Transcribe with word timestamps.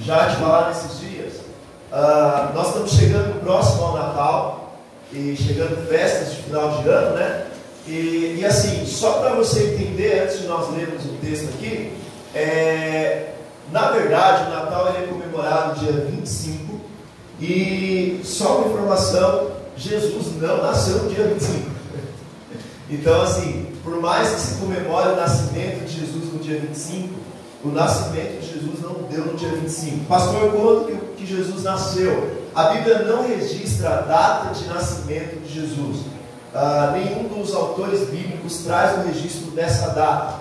já 0.00 0.30
te 0.30 0.36
falar 0.36 0.68
nesses 0.68 1.00
dias. 1.00 1.34
Uh, 1.92 2.54
nós 2.54 2.68
estamos 2.68 2.90
chegando 2.92 3.40
próximo 3.40 3.84
ao 3.84 3.94
Natal 3.96 4.78
e 5.12 5.36
chegando 5.36 5.88
festas 5.88 6.34
de 6.34 6.42
final 6.42 6.82
de 6.82 6.88
ano, 6.88 7.16
né? 7.16 7.46
E, 7.86 8.38
e 8.40 8.44
assim, 8.44 8.84
só 8.84 9.20
para 9.20 9.34
você 9.34 9.74
entender, 9.74 10.24
antes 10.24 10.40
de 10.40 10.46
nós 10.46 10.74
lermos 10.74 11.04
o 11.04 11.16
texto 11.20 11.48
aqui, 11.54 11.92
é, 12.34 13.34
na 13.72 13.90
verdade 13.92 14.50
o 14.50 14.54
Natal 14.54 14.88
ele 14.88 15.04
é 15.04 15.06
comemorado 15.06 15.78
dia 15.78 15.92
25 15.92 16.80
e 17.40 18.20
só 18.24 18.58
uma 18.58 18.68
informação, 18.68 19.52
Jesus 19.76 20.36
não 20.40 20.62
nasceu 20.62 21.04
no 21.04 21.14
dia 21.14 21.28
25. 21.28 21.76
Então 22.88 23.20
assim, 23.22 23.66
por 23.82 24.00
mais 24.00 24.28
que 24.30 24.40
se 24.40 24.54
comemore 24.60 25.10
o 25.10 25.16
nascimento 25.16 25.84
de 25.86 26.00
Jesus 26.00 26.32
no 26.32 26.38
dia 26.38 26.60
25, 26.60 27.14
o 27.64 27.68
nascimento 27.68 28.40
de 28.40 28.52
Jesus 28.52 28.80
não 28.82 28.94
deu 29.10 29.26
no 29.26 29.34
dia 29.34 29.48
25. 29.50 30.04
Pastor, 30.06 30.52
quando 30.52 31.14
que, 31.16 31.26
Jesus 31.26 31.64
nasceu? 31.64 32.46
A 32.54 32.70
Bíblia 32.70 33.00
não 33.00 33.26
registra 33.26 33.88
a 33.88 34.00
data 34.02 34.54
de 34.54 34.66
nascimento 34.68 35.42
de 35.42 35.52
Jesus. 35.52 36.04
Ah, 36.54 36.92
nenhum 36.94 37.28
dos 37.28 37.54
autores 37.54 38.08
bíblicos 38.08 38.58
traz 38.58 38.98
o 38.98 39.08
registro 39.08 39.50
dessa 39.50 39.88
data. 39.88 40.40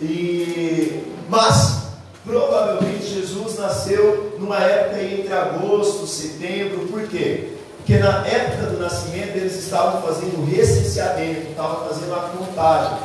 E, 0.00 1.02
mas, 1.28 1.82
provavelmente, 2.24 3.06
Jesus 3.06 3.58
nasceu 3.58 4.36
numa 4.38 4.58
época 4.58 5.02
entre 5.02 5.32
agosto, 5.32 6.06
setembro. 6.06 6.86
Por 6.86 7.02
quê? 7.08 7.56
Porque 7.76 7.98
na 7.98 8.26
época 8.26 8.66
do 8.66 8.78
nascimento 8.78 9.36
eles 9.36 9.56
estavam 9.56 10.00
fazendo 10.00 10.40
o 10.40 10.46
recenseamento, 10.46 11.50
estavam 11.50 11.88
fazendo 11.88 12.14
a 12.14 12.30
contagem. 12.36 12.98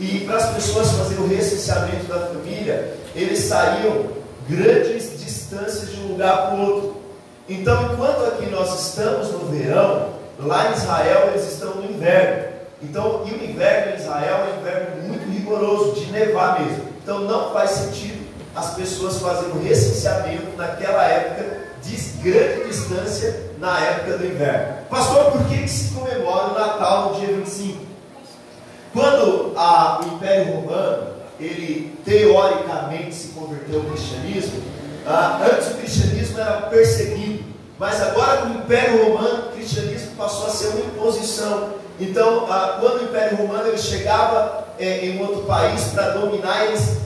E 0.00 0.20
para 0.20 0.36
as 0.36 0.50
pessoas 0.54 0.92
fazerem 0.92 1.24
o 1.24 1.28
recenseamento 1.28 2.06
da 2.06 2.20
família, 2.20 2.94
eles 3.14 3.40
saíam 3.40 4.06
grandes 4.48 5.18
distâncias 5.18 5.90
de 5.90 6.00
um 6.00 6.12
lugar 6.12 6.46
para 6.46 6.54
o 6.54 6.60
outro. 6.60 6.96
Então, 7.48 7.92
enquanto 7.92 8.24
aqui 8.26 8.46
nós 8.46 8.88
estamos 8.88 9.32
no 9.32 9.46
verão, 9.46 10.10
lá 10.38 10.70
em 10.70 10.74
Israel 10.74 11.28
eles 11.28 11.52
estão 11.52 11.74
no 11.74 11.90
inverno. 11.90 12.48
Então, 12.80 13.24
e 13.26 13.32
o 13.32 13.50
inverno 13.50 13.92
em 13.92 13.96
Israel 13.96 14.36
é 14.36 14.54
um 14.54 14.60
inverno 14.60 15.08
muito 15.08 15.28
rigoroso, 15.30 16.00
de 16.00 16.12
nevar 16.12 16.60
mesmo. 16.60 16.84
Então, 17.02 17.20
não 17.20 17.52
faz 17.52 17.70
sentido 17.70 18.28
as 18.54 18.74
pessoas 18.74 19.18
fazerem 19.18 19.50
o 19.50 19.62
recenseamento 19.62 20.56
naquela 20.56 21.04
época 21.04 21.58
de 21.82 21.96
grande 22.22 22.68
distância 22.68 23.48
na 23.58 23.80
época 23.80 24.18
do 24.18 24.26
inverno. 24.26 24.84
Pastor, 24.90 25.32
por 25.32 25.44
que, 25.46 25.58
que 25.58 25.68
se 25.68 25.94
comemora 25.94 26.48
o 26.48 26.58
Natal 26.58 27.10
no 27.10 27.20
dia 27.20 27.34
25? 27.34 27.87
Quando 28.98 29.52
a, 29.56 30.00
o 30.02 30.16
Império 30.16 30.54
Romano, 30.54 31.06
ele 31.38 31.96
teoricamente 32.04 33.14
se 33.14 33.28
converteu 33.28 33.78
ao 33.78 33.86
cristianismo, 33.86 34.60
ah, 35.06 35.40
antes 35.52 35.68
o 35.68 35.74
cristianismo 35.74 36.40
era 36.40 36.62
perseguido, 36.62 37.44
mas 37.78 38.02
agora 38.02 38.38
com 38.38 38.48
o 38.48 38.54
Império 38.54 39.04
Romano, 39.04 39.50
o 39.50 39.52
cristianismo 39.52 40.16
passou 40.16 40.48
a 40.48 40.50
ser 40.50 40.66
uma 40.70 40.80
imposição. 40.80 41.74
Então, 42.00 42.48
ah, 42.50 42.78
quando 42.80 43.02
o 43.02 43.04
Império 43.04 43.36
Romano 43.36 43.68
ele 43.68 43.78
chegava 43.78 44.66
eh, 44.80 45.06
em 45.06 45.22
outro 45.22 45.42
país 45.42 45.80
para 45.94 46.10
dominar, 46.10 46.66
eles 46.66 46.98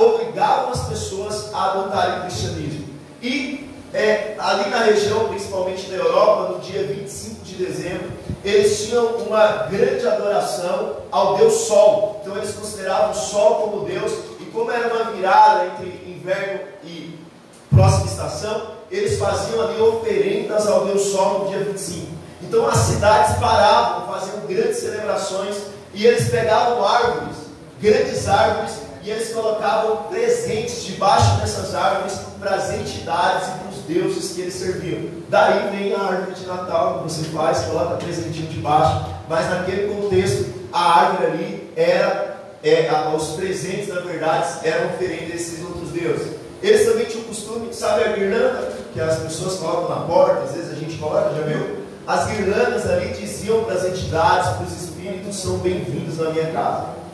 obrigavam 0.00 0.72
as 0.72 0.88
pessoas 0.88 1.54
a 1.54 1.70
adotarem 1.70 2.18
o 2.18 2.22
cristianismo. 2.22 2.88
E 3.22 3.70
é, 3.94 4.34
ali 4.36 4.68
na 4.68 4.82
região, 4.82 5.28
principalmente 5.28 5.88
na 5.92 5.96
Europa, 5.96 6.54
no 6.54 6.58
dia 6.58 6.82
25 6.82 7.44
de 7.44 7.54
dezembro, 7.54 8.10
eles 8.46 8.86
tinham 8.86 9.06
uma 9.16 9.46
grande 9.68 10.06
adoração 10.06 10.98
ao 11.10 11.36
Deus 11.36 11.52
Sol. 11.52 12.20
Então 12.22 12.36
eles 12.36 12.54
consideravam 12.54 13.10
o 13.10 13.14
Sol 13.14 13.54
como 13.56 13.84
Deus, 13.84 14.12
e 14.40 14.44
como 14.44 14.70
era 14.70 14.94
uma 14.94 15.10
virada 15.10 15.66
entre 15.66 15.88
inverno 16.06 16.60
e 16.84 17.18
próxima 17.74 18.06
estação, 18.06 18.76
eles 18.88 19.18
faziam 19.18 19.62
ali 19.62 19.80
oferendas 19.80 20.68
ao 20.68 20.84
Deus 20.86 21.02
Sol 21.06 21.40
no 21.40 21.48
dia 21.48 21.64
25. 21.64 22.06
Então 22.40 22.68
as 22.68 22.78
cidades 22.78 23.36
paravam, 23.38 24.06
faziam 24.14 24.46
grandes 24.46 24.78
celebrações, 24.78 25.56
e 25.92 26.06
eles 26.06 26.28
pegavam 26.28 26.86
árvores, 26.86 27.36
grandes 27.80 28.28
árvores, 28.28 28.74
e 29.06 29.10
eles 29.10 29.32
colocavam 29.32 29.98
presentes 30.08 30.84
debaixo 30.84 31.36
dessas 31.36 31.72
árvores 31.76 32.18
para 32.40 32.56
as 32.56 32.74
entidades 32.74 33.46
e 33.46 33.50
para 33.52 33.68
os 33.68 33.78
deuses 33.86 34.32
que 34.32 34.40
eles 34.40 34.54
serviam. 34.54 35.02
Daí 35.28 35.70
vem 35.70 35.94
a 35.94 36.00
árvore 36.00 36.34
de 36.34 36.44
Natal 36.44 36.98
que 36.98 37.02
você 37.04 37.22
faz, 37.26 37.60
coloca 37.66 37.94
presentinho 38.04 38.48
debaixo, 38.48 39.06
mas 39.28 39.48
naquele 39.48 39.94
contexto 39.94 40.46
a 40.72 41.00
árvore 41.02 41.26
ali 41.26 41.72
era, 41.76 42.36
é, 42.64 42.90
os 43.14 43.28
presentes 43.36 43.94
na 43.94 44.00
verdade 44.00 44.58
eram 44.64 44.88
oferendas 44.88 45.30
a 45.30 45.34
esses 45.36 45.64
outros 45.64 45.90
deuses. 45.90 46.32
Eles 46.60 46.84
também 46.84 47.06
tinham 47.06 47.22
o 47.22 47.28
costume, 47.28 47.72
sabe 47.72 48.02
a 48.02 48.08
guirlanda 48.08 48.72
que 48.92 49.00
as 49.00 49.20
pessoas 49.20 49.54
colocam 49.60 49.88
na 49.88 50.04
porta, 50.04 50.42
às 50.42 50.52
vezes 50.52 50.72
a 50.72 50.74
gente 50.74 50.98
coloca, 50.98 51.32
já 51.32 51.42
viu? 51.42 51.76
As 52.08 52.26
guirlandas 52.26 52.90
ali 52.90 53.10
diziam 53.10 53.62
para 53.62 53.74
as 53.74 53.84
entidades, 53.84 54.48
para 54.48 54.66
os 54.66 54.82
espíritos, 54.82 55.36
são 55.36 55.58
bem-vindos 55.58 56.18
na 56.18 56.30
minha 56.30 56.50
casa. 56.50 57.05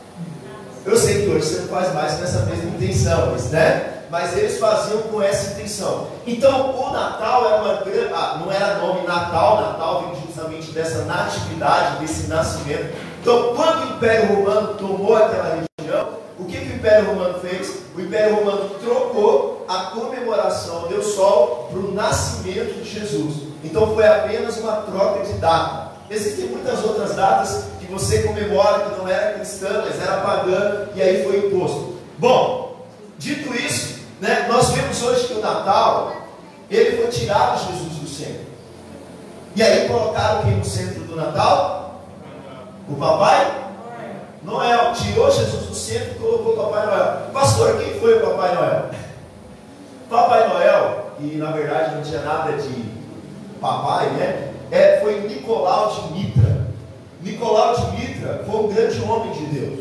Eu 0.84 0.97
sei 0.97 1.22
que 1.22 1.31
hoje 1.31 1.47
você 1.47 1.60
não 1.60 1.69
faz 1.69 1.94
mais 1.94 2.15
com 2.15 2.25
essa 2.25 2.41
mesma 2.41 2.70
intenção, 2.70 3.31
mas, 3.31 3.50
né? 3.50 4.03
Mas 4.10 4.37
eles 4.37 4.59
faziam 4.59 5.03
com 5.03 5.22
essa 5.22 5.53
intenção. 5.53 6.09
Então, 6.26 6.76
o 6.76 6.93
Natal 6.93 7.47
era 7.47 7.62
uma 7.62 7.75
grande. 7.82 8.12
Ah, 8.12 8.41
não 8.44 8.50
era 8.50 8.78
nome 8.78 9.06
Natal, 9.06 9.60
Natal 9.60 10.03
vem 10.03 10.22
justamente 10.26 10.72
dessa 10.72 11.04
natividade, 11.04 12.00
desse 12.00 12.26
nascimento. 12.26 12.94
Então, 13.20 13.54
quando 13.54 13.84
o 13.84 13.94
Império 13.94 14.34
Romano 14.34 14.75
tomou 14.75 15.15
aquela 15.15 15.62
região, 15.78 16.09
o 16.37 16.44
que, 16.47 16.59
que 16.59 16.72
o 16.72 16.76
Império 16.76 17.06
Romano 17.06 17.38
fez? 17.38 17.82
O 17.97 18.00
Império 18.00 18.34
Romano 18.34 18.70
trocou 18.82 19.64
a 19.69 19.84
comemoração 19.84 20.88
Deus 20.88 21.14
Sol 21.14 21.69
para 21.70 21.78
o 21.78 21.94
nascimento 21.94 22.82
de 22.82 22.91
Jesus. 22.91 23.37
Então, 23.62 23.94
foi 23.94 24.04
apenas 24.04 24.59
uma 24.59 24.78
troca 24.78 25.25
de 25.25 25.34
data. 25.34 25.93
Existem 26.10 26.47
muitas 26.47 26.82
outras 26.84 27.14
datas 27.14 27.66
você 27.92 28.22
comemora 28.22 28.80
que 28.80 28.98
não 28.98 29.06
era 29.06 29.34
cristã, 29.34 29.84
mas 29.84 30.00
era 30.00 30.22
pagã, 30.22 30.88
e 30.94 31.03
aí 31.03 31.25
foi 31.25 31.47
imposto. 31.47 31.98
Bom, 32.19 32.86
dito 33.19 33.54
isso, 33.54 34.00
né, 34.20 34.47
nós 34.48 34.70
vemos 34.70 35.03
hoje 35.03 35.26
que 35.26 35.34
o 35.34 35.41
Natal, 35.41 36.12
ele 36.70 36.97
foi 36.97 37.08
tirado 37.08 37.58
Jesus 37.66 37.92
do 37.97 38.08
centro. 38.08 38.47
E 39.54 39.62
aí 39.62 39.86
colocaram 39.88 40.42
quem 40.42 40.56
no 40.56 40.64
centro 40.64 41.04
do 41.04 41.14
Natal? 41.14 42.02
O 42.88 42.97
papai? 42.97 43.62
Noel. 44.42 44.92
Tirou 44.92 45.31
Jesus 45.31 45.66
do 45.66 45.75
centro 45.75 46.12
e 46.12 46.19
colocou 46.19 46.54
o 46.54 46.56
Papai 46.56 46.86
Noel. 46.86 47.16
Pastor, 47.32 47.78
quem 47.78 48.00
foi 48.00 48.19
o 48.19 48.20
Papai 48.20 48.54
Noel? 48.54 48.91
Papai 50.10 50.48
Noel, 50.48 51.12
e 51.20 51.36
na 51.36 51.52
verdade 51.52 51.94
não 51.94 52.02
tinha 52.02 52.20
nada 52.20 52.52
de 52.52 52.84
papai, 53.60 54.10
né? 54.10 54.52
É, 54.70 55.00
foi 55.00 55.20
Nicolau 55.20 55.91
de 55.91 56.12
Mitra. 56.12 56.61
Nicolau 57.22 57.74
de 57.74 58.00
Mitra 58.00 58.44
foi 58.44 58.60
um 58.60 58.68
grande 58.68 59.00
homem 59.02 59.32
de 59.32 59.46
Deus. 59.46 59.80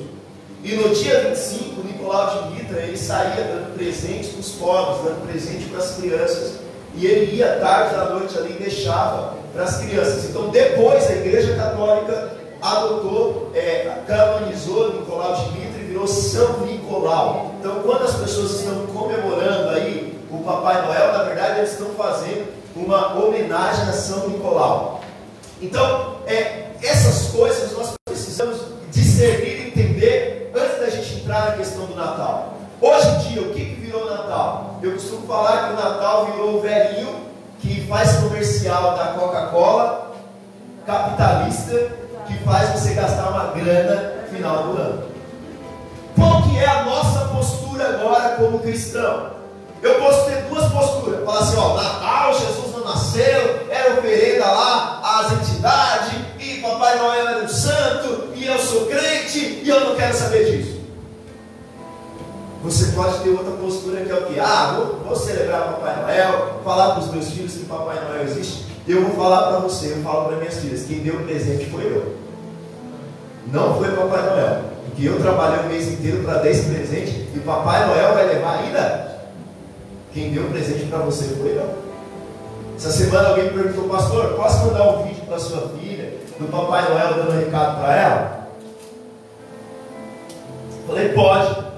E 0.63 0.75
no 0.75 0.93
dia 0.93 1.21
25, 1.29 1.81
Nicolau 1.87 2.43
de 2.43 2.55
Mitra, 2.55 2.79
ele 2.81 2.97
saía 2.97 3.43
dando 3.43 3.73
presentes 3.73 4.29
para 4.29 4.39
os 4.39 4.51
pobres, 4.51 5.03
dando 5.03 5.27
presente 5.27 5.65
para 5.69 5.79
as 5.79 5.95
crianças. 5.95 6.59
E 6.95 7.05
ele 7.05 7.37
ia 7.37 7.59
tarde 7.59 7.95
da 7.95 8.05
noite 8.05 8.37
ali 8.37 8.55
e 8.59 8.63
deixava 8.63 9.35
para 9.53 9.63
as 9.63 9.77
crianças. 9.77 10.25
Então, 10.25 10.49
depois, 10.49 11.07
a 11.09 11.13
Igreja 11.13 11.55
Católica 11.55 12.33
adotou, 12.61 13.51
é, 13.55 14.03
canonizou 14.05 14.93
Nicolau 14.93 15.33
de 15.33 15.51
Mitra 15.57 15.81
e 15.81 15.85
virou 15.85 16.05
São 16.05 16.59
Nicolau. 16.59 17.55
Então, 17.59 17.81
quando 17.81 18.03
as 18.03 18.15
pessoas 18.15 18.51
estão 18.51 18.85
comemorando 18.87 19.69
aí 19.69 20.19
o 20.29 20.43
Papai 20.43 20.85
Noel, 20.85 21.11
na 21.11 21.23
verdade, 21.23 21.59
eles 21.59 21.71
estão 21.71 21.89
fazendo 21.97 22.51
uma 22.75 23.17
homenagem 23.17 23.89
a 23.89 23.93
São 23.93 24.29
Nicolau. 24.29 25.01
Então, 25.59 26.17
é, 26.27 26.70
essas 26.81 27.31
coisas 27.31 27.71
nós 27.73 27.93
precisamos 28.05 28.59
discernir 28.91 29.45
e 29.45 29.67
entender 29.67 30.51
antes 30.55 30.79
da 30.79 30.89
gente 30.89 31.21
entrar 31.21 31.51
na 31.51 31.57
questão 31.57 31.85
do 31.85 31.95
Natal. 31.95 32.57
Hoje 32.81 33.07
em 33.07 33.17
dia, 33.19 33.41
o 33.41 33.53
que, 33.53 33.65
que 33.65 33.81
virou 33.81 34.09
Natal? 34.09 34.79
Eu 34.81 34.93
costumo 34.93 35.27
falar 35.27 35.67
que 35.67 35.73
o 35.73 35.75
Natal 35.75 36.25
virou 36.25 36.57
o 36.57 36.61
velhinho 36.61 37.31
que 37.59 37.85
faz 37.87 38.15
comercial 38.15 38.97
da 38.97 39.07
Coca-Cola, 39.09 40.11
capitalista, 40.85 41.91
que 42.27 42.37
faz 42.43 42.69
você 42.71 42.95
gastar 42.95 43.29
uma 43.29 43.51
grana 43.53 44.21
no 44.21 44.27
final 44.35 44.63
do 44.63 44.81
ano. 44.81 45.03
Qual 46.15 46.41
que 46.43 46.57
é 46.57 46.65
a 46.65 46.83
nossa 46.83 47.25
postura 47.25 47.89
agora 47.89 48.35
como 48.37 48.59
cristão? 48.59 49.31
Eu 49.83 49.95
posso 49.95 50.25
ter 50.25 50.41
duas 50.43 50.71
posturas. 50.71 51.23
Falar 51.23 51.39
assim, 51.39 51.57
ó, 51.57 51.75
Natal, 51.75 52.33
Jesus 52.33 52.71
não 52.73 52.83
nasceu, 52.83 53.67
era 53.69 53.93
oferenda 53.99 54.45
lá 54.45 55.01
às 55.03 55.31
entidades, 55.33 56.30
Papai 56.81 56.97
Noel 56.97 57.27
era 57.27 57.43
um 57.43 57.47
santo, 57.47 58.29
e 58.33 58.43
eu 58.43 58.57
sou 58.57 58.87
crente, 58.87 59.61
e 59.63 59.69
eu 59.69 59.81
não 59.81 59.95
quero 59.95 60.15
saber 60.15 60.45
disso. 60.45 60.79
Você 62.63 62.85
pode 62.93 63.19
ter 63.19 63.29
outra 63.29 63.51
postura 63.51 64.01
que 64.01 64.09
é 64.09 64.15
o 64.15 64.25
que? 64.25 64.39
Ah, 64.39 64.77
vou, 64.77 64.99
vou 65.05 65.15
celebrar 65.15 65.73
Papai 65.73 66.01
Noel, 66.01 66.59
falar 66.63 66.95
para 66.95 67.03
os 67.03 67.11
meus 67.11 67.29
filhos 67.29 67.53
que 67.53 67.65
Papai 67.65 68.03
Noel 68.03 68.23
existe. 68.23 68.65
Eu 68.87 69.05
vou 69.05 69.15
falar 69.15 69.49
para 69.49 69.59
você, 69.59 69.91
eu 69.91 70.01
falo 70.01 70.25
para 70.25 70.37
minhas 70.37 70.57
filhas, 70.57 70.85
quem 70.87 71.03
deu 71.03 71.17
o 71.17 71.23
presente 71.23 71.69
foi 71.69 71.83
eu. 71.83 72.15
Não 73.53 73.77
foi 73.77 73.91
Papai 73.91 74.25
Noel. 74.25 74.61
Porque 74.85 75.07
eu 75.07 75.21
trabalhei 75.21 75.59
o 75.59 75.69
mês 75.69 75.87
inteiro 75.87 76.23
para 76.23 76.39
dar 76.39 76.49
esse 76.49 76.67
presente 76.67 77.29
e 77.35 77.39
Papai 77.45 77.85
Noel 77.85 78.15
vai 78.15 78.25
levar 78.25 78.57
ainda? 78.57 79.21
Quem 80.11 80.31
deu 80.31 80.49
presente 80.49 80.87
para 80.87 80.97
você 80.97 81.25
foi 81.35 81.51
eu. 81.51 81.91
Essa 82.75 82.89
semana 82.91 83.29
alguém 83.29 83.53
perguntou, 83.53 83.87
pastor, 83.87 84.33
posso 84.33 84.65
mandar 84.65 84.97
um 84.97 85.03
vídeo 85.03 85.21
para 85.27 85.37
sua 85.37 85.69
filha, 85.69 85.80
do 86.41 86.51
Papai 86.51 86.89
Noel 86.89 87.13
dando 87.13 87.31
um 87.31 87.39
recado 87.39 87.79
para 87.79 87.95
ela? 87.95 88.47
Falei, 90.87 91.09
pode. 91.09 91.71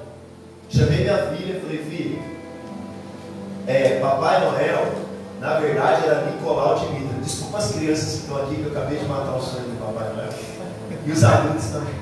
Chamei 0.70 1.02
minha 1.02 1.18
filha, 1.28 1.60
falei, 1.60 1.78
filha, 1.84 2.20
é, 3.68 4.00
Papai 4.00 4.40
Noel, 4.40 4.92
na 5.40 5.60
verdade 5.60 6.08
era 6.08 6.26
Nicolau 6.26 6.80
de 6.80 6.88
Mitra. 6.88 7.20
Desculpa 7.22 7.58
as 7.60 7.72
crianças 7.74 8.06
que 8.06 8.20
estão 8.22 8.38
aqui, 8.38 8.56
que 8.56 8.64
eu 8.64 8.72
acabei 8.72 8.98
de 8.98 9.06
matar 9.06 9.36
o 9.36 9.42
sonho 9.42 9.66
do 9.66 9.86
Papai 9.86 10.14
Noel. 10.14 10.30
E 11.06 11.12
os 11.12 11.24
adultos 11.24 11.66
também. 11.68 11.94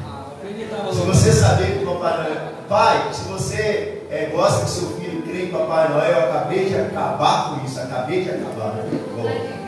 Se 0.93 0.99
você 0.99 1.31
saber 1.33 1.79
que 1.79 1.83
o 1.83 1.93
Papai 1.93 2.17
Noel. 2.17 2.51
Pai, 2.69 3.09
se 3.11 3.27
você 3.27 4.03
é, 4.09 4.29
gosta 4.33 4.63
que 4.63 4.71
seu 4.71 4.89
filho 4.91 5.21
crê 5.23 5.47
em 5.47 5.51
Papai 5.51 5.89
Noel, 5.89 6.11
eu 6.11 6.29
acabei 6.29 6.69
de 6.69 6.79
acabar 6.79 7.49
com 7.49 7.65
isso, 7.65 7.79
acabei 7.81 8.23
de 8.23 8.29
acabar. 8.29 8.75
Bom, 9.17 9.60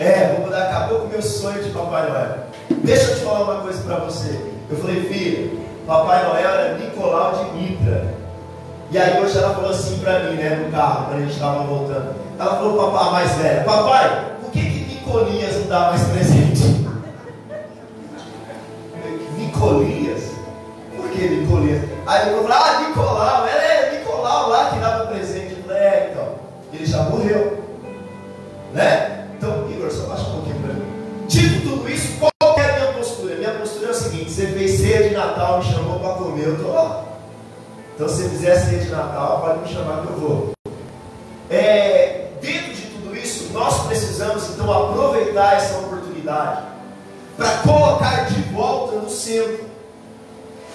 é, 0.00 0.32
vou 0.34 0.46
mudar, 0.46 0.62
acabou 0.62 1.00
com 1.00 1.06
o 1.06 1.08
meu 1.10 1.22
sonho 1.22 1.62
de 1.62 1.68
Papai 1.70 2.08
Noel. 2.08 2.38
Deixa 2.70 3.10
eu 3.10 3.16
te 3.16 3.20
falar 3.20 3.42
uma 3.42 3.60
coisa 3.60 3.82
para 3.82 3.96
você. 3.96 4.40
Eu 4.70 4.78
falei, 4.78 5.02
filho, 5.04 5.60
Papai 5.86 6.24
Noel 6.24 6.48
era 6.48 6.78
Nicolau 6.78 7.32
de 7.34 7.58
Mitra. 7.58 8.14
E 8.90 8.98
aí 8.98 9.22
hoje 9.22 9.36
ela 9.36 9.54
falou 9.54 9.70
assim 9.70 9.98
para 9.98 10.20
mim, 10.20 10.36
né, 10.36 10.64
no 10.64 10.72
carro, 10.72 11.04
quando 11.04 11.18
a 11.18 11.20
gente 11.20 11.34
estava 11.34 11.64
voltando. 11.64 12.14
Ela 12.38 12.56
falou 12.56 12.90
papai 12.90 13.12
mais 13.12 13.34
velha, 13.36 13.62
papai, 13.62 14.24
por 14.40 14.50
que, 14.50 14.60
que 14.60 14.94
Nicolias 14.94 15.56
não 15.56 15.66
dá 15.66 15.80
mais 15.90 16.02
presente? 16.08 16.86
Nicolias? 19.36 20.30
Por 20.96 21.10
que 21.10 21.28
Nicolias? 21.28 21.82
Aí 22.06 22.32
eu 22.32 22.42
falei, 22.42 22.58
ah, 22.58 22.88
Nicolau, 22.88 23.46
ela 23.46 23.62
é 23.62 23.98
Nicolau 23.98 24.48
lá 24.48 24.70
que 24.70 24.78
dava 24.78 25.06
presente. 25.06 25.56
Eu 25.58 25.62
falei, 25.62 25.82
é, 25.82 26.08
então, 26.10 26.34
ele 26.72 26.86
já 26.86 27.02
morreu. 27.02 27.62
Né? 28.72 29.09
Só 29.90 30.04
baixa 30.04 30.22
um 30.28 30.32
pouquinho 30.32 30.60
para 30.60 30.74
mim. 30.74 31.26
Dito 31.26 31.68
tudo 31.68 31.88
isso, 31.90 32.18
qual 32.18 32.58
é 32.58 32.70
a 32.70 32.80
minha 32.80 32.92
postura? 32.92 33.34
Minha 33.36 33.54
postura 33.54 33.88
é 33.88 33.90
o 33.90 33.94
seguinte: 33.94 34.30
você 34.30 34.46
fez 34.46 34.80
ceia 34.80 35.08
de 35.08 35.14
Natal, 35.14 35.58
me 35.58 35.64
chamou 35.64 35.98
para 35.98 36.14
comer, 36.14 36.46
eu 36.46 36.54
estou 36.54 36.72
lá. 36.72 37.04
Então, 37.94 38.08
se 38.08 38.22
você 38.22 38.28
fizer 38.30 38.56
ceia 38.56 38.78
de 38.78 38.88
Natal, 38.88 39.40
pode 39.40 39.58
me 39.60 39.68
chamar 39.68 40.02
que 40.02 40.12
eu 40.12 40.16
vou. 40.16 40.50
É, 41.50 42.28
dentro 42.40 42.72
de 42.72 42.82
tudo 42.82 43.16
isso, 43.16 43.52
nós 43.52 43.86
precisamos 43.86 44.48
então 44.50 44.72
aproveitar 44.72 45.56
essa 45.56 45.78
oportunidade 45.78 46.62
para 47.36 47.58
colocar 47.58 48.26
de 48.26 48.40
volta 48.52 48.96
no 48.96 49.10
centro 49.10 49.70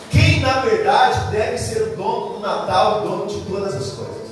quem 0.09 0.39
na 0.39 0.61
verdade 0.61 1.31
deve 1.31 1.57
ser 1.57 1.81
o 1.81 1.95
dono 1.95 2.33
do 2.35 2.39
Natal, 2.39 2.99
o 2.99 3.09
dono 3.09 3.27
de 3.27 3.41
todas 3.41 3.75
as 3.75 3.91
coisas. 3.91 4.25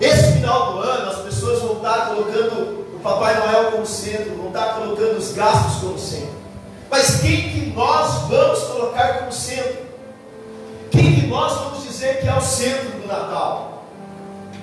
Esse 0.00 0.32
final 0.32 0.72
do 0.72 0.78
ano, 0.80 1.10
as 1.10 1.18
pessoas 1.18 1.60
vão 1.60 1.76
estar 1.76 2.08
colocando 2.08 2.83
Papai 3.04 3.38
Noel 3.38 3.72
como 3.72 3.84
centro, 3.84 4.34
vão 4.34 4.46
estar 4.46 4.76
colocando 4.76 5.18
os 5.18 5.32
gastos 5.32 5.82
como 5.82 5.98
centro. 5.98 6.32
Mas 6.90 7.20
quem 7.20 7.50
que 7.50 7.72
nós 7.76 8.22
vamos 8.30 8.60
colocar 8.60 9.18
como 9.18 9.30
centro? 9.30 9.84
Quem 10.90 11.14
que 11.14 11.26
nós 11.26 11.52
vamos 11.52 11.84
dizer 11.84 12.22
que 12.22 12.26
é 12.26 12.34
o 12.34 12.40
centro 12.40 12.98
do 12.98 13.06
Natal? 13.06 13.84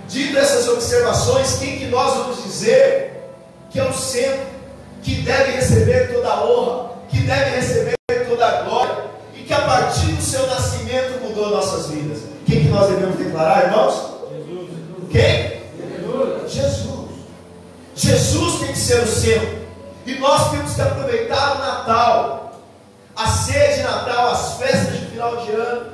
Dito 0.07 0.35
essas 0.39 0.67
observações, 0.67 1.59
quem 1.59 1.77
que 1.77 1.85
nós 1.85 2.15
vamos 2.15 2.43
dizer 2.43 3.29
que 3.69 3.79
é 3.79 3.87
o 3.87 3.93
centro, 3.93 4.47
que 5.03 5.21
deve 5.21 5.51
receber 5.51 6.11
toda 6.11 6.29
a 6.29 6.43
honra, 6.43 6.89
que 7.09 7.19
deve 7.19 7.57
receber 7.57 7.95
toda 8.27 8.47
a 8.47 8.61
glória, 8.63 9.05
e 9.35 9.43
que 9.43 9.53
a 9.53 9.61
partir 9.61 10.13
do 10.13 10.21
seu 10.21 10.47
nascimento 10.47 11.21
mudou 11.21 11.51
nossas 11.51 11.91
vidas? 11.91 12.23
Quem 12.47 12.63
que 12.63 12.69
nós 12.69 12.89
devemos 12.89 13.17
declarar, 13.17 13.65
irmãos? 13.65 13.93
Jesus. 14.31 14.69
Quem? 15.11 15.61
Jesus. 15.77 16.51
Jesus. 16.51 16.90
Jesus 18.01 18.59
tem 18.59 18.69
que 18.69 18.79
ser 18.79 19.03
o 19.03 19.07
centro. 19.07 19.61
E 20.07 20.15
nós 20.15 20.49
temos 20.49 20.73
que 20.73 20.81
aproveitar 20.81 21.55
o 21.55 21.59
Natal, 21.59 22.53
a 23.15 23.27
sede 23.27 23.75
de 23.75 23.83
Natal, 23.83 24.31
as 24.31 24.53
festas 24.55 24.99
de 24.99 25.05
final 25.05 25.37
de 25.37 25.51
ano, 25.51 25.91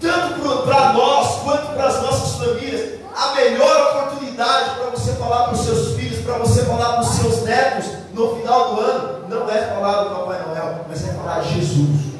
tanto 0.00 0.62
para 0.64 0.94
nós 0.94 1.42
quanto 1.42 1.74
para 1.74 1.86
as 1.86 2.02
nossas 2.02 2.38
famílias, 2.38 2.98
a 3.14 3.34
melhor 3.34 4.06
oportunidade 4.06 4.70
para 4.76 4.90
você 4.90 5.12
falar 5.12 5.44
para 5.44 5.52
os 5.52 5.60
seus 5.60 5.94
filhos, 5.96 6.24
para 6.24 6.38
você 6.38 6.64
falar 6.64 6.94
para 6.94 7.02
os 7.02 7.08
seus 7.10 7.42
netos 7.42 7.86
no 8.14 8.36
final 8.36 8.74
do 8.74 8.80
ano, 8.80 9.28
não 9.28 9.50
é 9.50 9.66
falar 9.66 10.04
do 10.04 10.14
Papai 10.14 10.42
Noel, 10.46 10.86
mas 10.88 11.06
é 11.06 11.12
falar 11.12 11.40
de 11.40 11.60
Jesus. 11.60 12.14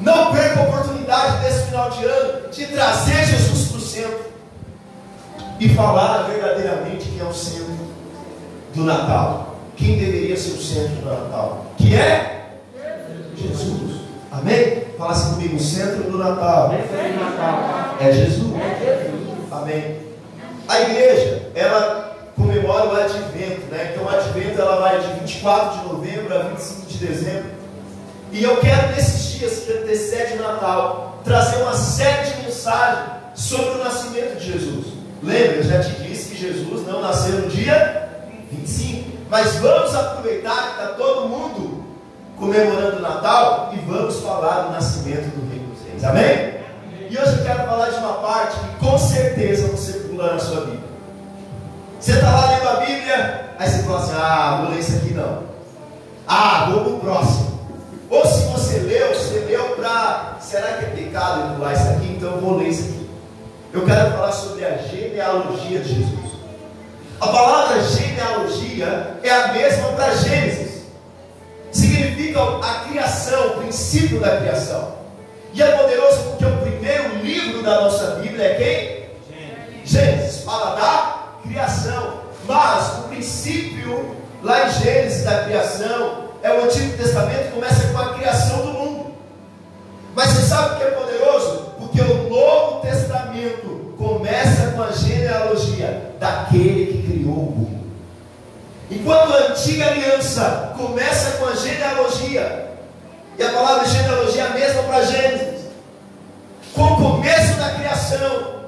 Não 0.00 0.32
perca 0.32 0.60
a 0.60 0.62
oportunidade 0.64 1.42
desse 1.42 1.66
final 1.66 1.90
de 1.90 2.04
ano 2.04 2.48
de 2.50 2.66
trazer 2.66 3.24
Jesus 3.24 3.68
para 3.68 3.78
o 3.78 3.80
centro 3.80 4.31
e 5.62 5.68
falar 5.76 6.24
verdadeiramente 6.24 7.08
que 7.08 7.20
é 7.20 7.24
o 7.24 7.32
centro 7.32 7.86
do 8.74 8.82
Natal. 8.82 9.58
Quem 9.76 9.96
deveria 9.96 10.36
ser 10.36 10.54
o 10.54 10.60
centro 10.60 10.96
do 10.96 11.04
Natal? 11.04 11.66
Que 11.78 11.94
é 11.94 12.58
Jesus. 13.36 14.00
Amém? 14.32 14.82
Fala 14.98 15.12
assim 15.12 15.34
comigo, 15.34 15.54
o 15.54 15.60
centro 15.60 16.10
do 16.10 16.18
Natal. 16.18 16.74
É 18.00 18.12
Jesus. 18.12 18.52
Amém. 19.52 19.98
A 20.66 20.80
igreja, 20.80 21.50
ela 21.54 22.16
comemora 22.36 22.86
o 22.86 22.96
advento, 22.96 23.66
né? 23.70 23.92
Então 23.92 24.04
o 24.04 24.08
advento 24.08 24.60
ela 24.60 24.80
vai 24.80 25.00
de 25.00 25.20
24 25.20 25.78
de 25.78 25.92
novembro 25.92 26.34
a 26.34 26.42
25 26.42 26.86
de 26.86 27.06
dezembro. 27.06 27.50
E 28.32 28.42
eu 28.42 28.56
quero 28.56 28.88
nesses 28.96 29.38
dias 29.38 29.58
que 29.60 29.72
antecede 29.72 30.32
o 30.40 30.42
Natal 30.42 31.20
trazer 31.22 31.62
uma 31.62 31.74
série 31.74 32.32
de 32.32 32.42
mensagens 32.42 33.12
sobre 33.36 33.70
o 33.70 33.84
nascimento 33.84 34.40
de 34.40 34.52
Jesus. 34.52 35.01
Lembra, 35.22 35.56
eu 35.56 35.62
já 35.62 35.80
te 35.80 36.02
disse 36.02 36.30
que 36.30 36.40
Jesus 36.40 36.86
não 36.86 37.00
nasceu 37.00 37.42
no 37.42 37.48
dia 37.48 38.08
25. 38.50 39.10
Mas 39.30 39.54
vamos 39.56 39.94
aproveitar 39.94 40.62
que 40.62 40.82
está 40.82 40.94
todo 40.94 41.28
mundo 41.28 41.84
comemorando 42.36 42.96
o 42.96 43.02
Natal 43.02 43.72
e 43.72 43.78
vamos 43.88 44.18
falar 44.20 44.62
do 44.62 44.72
nascimento 44.72 45.30
do 45.34 45.48
Rei 45.48 45.60
dos 45.60 45.86
Reis. 45.86 46.04
Amém? 46.04 46.62
E 47.08 47.16
hoje 47.16 47.38
eu 47.38 47.44
quero 47.44 47.64
falar 47.68 47.90
de 47.90 47.98
uma 47.98 48.14
parte 48.14 48.58
que 48.58 48.84
com 48.84 48.98
certeza 48.98 49.68
você 49.68 49.92
pula 50.00 50.32
na 50.32 50.38
sua 50.38 50.62
Bíblia. 50.62 50.90
Você 52.00 52.12
está 52.12 52.30
lá 52.30 52.50
lendo 52.50 52.68
a 52.68 52.76
Bíblia, 52.84 53.54
aí 53.58 53.70
você 53.70 53.82
fala 53.84 53.98
assim: 53.98 54.12
ah, 54.16 54.58
vou 54.62 54.70
ler 54.72 54.80
isso 54.80 54.96
aqui 54.96 55.14
não. 55.14 55.42
Ah, 56.26 56.68
vou 56.70 56.80
para 56.80 56.92
o 56.92 57.00
próximo. 57.00 57.60
Ou 58.10 58.26
se 58.26 58.44
você 58.46 58.78
leu, 58.78 59.14
você 59.14 59.38
leu 59.40 59.76
para. 59.76 60.36
Será 60.40 60.72
que 60.78 60.84
é 60.84 60.88
pecado 60.88 61.40
eu 61.40 61.54
pular 61.54 61.74
isso 61.74 61.88
aqui? 61.90 62.16
Então 62.16 62.32
eu 62.32 62.40
vou 62.40 62.58
ler 62.58 62.68
isso 62.68 62.82
aqui. 62.82 63.10
Eu 63.72 63.86
quero 63.86 64.10
falar 64.10 64.32
sobre 64.32 64.64
a 64.64 64.76
genealogia 65.32 65.80
de 65.80 65.88
Jesus. 65.88 66.32
A 67.20 67.26
palavra 67.28 67.82
genealogia 67.82 69.16
é 69.22 69.30
a 69.30 69.52
mesma 69.52 69.88
para 69.92 70.14
Gênesis 70.16 70.82
significa 71.70 72.40
a 72.62 72.86
criação, 72.88 73.46
o 73.46 73.60
princípio 73.60 74.20
da 74.20 74.36
criação. 74.36 74.96
E 75.54 75.62
é 75.62 75.76
poderoso 75.76 76.22
porque 76.30 76.44
o 76.44 76.58
primeiro 76.58 77.16
livro 77.18 77.62
da 77.62 77.82
nossa 77.82 78.16
Bíblia 78.16 78.44
é 78.44 78.54
quem? 78.54 79.84
Gênesis, 79.84 80.42
fala 80.44 80.76
da 80.76 81.48
criação. 81.48 82.22
Mas 82.46 82.98
o 82.98 83.02
princípio 83.08 84.16
lá 84.42 84.66
em 84.66 84.72
Gênesis 84.72 85.24
da 85.24 85.44
criação 85.44 86.28
é 86.42 86.52
o 86.52 86.64
Antigo 86.64 86.96
Testamento, 86.96 87.54
começa 87.54 87.88
com 87.88 87.98
a 87.98 88.14
criação 88.14 88.66
do 88.66 88.72
mundo. 88.72 89.14
Mas 90.14 90.30
você 90.30 90.42
sabe 90.42 90.74
o 90.74 90.76
que 90.78 90.84
é 90.84 90.90
poderoso? 90.90 91.72
Porque 91.78 92.00
o 92.00 92.28
Novo 92.28 92.80
Testamento 92.82 93.81
começa 94.02 94.72
com 94.72 94.82
a 94.82 94.90
genealogia 94.90 96.10
daquele 96.18 96.86
que 96.86 97.12
criou 97.12 97.34
o 97.34 97.52
mundo. 97.52 97.82
Enquanto 98.90 99.32
a 99.32 99.52
antiga 99.52 99.86
aliança 99.86 100.74
começa 100.76 101.38
com 101.38 101.46
a 101.46 101.54
genealogia, 101.54 102.68
e 103.38 103.42
a 103.42 103.52
palavra 103.52 103.88
genealogia 103.88 104.42
é 104.42 104.46
a 104.46 104.50
mesma 104.50 104.82
para 104.82 105.04
Gênesis, 105.04 105.66
com 106.74 106.82
o 106.82 106.96
começo 106.96 107.54
da 107.54 107.70
criação, 107.76 108.62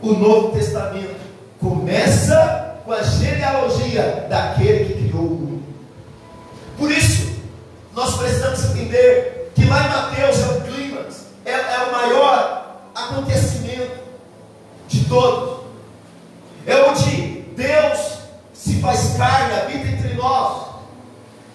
o 0.00 0.14
Novo 0.14 0.56
Testamento 0.56 1.20
começa 1.60 2.76
com 2.86 2.92
a 2.92 3.02
genealogia 3.02 4.26
daquele 4.30 4.86
que 4.86 5.08
criou 5.08 5.26
o 5.26 5.30
mundo. 5.30 5.62
Por 6.78 6.90
isso, 6.90 7.30
nós 7.94 8.16
precisamos 8.16 8.64
entender 8.64 9.52
que 9.54 9.66
lá 9.66 9.84
em 9.84 9.88
Mateus 9.90 10.40
é 10.40 10.46
o 10.46 10.60
clímax, 10.62 11.26
é, 11.44 11.52
é 11.52 11.86
o 11.88 11.92
maior 11.92 12.80
acontecimento 12.94 14.09
de 14.90 15.04
todos. 15.06 15.60
É 16.66 16.76
onde 16.82 17.42
Deus 17.56 18.18
se 18.52 18.80
faz 18.80 19.14
carne, 19.16 19.54
habita 19.54 19.88
entre 19.88 20.14
nós. 20.14 20.66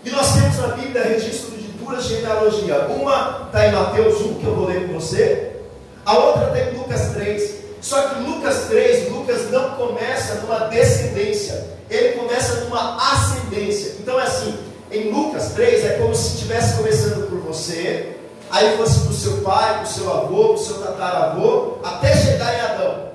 E 0.04 0.10
nós 0.10 0.34
temos 0.34 0.58
na 0.58 0.68
Bíblia 0.70 1.04
registro 1.04 1.56
de 1.58 1.68
duas 1.68 2.04
genealogias. 2.06 2.90
Uma 2.90 3.44
está 3.46 3.68
em 3.68 3.72
Mateus 3.72 4.22
1, 4.22 4.36
que 4.36 4.46
eu 4.46 4.56
vou 4.56 4.68
ler 4.68 4.88
com 4.88 4.94
você. 4.94 5.58
A 6.06 6.18
outra 6.18 6.48
está 6.48 6.60
em 6.60 6.78
Lucas 6.78 7.12
3. 7.14 7.56
Só 7.82 8.02
que 8.02 8.20
Lucas 8.22 8.66
3, 8.68 9.12
Lucas 9.12 9.52
não 9.52 9.76
começa 9.76 10.42
numa 10.42 10.62
descendência, 10.70 11.68
ele 11.88 12.18
começa 12.18 12.62
numa 12.62 12.98
ascendência. 13.14 13.98
Então 14.00 14.20
é 14.20 14.24
assim, 14.24 14.58
em 14.92 15.12
Lucas 15.12 15.52
3 15.54 15.86
é 15.86 15.90
como 16.00 16.16
se 16.16 16.34
estivesse 16.34 16.78
começando 16.78 17.30
por 17.30 17.38
você, 17.42 18.16
aí 18.50 18.76
fosse 18.76 19.02
para 19.02 19.12
o 19.12 19.14
seu 19.14 19.38
pai, 19.42 19.74
para 19.76 19.84
o 19.84 19.88
seu 19.88 20.12
avô, 20.12 20.46
para 20.46 20.54
o 20.54 20.58
seu 20.58 20.76
tataravô, 20.80 21.78
até 21.84 22.16
chegar 22.16 22.56
em 22.56 22.62
Adão. 22.62 23.15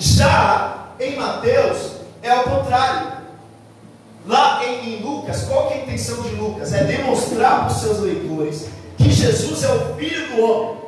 Já 0.00 0.86
em 0.98 1.14
Mateus 1.14 1.92
é 2.22 2.30
ao 2.30 2.44
contrário. 2.44 3.20
Lá 4.26 4.64
em, 4.64 4.94
em 4.94 5.02
Lucas, 5.02 5.42
qual 5.42 5.70
é 5.70 5.74
a 5.74 5.76
intenção 5.82 6.22
de 6.22 6.30
Lucas? 6.30 6.72
É 6.72 6.84
demonstrar 6.84 7.60
para 7.60 7.68
os 7.68 7.80
seus 7.80 8.00
leitores 8.00 8.66
que 8.96 9.10
Jesus 9.10 9.62
é 9.62 9.68
o 9.68 9.94
Filho 9.96 10.28
do 10.28 10.42
Homem. 10.42 10.80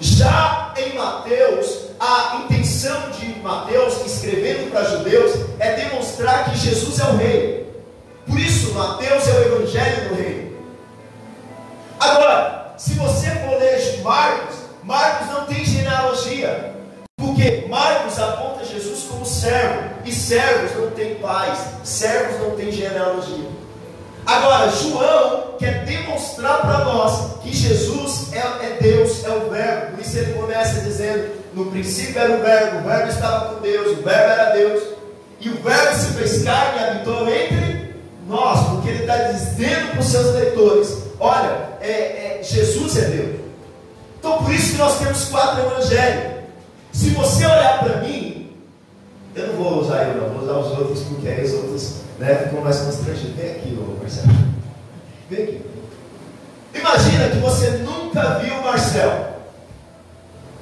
Já 0.00 0.74
em 0.76 0.94
Mateus, 0.94 1.90
a 2.00 2.42
intenção 2.44 3.10
de 3.10 3.38
Mateus, 3.40 4.04
escrevendo 4.04 4.70
para 4.72 4.84
judeus, 4.84 5.32
é 5.60 5.74
demonstrar 5.76 6.50
que 6.50 6.58
Jesus 6.58 6.98
é 6.98 7.04
o 7.04 7.16
Rei. 7.16 7.84
Por 8.26 8.38
isso, 8.38 8.74
Mateus 8.74 9.28
é 9.28 9.32
o 9.32 9.42
Evangelho 9.42 10.08
do 10.08 10.14
Rei. 10.16 10.58
Agora, 12.00 12.74
se 12.76 12.94
você 12.94 13.30
for 13.30 13.58
ler 13.58 14.02
Marcos, 14.02 14.56
Marcos 14.82 15.28
não 15.28 15.46
tem 15.46 15.64
genealogia. 15.64 16.73
Porque 17.16 17.66
Marcos 17.68 18.18
aponta 18.18 18.64
Jesus 18.64 19.04
como 19.04 19.24
servo, 19.24 19.90
e 20.04 20.12
servos 20.12 20.76
não 20.76 20.90
têm 20.90 21.16
pais, 21.16 21.58
servos 21.84 22.40
não 22.40 22.56
têm 22.56 22.72
genealogia. 22.72 23.48
Agora, 24.26 24.70
João 24.70 25.54
quer 25.58 25.84
demonstrar 25.84 26.62
para 26.62 26.84
nós 26.84 27.40
que 27.42 27.54
Jesus 27.54 28.32
é, 28.32 28.38
é, 28.38 28.78
Deus, 28.80 29.22
é 29.24 29.30
o 29.30 29.50
Verbo. 29.50 29.92
Por 29.92 30.00
isso 30.00 30.18
ele 30.18 30.32
começa 30.32 30.80
dizendo: 30.80 31.30
no 31.52 31.66
princípio 31.66 32.20
era 32.20 32.32
o 32.32 32.42
Verbo, 32.42 32.78
o 32.78 32.88
Verbo 32.88 33.08
estava 33.10 33.54
com 33.54 33.60
Deus, 33.60 33.98
o 33.98 34.02
Verbo 34.02 34.30
era 34.30 34.50
Deus, 34.52 34.82
e 35.40 35.50
o 35.50 35.62
Verbo 35.62 35.96
se 35.96 36.12
fez 36.14 36.42
carne 36.42 36.80
e 36.80 36.84
habitou 36.84 37.28
entre 37.28 37.94
nós, 38.26 38.66
porque 38.70 38.88
ele 38.88 39.00
está 39.00 39.16
dizendo 39.16 39.90
para 39.90 40.00
os 40.00 40.06
seus 40.06 40.34
leitores: 40.34 40.98
olha, 41.20 41.68
é, 41.80 42.38
é, 42.38 42.40
Jesus 42.42 42.96
é 42.96 43.02
Deus. 43.02 43.40
Então 44.18 44.38
por 44.38 44.52
isso 44.52 44.72
que 44.72 44.78
nós 44.78 44.98
temos 44.98 45.26
quatro 45.26 45.66
evangelhos. 45.66 46.33
Se 46.94 47.10
você 47.10 47.44
olhar 47.44 47.80
para 47.80 47.96
mim, 47.96 48.56
eu 49.34 49.48
não 49.48 49.54
vou 49.56 49.80
usar 49.80 50.04
eu 50.04 50.14
não, 50.14 50.28
vou 50.28 50.44
usar 50.44 50.52
os 50.52 50.78
outros, 50.78 51.02
porque 51.02 51.26
aí 51.26 51.44
os 51.44 51.52
outros 51.52 51.94
né, 52.20 52.36
ficam 52.36 52.60
mais 52.60 52.78
constrangidos. 52.78 53.34
Vem 53.34 53.50
aqui, 53.50 53.76
ô 53.76 54.00
Marcelo. 54.00 54.28
Vem 55.28 55.42
aqui. 55.42 55.66
Imagina 56.72 57.28
que 57.30 57.38
você 57.38 57.70
nunca 57.78 58.38
viu 58.38 58.54
o 58.54 58.64
Marcel. 58.64 59.34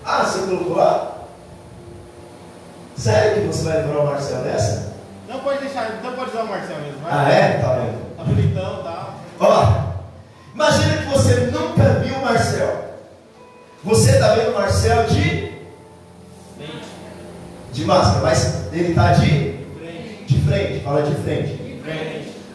Ah, 0.02 0.24
você 0.24 0.38
colocou 0.46 0.76
lá? 0.78 1.18
Sério 2.96 3.42
que 3.42 3.48
você 3.48 3.64
vai 3.64 3.76
levar 3.82 4.00
o 4.00 4.06
Marcel 4.06 4.38
nessa? 4.38 4.94
Não 5.28 5.40
pode 5.40 5.58
deixar, 5.58 6.00
não 6.02 6.14
pode 6.14 6.30
usar 6.30 6.44
o 6.44 6.48
Marcel 6.48 6.78
mesmo. 6.80 7.00
Vai. 7.02 7.12
Ah, 7.12 7.30
é? 7.30 7.58
Tá 7.58 7.74
bem. 7.74 7.98
Tá 8.16 8.24
bonitão 8.24 8.82
tal. 8.82 9.14
Ó, 9.38 10.54
imagina 10.54 10.96
que 10.96 11.08
você 11.08 11.34
nunca 11.52 12.00
viu 12.00 12.14
o 12.14 12.22
Marcel. 12.22 12.84
Você 13.84 14.12
está 14.12 14.34
vendo 14.34 14.52
o 14.52 14.54
Marcel 14.54 15.06
de 15.08 15.51
de 17.73 17.85
máscara, 17.85 18.21
mas 18.21 18.73
ele 18.73 18.91
está 18.91 19.12
de 19.12 19.52
de 20.33 20.41
frente, 20.43 20.85
fala 20.85 21.02
de 21.02 21.14
frente. 21.17 21.83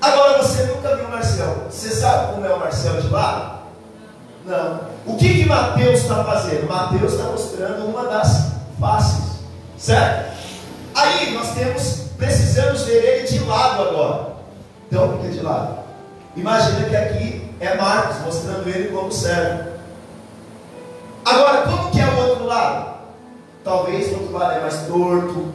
Agora 0.02 0.42
você 0.42 0.64
nunca 0.64 0.96
viu 0.96 1.06
o 1.06 1.12
Marcel. 1.12 1.68
Você 1.70 1.90
sabe 1.90 2.34
como 2.34 2.46
é 2.46 2.54
o 2.54 2.60
Marcel 2.60 3.02
de 3.02 3.08
lá? 3.10 3.64
Não. 4.46 4.80
O 5.06 5.18
que 5.18 5.34
que 5.34 5.46
Mateus 5.46 6.02
está 6.02 6.24
fazendo? 6.24 6.68
Mateus 6.68 7.14
está 7.14 7.26
mostrando 7.26 7.86
uma 7.86 8.04
das 8.06 8.54
faces, 8.80 9.40
certo? 9.78 10.38
Aí 10.96 11.34
nós 11.34 11.54
temos, 11.54 12.06
precisamos 12.18 12.84
ver 12.84 13.04
ele 13.04 13.28
de 13.28 13.40
lado 13.40 13.84
agora. 13.84 14.28
Então 14.88 15.18
fica 15.18 15.34
de 15.34 15.42
lado. 15.42 15.80
Imagina 16.36 16.88
que 16.88 16.96
aqui 16.96 17.56
é 17.60 17.76
Marcos 17.76 18.18
mostrando 18.24 18.68
ele 18.70 18.90
como 18.90 19.12
servo. 19.12 19.72
Agora, 21.26 21.64
como 21.64 21.92
que 21.92 22.00
é 22.00 22.06
o 22.06 22.30
outro 22.30 22.46
lado? 22.46 22.97
Talvez 23.68 24.14
o 24.14 24.20
outro 24.22 24.38
lado 24.38 24.54
é 24.54 24.62
mais 24.62 24.88
torto, 24.88 25.52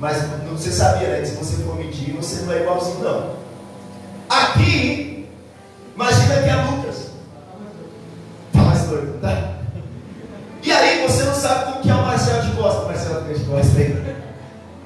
mas 0.00 0.16
você 0.50 0.72
sabia, 0.72 1.10
né? 1.10 1.24
Se 1.24 1.36
você 1.36 1.62
for 1.62 1.76
medir, 1.76 2.12
você 2.12 2.44
não 2.44 2.52
é 2.52 2.62
igualzinho, 2.62 3.04
não. 3.04 3.36
Aqui, 4.28 5.28
imagina 5.94 6.42
que 6.42 6.48
é 6.48 6.56
Lucas. 6.56 7.10
Tá 8.52 8.62
mais 8.62 8.84
torto, 8.84 9.16
tá? 9.20 9.58
E 10.60 10.72
aí 10.72 11.06
você 11.06 11.22
não 11.22 11.34
sabe 11.34 11.66
como 11.66 11.82
que 11.82 11.90
é 11.90 11.94
o 11.94 12.02
Marcelo 12.02 12.42
de 12.42 12.50
Costa. 12.56 12.84
Marcelo 12.84 13.32
de 13.32 13.44
Costa 13.44 13.78
aí. 13.78 14.16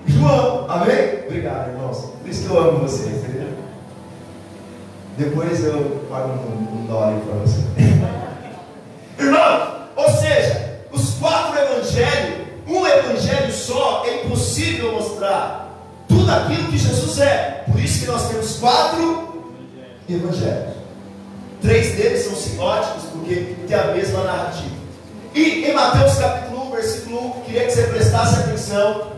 João, 0.06 0.70
amém? 0.70 1.24
Obrigado, 1.24 1.70
irmãos. 1.70 2.12
Por 2.20 2.28
isso 2.28 2.46
que 2.46 2.54
eu 2.54 2.60
amo 2.60 2.80
vocês, 2.80 3.24
entendeu? 3.24 3.54
Depois 5.16 5.64
eu 5.64 6.06
pago 6.10 6.28
um, 6.28 6.82
um 6.82 6.86
dólar 6.86 7.20
para 7.20 7.36
você. 7.36 7.62
Irmão, 9.18 9.88
ou 9.96 10.10
seja, 10.10 10.82
os 10.92 11.14
quatro 11.14 11.58
evangelhos, 11.58 12.35
evangelho 12.98 13.52
só, 13.52 14.04
é 14.06 14.24
impossível 14.24 14.92
mostrar 14.92 15.66
tudo 16.08 16.30
aquilo 16.30 16.68
que 16.68 16.78
Jesus 16.78 17.18
é. 17.20 17.64
Por 17.70 17.80
isso 17.80 18.00
que 18.00 18.06
nós 18.06 18.28
temos 18.28 18.56
quatro 18.58 19.52
evangelhos. 20.08 20.76
Três 21.60 21.96
deles 21.96 22.24
são 22.24 22.34
sinóticos, 22.34 23.04
porque 23.12 23.56
tem 23.66 23.76
a 23.76 23.92
mesma 23.92 24.22
narrativa. 24.24 24.76
E 25.34 25.64
em 25.64 25.74
Mateus 25.74 26.14
capítulo 26.14 26.68
1, 26.68 26.70
versículo 26.70 27.26
1, 27.38 27.40
queria 27.42 27.64
que 27.64 27.72
você 27.72 27.82
prestasse 27.84 28.40
atenção. 28.40 29.12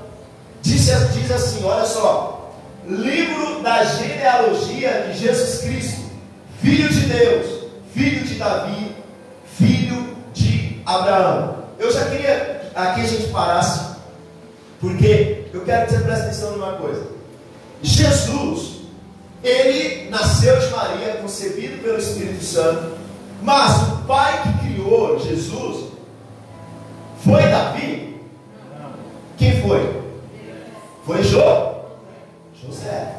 Diz, 0.63 0.87
diz 1.13 1.31
assim: 1.31 1.65
olha 1.65 1.85
só. 1.85 2.35
Livro 2.87 3.63
da 3.63 3.85
genealogia 3.85 5.11
de 5.13 5.19
Jesus 5.19 5.61
Cristo, 5.61 6.01
filho 6.63 6.89
de 6.89 7.01
Deus, 7.01 7.65
filho 7.93 8.25
de 8.25 8.35
Davi, 8.37 8.97
filho 9.59 10.17
de 10.33 10.81
Abraão. 10.87 11.65
Eu 11.79 11.93
já 11.93 12.07
queria 12.07 12.48
aqui 12.79 13.01
a 13.01 13.07
gente 13.07 13.29
parasse, 13.33 13.97
porque 14.81 15.47
eu 15.53 15.65
quero 15.65 15.87
que 15.87 15.93
você 15.93 16.01
preste 16.01 16.23
atenção 16.23 16.53
numa 16.53 16.73
coisa. 16.75 17.09
Jesus, 17.83 18.83
ele 19.43 20.09
nasceu 20.11 20.59
de 20.61 20.69
Maria, 20.69 21.15
concebido 21.15 21.83
pelo 21.83 21.99
Espírito 21.99 22.45
Santo, 22.45 22.97
mas 23.43 23.89
o 23.89 23.97
pai 24.07 24.43
que 24.43 24.69
criou 24.69 25.19
Jesus 25.19 25.89
foi 27.25 27.43
Davi? 27.43 28.21
Quem 29.37 29.61
foi? 29.61 30.03
Foi 31.05 31.23
Jô? 31.23 31.75
José. 32.55 33.17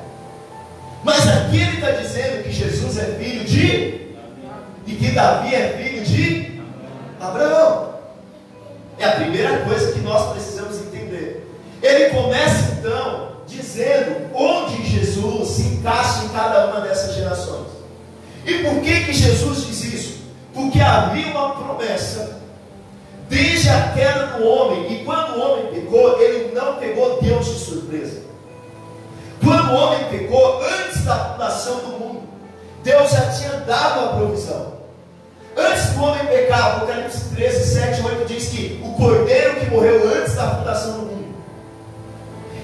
Mas 1.03 1.27
aqui 1.27 1.61
ele 1.61 1.75
está 1.75 1.91
dizendo 1.91 2.43
que 2.43 2.51
Jesus 2.51 2.97
é 2.97 3.05
filho 3.05 3.45
de 3.45 3.99
e 4.85 4.95
que 4.95 5.11
Davi 5.11 5.53
é 5.53 5.69
filho 5.77 6.03
de 6.03 6.61
Abraão. 7.19 7.88
É 8.99 9.05
a 9.05 9.11
primeira 9.11 9.59
coisa 9.59 9.93
que 9.93 9.99
nós 9.99 10.33
precisamos 10.33 10.77
entender. 10.79 11.47
Ele 11.81 12.09
começa 12.09 12.73
então 12.73 13.29
dizendo 13.47 14.29
onde 14.35 14.83
Jesus 14.85 15.49
se 15.49 15.61
encaixa 15.61 16.25
em 16.25 16.29
cada 16.29 16.67
uma 16.67 16.81
dessas 16.81 17.15
gerações. 17.15 17.67
E 18.45 18.55
por 18.59 18.81
que 18.81 19.05
que 19.05 19.13
Jesus 19.13 19.65
diz 19.65 19.83
isso? 19.85 20.19
Porque 20.53 20.81
havia 20.81 21.27
uma 21.27 21.51
promessa 21.51 22.39
desde 23.29 23.69
a 23.69 23.93
queda 23.93 24.25
do 24.37 24.45
homem, 24.45 24.91
e 24.91 25.05
quando 25.05 25.37
o 25.37 25.39
homem 25.39 25.67
pecou, 25.67 26.19
ele 26.19 26.53
não 26.53 26.75
pegou 26.75 27.21
Deus 27.21 27.45
de 27.45 27.59
surpresa. 27.59 28.21
Quando 29.43 29.71
o 29.71 29.75
homem 29.75 30.05
pecou, 30.09 30.61
antes 30.63 31.05
da 31.05 31.15
fundação 31.15 31.77
do 31.79 31.87
mundo, 31.99 32.21
Deus 32.83 33.11
já 33.11 33.31
tinha 33.31 33.59
dado 33.61 33.99
a 33.99 34.13
provisão. 34.13 34.78
Antes 35.59 35.89
do 35.89 36.03
homem 36.03 36.25
pecar, 36.27 36.77
Apocalipse 36.77 37.35
13, 37.35 37.73
7, 37.73 38.01
8 38.01 38.25
diz 38.25 38.47
que 38.47 38.81
o 38.81 38.93
cordeiro 38.93 39.59
que 39.59 39.69
morreu 39.69 40.07
antes 40.15 40.35
da 40.35 40.55
fundação 40.55 40.93
do 40.93 41.05
mundo. 41.07 41.35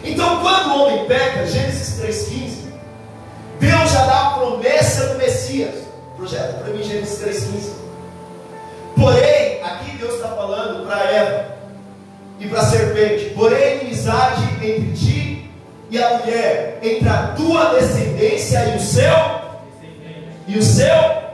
Então, 0.02 0.40
quando 0.42 0.70
o 0.70 0.84
homem 0.84 1.06
peca, 1.06 1.46
Gênesis 1.46 2.00
3,15, 2.02 2.72
Deus 3.60 3.92
já 3.92 4.06
dá 4.06 4.28
a 4.28 4.30
promessa 4.40 5.08
do 5.08 5.18
Messias. 5.18 5.76
Projeto 6.16 6.60
para 6.60 6.74
mim, 6.74 6.84
Gênesis 6.84 7.22
3,15. 7.22 7.86
Porém, 8.96 9.62
aqui 9.62 9.98
Deus 9.98 10.16
está 10.16 10.30
falando 10.30 10.88
para 10.88 11.04
Eva 11.12 11.56
e 12.40 12.48
para 12.48 12.62
a 12.62 12.66
serpente: 12.66 13.34
porém, 13.36 13.82
inimizade 13.82 14.42
entre 14.64 14.94
ti 14.94 15.52
e 15.90 16.02
a 16.02 16.18
mulher, 16.18 16.80
entre 16.82 17.10
a 17.10 17.34
tua 17.36 17.74
descendência 17.76 18.66
e 18.70 18.78
o 18.78 18.80
seu, 18.80 19.42
e 20.48 20.58
o 20.58 20.64
seu 20.64 21.26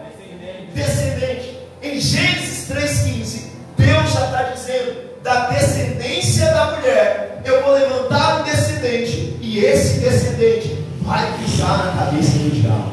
descendente. 0.74 1.51
Em 1.84 2.00
Gênesis 2.00 2.70
3,15, 2.70 3.42
Deus 3.76 4.14
já 4.14 4.26
está 4.26 4.44
dizendo: 4.54 5.02
da 5.24 5.48
descendência 5.48 6.46
da 6.46 6.76
mulher, 6.76 7.42
eu 7.44 7.64
vou 7.64 7.74
levantar 7.74 8.42
um 8.42 8.44
descendente, 8.44 9.36
e 9.42 9.66
esse 9.66 10.00
descendente 10.00 10.86
vai 11.02 11.26
pisar 11.40 11.86
na 11.88 12.06
cabeça 12.06 12.38
do 12.38 12.52
diabo. 12.52 12.92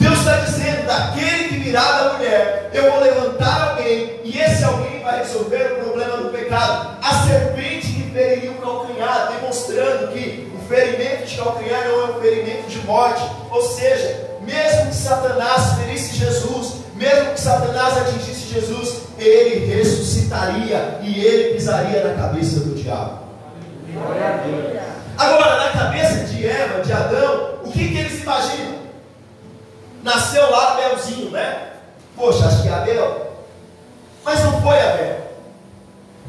Deus 0.00 0.18
está 0.20 0.36
dizendo: 0.36 0.86
daquele 0.86 1.48
que 1.48 1.56
virá 1.56 1.82
da 1.82 2.12
mulher, 2.14 2.70
eu 2.72 2.90
vou 2.90 3.00
levantar 3.00 3.70
alguém, 3.72 4.20
e 4.24 4.40
esse 4.40 4.64
alguém 4.64 5.02
vai 5.02 5.18
resolver 5.18 5.72
o 5.72 5.84
problema 5.84 6.16
do 6.16 6.30
pecado. 6.30 6.96
A 7.02 7.26
serpente 7.26 7.88
que 7.88 8.10
feriria 8.10 8.52
o 8.52 8.54
calcanhar, 8.54 9.32
demonstrando 9.38 10.12
que 10.14 10.50
o 10.54 10.66
ferimento 10.66 11.26
de 11.26 11.36
calcanhar 11.36 11.86
não 11.88 12.00
é 12.00 12.04
um 12.16 12.20
ferimento 12.22 12.68
de 12.70 12.78
morte, 12.86 13.22
ou 13.50 13.60
seja, 13.60 14.30
mesmo 14.40 14.83
que 14.94 15.02
Satanás 15.02 15.74
ferisse 15.76 16.16
Jesus, 16.16 16.74
mesmo 16.94 17.32
que 17.32 17.40
Satanás 17.40 17.98
atingisse 17.98 18.54
Jesus, 18.54 19.02
ele 19.18 19.66
ressuscitaria 19.66 21.00
e 21.02 21.18
ele 21.18 21.54
pisaria 21.54 22.04
na 22.04 22.14
cabeça 22.14 22.60
do 22.60 22.74
diabo. 22.76 23.24
Agora, 25.18 25.64
na 25.64 25.72
cabeça 25.72 26.24
de 26.24 26.46
Eva, 26.46 26.82
de 26.82 26.92
Adão, 26.92 27.58
o 27.64 27.72
que, 27.72 27.88
que 27.88 27.98
eles 27.98 28.22
imaginam? 28.22 28.74
Nasceu 30.02 30.48
lá 30.50 30.72
Abelzinho, 30.72 31.30
né? 31.30 31.70
Poxa, 32.16 32.46
acho 32.46 32.62
que 32.62 32.68
é 32.68 32.72
Abel. 32.72 33.32
Mas 34.24 34.40
não 34.44 34.62
foi 34.62 34.80
Abel. 34.80 35.24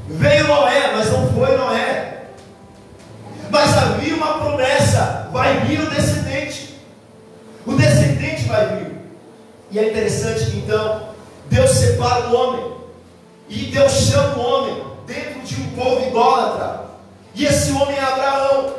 Veio 0.07 0.47
Noé, 0.47 0.91
mas 0.93 1.11
não 1.11 1.31
foi 1.33 1.57
Noé. 1.57 2.23
Mas 3.49 3.77
havia 3.77 4.15
uma 4.15 4.39
promessa: 4.39 5.29
vai 5.31 5.59
vir 5.61 5.81
o 5.81 5.89
descendente. 5.89 6.74
O 7.65 7.73
descendente 7.73 8.45
vai 8.45 8.75
vir. 8.75 8.95
E 9.71 9.79
é 9.79 9.89
interessante 9.89 10.51
que 10.51 10.57
então 10.57 11.09
Deus 11.49 11.71
separa 11.71 12.27
o 12.27 12.35
homem. 12.35 12.75
E 13.49 13.65
Deus 13.65 13.91
chama 13.91 14.37
o 14.37 14.41
homem 14.41 14.83
dentro 15.05 15.41
de 15.41 15.61
um 15.61 15.69
povo 15.71 16.07
idólatra. 16.07 16.85
E 17.33 17.45
esse 17.45 17.71
homem 17.71 17.97
é 17.97 18.01
Abraão. 18.01 18.73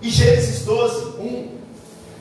E 0.00 0.10
Gênesis 0.10 0.64
12, 0.64 1.20
1. 1.20 1.58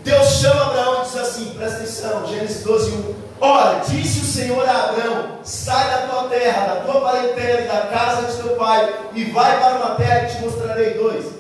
Deus 0.03 0.27
chama 0.39 0.67
Abraão 0.67 1.01
e 1.01 1.06
diz 1.06 1.15
assim: 1.17 1.53
presta 1.58 1.77
atenção, 1.77 2.27
Gênesis 2.27 2.63
12, 2.63 2.91
1. 2.91 3.15
Ora, 3.39 3.82
disse 3.88 4.20
o 4.22 4.25
Senhor 4.25 4.67
a 4.67 4.89
Abraão: 4.89 5.39
sai 5.44 5.89
da 5.89 6.08
tua 6.08 6.24
terra, 6.29 6.65
da 6.65 6.75
tua 6.82 7.01
parentela 7.01 7.62
e 7.62 7.67
da 7.67 7.82
casa 7.82 8.27
de 8.27 8.41
teu 8.41 8.56
pai, 8.56 8.94
e 9.13 9.25
vai 9.25 9.60
para 9.60 9.75
uma 9.75 9.96
terra 9.96 10.25
que 10.25 10.38
te 10.38 10.41
mostrarei 10.44 10.94
dois. 10.94 11.37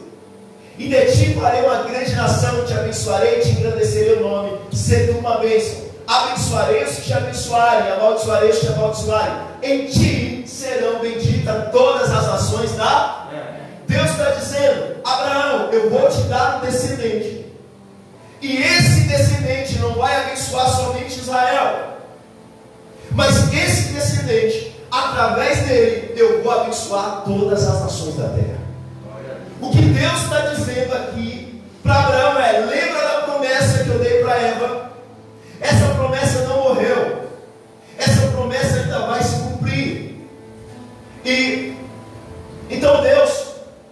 E 0.77 0.87
de 0.87 1.05
ti 1.11 1.33
farei 1.33 1.63
uma 1.63 1.83
grande 1.83 2.15
nação, 2.15 2.63
te 2.65 2.73
abençoarei 2.73 3.39
e 3.39 3.41
te 3.41 3.49
engrandecerei 3.49 4.17
o 4.17 4.21
nome, 4.21 4.57
sendo 4.71 5.17
uma 5.17 5.39
bênção. 5.39 5.87
Abençoarei 6.05 6.83
os 6.83 6.95
que 6.95 7.01
te 7.01 7.13
abençoarem, 7.13 7.91
amaldiçoarei 7.93 8.49
os 8.51 8.59
que 8.59 8.65
te 8.67 8.73
amaldiçoarem. 8.73 9.33
Em 9.63 9.85
ti 9.87 10.43
serão 10.47 10.99
benditas 10.99 11.71
todas 11.71 12.11
as 12.11 12.27
nações 12.27 12.71
da. 12.73 13.27
Deus 13.87 14.11
está 14.11 14.31
dizendo: 14.31 14.97
Abraão, 15.03 15.69
eu 15.71 15.89
vou 15.89 16.07
te 16.09 16.21
dar 16.23 16.57
um 16.57 16.65
descendente. 16.65 17.45
E 18.41 18.61
esse 18.61 19.01
descendente 19.07 19.79
não 19.79 19.93
vai 19.95 20.15
abençoar 20.25 20.69
somente 20.69 21.19
Israel, 21.19 21.97
mas 23.11 23.51
esse 23.51 23.93
descendente, 23.93 24.75
através 24.91 25.65
dele, 25.67 26.13
eu 26.15 26.43
vou 26.43 26.51
abençoar 26.51 27.23
todas 27.25 27.67
as 27.67 27.81
nações 27.81 28.15
da 28.15 28.29
terra. 28.29 28.66
O 29.61 29.71
que 29.71 29.81
Deus 29.81 30.21
está 30.23 30.39
dizendo 30.53 30.93
aqui 30.93 31.61
para 31.81 32.03
Abraão 32.03 32.39
é: 32.39 32.59
lembra 32.59 33.01
da 33.01 33.21
promessa 33.21 33.83
que 33.83 33.89
eu 33.89 33.99
dei 33.99 34.21
para 34.21 34.37
Eva? 34.37 34.91
Essa 35.59 35.87
promessa 35.95 36.41
não 36.47 36.63
morreu. 36.63 37.29
Essa 37.97 38.27
promessa 38.27 38.77
ainda 38.77 39.07
vai 39.07 39.23
se 39.23 39.35
cumprir. 39.35 40.15
E 41.25 41.75
então 42.69 43.01
Deus, 43.01 43.31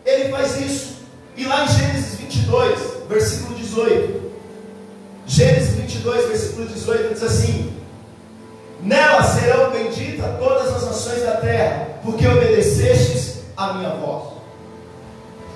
ele 0.06 0.30
faz 0.30 0.60
isso. 0.60 0.96
E 1.36 1.46
lá 1.46 1.66
em 1.66 1.68
Gênesis 1.68 2.20
22, 2.20 2.80
versículo 3.10 3.56
18. 3.56 4.32
Gênesis 5.26 5.76
22, 5.76 6.28
versículo 6.28 6.68
18 6.68 7.14
diz 7.14 7.24
assim: 7.24 7.74
Nela 8.82 9.24
serão 9.24 9.72
benditas 9.72 10.38
todas 10.38 10.76
as 10.76 10.86
nações 10.86 11.24
da 11.24 11.38
terra, 11.38 11.88
porque 12.04 12.28
obedecestes 12.28 13.40
a 13.58 13.74
minha 13.74 13.90
voz. 13.96 14.35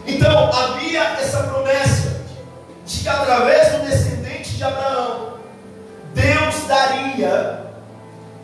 Então 0.06 0.52
havia 0.52 1.04
essa 1.20 1.44
promessa 1.44 2.22
de 2.86 3.00
que 3.00 3.10
através 3.10 3.72
do 3.74 3.86
descendente 3.86 4.56
de 4.56 4.64
Abraão, 4.64 5.34
Deus 6.14 6.56
daria 6.68 7.66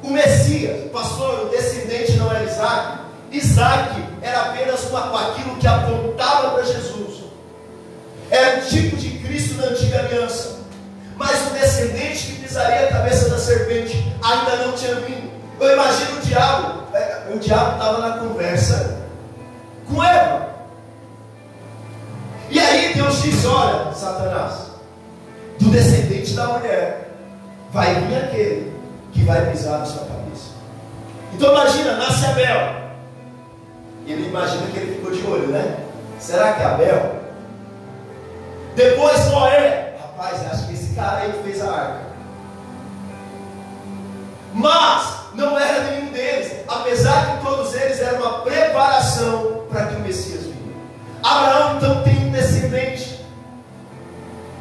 o 0.04 0.10
Messias. 0.10 0.92
Pastor, 0.92 1.46
o 1.46 1.50
descendente 1.50 2.14
não 2.14 2.32
era 2.32 2.44
Isaac. 2.44 3.00
Isaac 3.32 4.04
era 4.22 4.42
apenas 4.42 4.84
uma, 4.86 5.30
aquilo 5.30 5.56
que 5.58 5.68
apontava 5.68 6.52
para 6.52 6.64
Jesus. 6.64 7.24
Era 8.30 8.60
o 8.60 8.62
tipo 8.62 8.96
de 8.96 9.10
Cristo 9.20 9.56
na 9.56 9.68
antiga 9.68 10.00
aliança. 10.00 10.60
Mas 11.18 11.48
o 11.48 11.50
descendente 11.52 12.28
que 12.28 12.41
pisaria 12.44 12.88
a 12.88 12.91
cabeça 12.91 13.30
da 13.30 13.38
serpente 13.38 14.13
ainda 14.22 14.65
não 14.65 14.74
tinha 14.74 14.96
vindo. 14.96 15.32
Eu 15.60 15.74
imagino 15.74 16.18
o 16.18 16.22
diabo. 16.22 16.84
É, 16.94 17.34
o 17.34 17.39
diabo 17.39 17.74
estava 17.74 18.00
na 18.00 18.18
conversa 18.18 19.02
com 19.88 20.04
Eva. 20.04 20.44
Deus 22.95 23.21
diz: 23.21 23.45
Olha, 23.45 23.93
Satanás, 23.93 24.71
do 25.60 25.69
descendente 25.69 26.34
da 26.34 26.47
mulher 26.47 27.12
vai 27.71 27.95
vir 27.95 28.15
aquele 28.15 28.73
que 29.12 29.23
vai 29.23 29.51
pisar 29.51 29.79
na 29.79 29.86
sua 29.86 30.05
cabeça. 30.05 30.51
Então 31.34 31.51
imagina, 31.51 31.97
nasce 31.97 32.25
Abel. 32.25 32.86
E 34.05 34.12
ele 34.13 34.29
imagina 34.29 34.67
que 34.67 34.77
ele 34.77 34.95
ficou 34.95 35.12
de 35.12 35.25
olho, 35.27 35.47
né? 35.47 35.77
Será 36.19 36.53
que 36.53 36.62
é 36.62 36.65
Abel? 36.65 37.15
Depois 38.75 39.29
Noé. 39.31 39.95
Rapaz, 39.99 40.45
acho 40.51 40.67
que 40.67 40.73
esse 40.73 40.95
cara 40.95 41.17
aí 41.17 41.34
fez 41.43 41.62
a 41.62 41.71
arca. 41.71 42.05
Mas 44.53 45.15
não 45.34 45.60
era 45.60 45.84
nenhum 45.91 46.12
deles, 46.12 46.63
apesar 46.67 47.38
que 47.38 47.45
todos 47.45 47.73
eles 47.73 47.99
eram 47.99 48.21
uma 48.21 48.39
preparação 48.39 49.65
para 49.69 49.88
que 49.88 49.95
o 49.95 49.99
Messias 49.99 50.43
vinha. 50.43 50.55
Abraão 51.26 51.78
então 51.78 52.04
tem 52.04 52.28
um 52.28 52.32
descendente. 52.32 53.20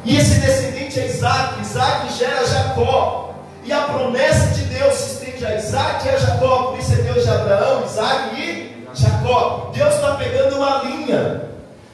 E 0.03 0.17
esse 0.17 0.39
descendente 0.39 0.99
é 0.99 1.05
Isaac. 1.05 1.61
Isaac 1.61 2.13
gera 2.13 2.45
Jacó. 2.45 3.35
E 3.63 3.71
a 3.71 3.81
promessa 3.81 4.47
de 4.47 4.61
Deus 4.65 4.93
se 4.95 5.13
estende 5.13 5.45
a 5.45 5.55
Isaac 5.55 6.07
e 6.07 6.09
a 6.09 6.17
Jacó. 6.17 6.71
Por 6.71 6.79
isso 6.79 6.93
é 6.93 6.95
Deus 6.95 7.23
de 7.23 7.29
Abraão, 7.29 7.85
Isaac 7.85 8.41
e 8.41 8.85
Jacó. 8.95 9.71
Deus 9.75 9.93
está 9.93 10.15
pegando 10.15 10.55
uma 10.55 10.83
linha. 10.83 11.41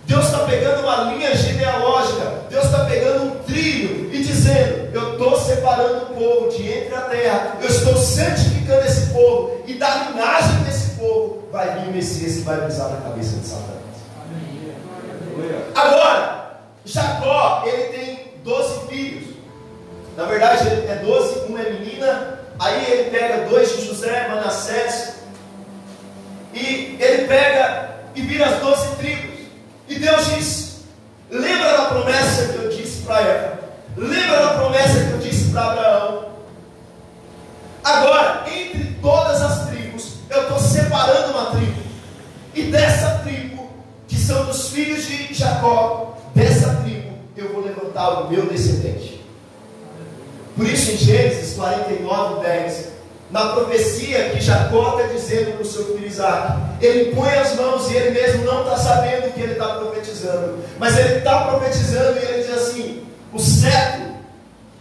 Deus 0.06 0.26
está 0.26 0.40
pegando 0.40 0.82
uma 0.82 1.14
linha 1.14 1.36
genealógica. 1.36 2.32
Deus 2.50 2.66
está 2.66 2.86
pegando 2.86 3.24
um 3.24 3.44
trilho 3.44 4.14
e 4.14 4.24
dizendo: 4.24 4.90
Eu 4.94 5.14
estou 5.14 5.38
separando 5.38 6.04
o 6.04 6.16
povo 6.16 6.50
de 6.50 6.70
entre 6.70 6.96
a 6.96 7.02
terra. 7.02 7.58
Eu 7.62 7.68
estou 7.68 7.98
santificando 7.98 8.86
esse 8.86 9.08
povo. 9.08 9.64
E 9.68 9.74
da 9.74 9.96
linhagem 9.96 10.64
desse 10.64 10.92
povo 10.92 11.48
vai 11.52 11.80
vir 11.80 11.90
o 11.90 11.92
Messias 11.92 12.36
que 12.36 12.42
vai 12.42 12.66
pisar 12.66 12.90
na 12.90 13.02
cabeça 13.02 13.38
de 13.38 13.48
Satanás. 13.48 13.91
Agora, 15.76 16.62
Jacó, 16.86 17.64
ele 17.66 17.84
tem 17.84 18.34
12 18.44 18.88
filhos. 18.88 19.36
Na 20.18 20.26
verdade, 20.26 20.68
ele 20.68 20.88
é 20.88 20.96
12, 20.96 21.40
uma 21.48 21.62
é 21.62 21.70
menina. 21.72 22.40
Aí 22.60 22.92
ele 22.92 23.10
pega 23.10 23.48
dois 23.50 23.76
de 23.76 23.88
José, 23.88 24.28
Manassés. 24.28 25.16
E 26.54 26.98
ele 27.00 27.28
pega 27.28 27.90
e 28.16 28.22
vira 28.22 28.46
as 28.46 28.60
12 28.60 28.96
tribos. 28.98 29.40
E 29.88 29.96
Deus 29.96 30.26
diz: 30.36 30.72
Lembra 31.30 31.78
da 31.78 31.86
promessa 31.86 32.54
que 32.54 32.56
eu 32.58 32.70
disse 32.70 33.04
para 33.04 33.22
Eva? 33.22 33.60
Lembra 33.96 34.40
da 34.40 34.54
promessa 34.56 35.06
que 35.06 35.12
eu 35.12 35.18
disse 35.20 35.52
para 35.52 35.72
Abraão? 35.72 36.26
Agora, 37.84 38.44
entre 38.48 38.96
todas 39.02 39.42
as 39.42 39.68
tribos, 39.70 40.14
eu 40.30 40.44
estou 40.44 40.60
separando 40.60 41.32
uma 41.32 41.52
tribo. 41.52 41.82
E 42.54 42.64
dessa 42.64 43.20
tribo, 43.24 43.41
que 44.12 44.18
são 44.18 44.44
dos 44.44 44.68
filhos 44.68 45.06
de 45.06 45.34
Jacó, 45.34 46.18
dessa 46.36 46.76
tribo, 46.84 47.14
eu 47.38 47.54
vou 47.54 47.64
levantar 47.64 48.24
o 48.24 48.30
meu 48.30 48.46
descendente. 48.46 49.26
Por 50.54 50.68
isso, 50.68 50.92
em 50.92 50.98
Gênesis 50.98 51.56
49, 51.56 52.42
10, 52.42 52.88
na 53.32 53.54
profecia 53.54 54.32
que 54.32 54.42
Jacó 54.42 55.00
está 55.00 55.14
dizendo 55.14 55.54
para 55.54 55.62
o 55.62 55.66
seu 55.66 55.86
filho 55.86 56.06
Isaac, 56.06 56.60
ele 56.82 57.16
põe 57.16 57.30
as 57.30 57.56
mãos 57.56 57.90
e 57.90 57.96
ele 57.96 58.12
mesmo 58.12 58.44
não 58.44 58.64
está 58.64 58.76
sabendo 58.76 59.30
o 59.30 59.32
que 59.32 59.40
ele 59.40 59.54
está 59.54 59.76
profetizando, 59.76 60.58
mas 60.78 61.00
ele 61.00 61.20
está 61.20 61.46
profetizando 61.46 62.20
e 62.20 62.26
ele 62.26 62.44
diz 62.44 62.54
assim: 62.54 63.04
o 63.32 63.40
cetro, 63.40 64.12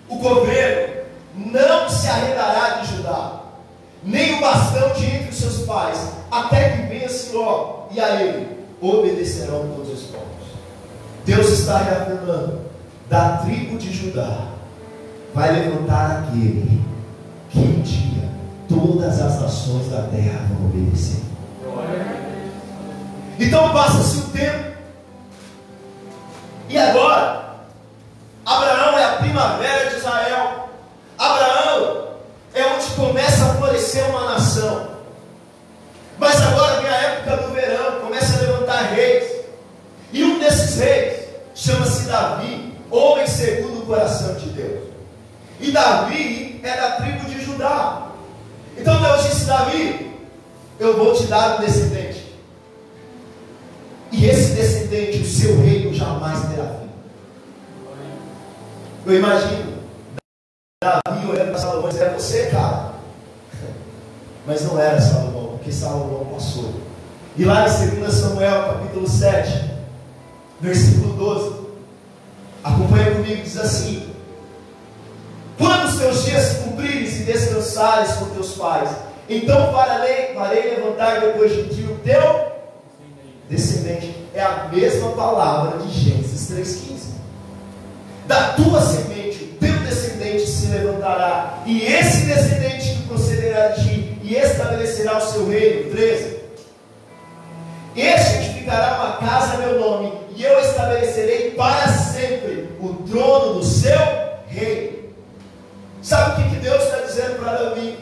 o 0.09 0.17
governo, 0.17 1.05
não 1.37 1.89
se 1.89 2.09
arredará 2.09 2.81
de 2.81 2.97
Judá, 2.97 3.43
nem 4.03 4.39
o 4.39 4.41
bastão 4.41 4.93
de 4.95 5.07
entre 5.07 5.31
os 5.31 5.37
seus 5.37 5.59
pais, 5.59 6.01
até 6.33 6.71
que 6.71 6.83
venha 6.89 7.09
Siló, 7.09 7.87
e 7.93 8.01
a 8.01 8.21
ele 8.21 8.60
obedecerão 8.81 9.69
todos 9.75 9.93
os 9.93 10.07
povos. 10.07 10.27
Deus 11.25 11.49
está 11.51 11.79
reafirmando: 11.79 12.61
da 13.09 13.39
tribo 13.39 13.77
de 13.79 13.93
Judá 13.93 14.49
vai 15.35 15.53
levantar 15.53 16.25
aquele 16.29 16.81
que 17.51 17.59
um 17.59 17.83
dia 17.83 18.29
todas 18.69 19.21
as 19.21 19.41
nações 19.41 19.89
da 19.89 20.03
terra 20.03 20.47
vão 20.49 20.67
obedecer. 20.67 21.21
Então 23.39 23.73
passa-se 23.73 24.19
o 24.19 24.23
tempo. 24.31 24.71
E 26.69 26.79
agora, 26.79 27.57
Abraão 28.47 28.99
é 28.99 29.05
a 29.05 29.17
primavera 29.17 29.91
de 29.91 29.97
Israel. 29.97 30.69
Abraão 31.19 32.07
é 32.55 32.65
onde 32.67 32.87
começa 32.95 33.45
a 33.45 33.55
florescer 33.55 34.09
uma 34.11 34.33
nação. 34.33 34.90
Desses 40.71 40.81
reis 40.81 41.29
chama-se 41.55 42.07
Davi, 42.07 42.75
homem 42.91 43.27
segundo 43.27 43.83
o 43.83 43.87
coração 43.87 44.35
de 44.35 44.51
Deus. 44.51 44.85
E 45.59 45.73
Davi 45.73 46.61
é 46.63 46.77
da 46.77 46.93
tribo 46.93 47.29
de 47.29 47.45
Judá. 47.45 48.13
Então 48.77 49.01
Deus 49.01 49.25
disse: 49.25 49.47
Davi, 49.47 50.17
levantar 50.79 51.59
um 51.59 51.65
descendente. 51.65 52.31
E 54.13 54.27
esse 54.27 54.55
descendente, 54.55 55.19
o 55.19 55.27
seu 55.27 55.61
reino 55.61 55.95
jamais 55.95 56.41
terá 56.49 56.65
fim. 56.65 56.91
Eu 59.07 59.15
imagino 59.19 59.81
Davi 60.83 61.27
olhando 61.27 61.51
para 61.51 61.59
Salomão 61.59 61.89
e 61.89 61.93
dizendo, 61.93 62.11
é 62.11 62.15
você, 62.15 62.47
cara. 62.47 62.93
Mas 64.47 64.63
não 64.63 64.81
era 64.81 65.01
Salomão, 65.01 65.49
porque 65.51 65.71
Salomão 65.71 66.27
passou. 66.33 66.75
E 67.37 67.45
lá 67.45 67.69
em 67.69 68.01
2 68.01 68.13
Samuel, 68.13 68.65
capítulo 68.65 69.09
7, 69.09 69.70
versículo 70.61 71.15
12, 71.15 71.61
acompanha 72.63 73.15
comigo, 73.15 73.43
diz 73.43 73.57
assim: 73.57 74.11
Quando 75.59 75.89
os 75.89 75.97
teus 75.97 76.25
dias 76.25 76.43
se 76.43 76.55
cumprirem 76.57 77.05
e 77.05 77.25
descansares 77.25 78.13
com 78.15 78.27
teus 78.27 78.53
pais, 78.53 78.91
então 79.29 79.73
farei, 79.73 80.35
farei 80.35 80.77
levantar 80.77 81.21
depois 81.21 81.53
de 81.53 81.75
ti 81.75 81.83
o 81.83 81.97
teu 81.99 82.53
descendente. 83.49 84.17
É 84.35 84.43
a 84.43 84.69
mesma 84.73 85.11
palavra 85.13 85.79
de 85.79 85.91
Gênesis 85.93 86.51
3,15. 86.51 87.01
Da 88.27 88.53
tua 88.53 88.81
semente, 88.81 89.45
o 89.45 89.57
teu 89.59 89.77
descendente 89.81 90.47
se 90.47 90.67
levantará, 90.67 91.63
e 91.67 91.83
esse 91.83 92.27
descendente 92.27 92.95
que 92.95 93.03
procederá 93.09 93.69
de 93.69 93.83
ti, 93.83 94.19
e 94.23 94.37
estabelecerá 94.37 95.19
o 95.19 95.21
seu 95.21 95.49
reino. 95.49 95.91
13. 95.91 96.41
Este 97.97 98.50
edificará 98.61 98.97
uma 98.97 99.29
casa 99.29 99.55
a 99.55 99.59
meu 99.59 99.81
nome, 99.81 100.13
e 100.37 100.43
eu 100.43 100.61
estabelecerei 100.61 101.53
para 101.53 101.89
sempre 101.89 102.69
o 102.81 102.95
trono 103.09 103.55
do 103.55 103.65
seu 103.65 103.99
reino. 104.47 104.99
Sabe 106.03 106.43
o 106.43 106.51
que, 106.51 106.57
Deus 106.57 106.83
está 106.85 106.99
dizendo 106.99 107.39
para 107.39 107.53
Davi? 107.53 107.99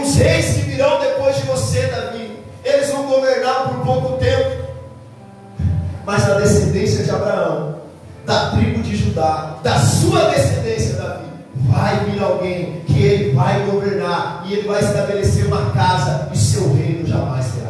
Os 0.00 0.16
reis 0.16 0.54
que 0.54 0.60
virão 0.62 1.00
depois 1.00 1.36
de 1.36 1.42
você, 1.42 1.86
Davi, 1.86 2.38
eles 2.64 2.90
vão 2.90 3.06
governar 3.06 3.68
por 3.68 3.84
pouco 3.84 4.18
tempo, 4.18 4.64
mas 6.04 6.26
na 6.26 6.34
descendência 6.34 7.04
de 7.04 7.10
Abraão, 7.10 7.80
da 8.24 8.50
tribo 8.50 8.82
de 8.82 8.96
Judá, 8.96 9.58
da 9.62 9.78
sua 9.78 10.30
descendência, 10.30 10.94
Davi, 10.94 11.24
vai 11.54 12.04
vir 12.04 12.22
alguém 12.22 12.80
que 12.86 13.02
ele 13.02 13.34
vai 13.34 13.64
governar 13.66 14.44
e 14.46 14.54
ele 14.54 14.68
vai 14.68 14.82
estabelecer 14.82 15.46
uma 15.46 15.70
casa 15.72 16.30
e 16.32 16.38
seu 16.38 16.72
reino 16.74 17.06
jamais 17.06 17.46
terá 17.52 17.63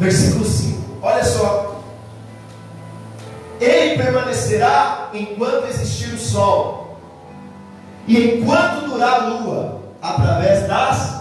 versículo 0.00 0.44
5. 0.44 0.98
Olha 1.02 1.24
só. 1.24 1.82
Ele 3.60 4.02
permanecerá 4.02 5.10
enquanto 5.12 5.68
existir 5.68 6.14
o 6.14 6.18
sol, 6.18 6.98
e 8.08 8.38
enquanto 8.38 8.88
durar 8.88 9.20
a 9.20 9.28
lua, 9.28 9.82
através 10.00 10.66
das 10.66 11.20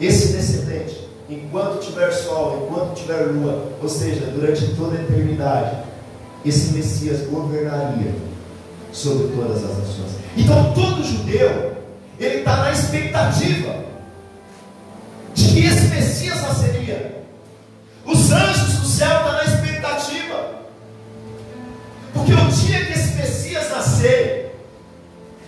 esse 0.00 0.32
descendente, 0.32 1.06
enquanto 1.28 1.84
tiver 1.84 2.10
sol, 2.10 2.64
enquanto 2.64 2.94
tiver 2.94 3.26
lua, 3.26 3.72
ou 3.82 3.88
seja, 3.88 4.26
durante 4.26 4.74
toda 4.74 4.96
a 4.96 5.02
eternidade, 5.02 5.76
esse 6.44 6.72
Messias 6.72 7.26
governaria 7.28 8.14
sobre 8.90 9.28
todas 9.28 9.58
as 9.58 9.78
nações. 9.78 10.16
Então 10.36 10.72
todo 10.72 11.04
judeu 11.04 11.74
ele 12.18 12.38
está 12.38 12.56
na 12.56 12.72
expectativa 12.72 13.84
de 15.34 15.44
que 15.48 15.66
esse 15.66 15.88
Messias 15.88 16.40
nasceria. 16.40 17.23
Os 18.06 18.30
anjos 18.30 18.78
do 18.78 18.86
céu 18.86 19.16
estão 19.16 19.32
na 19.32 19.44
expectativa, 19.44 20.50
porque 22.12 22.32
o 22.32 22.48
dia 22.48 22.84
que 22.84 22.92
esse 22.92 23.14
Messias 23.16 23.70
nascer, 23.70 24.60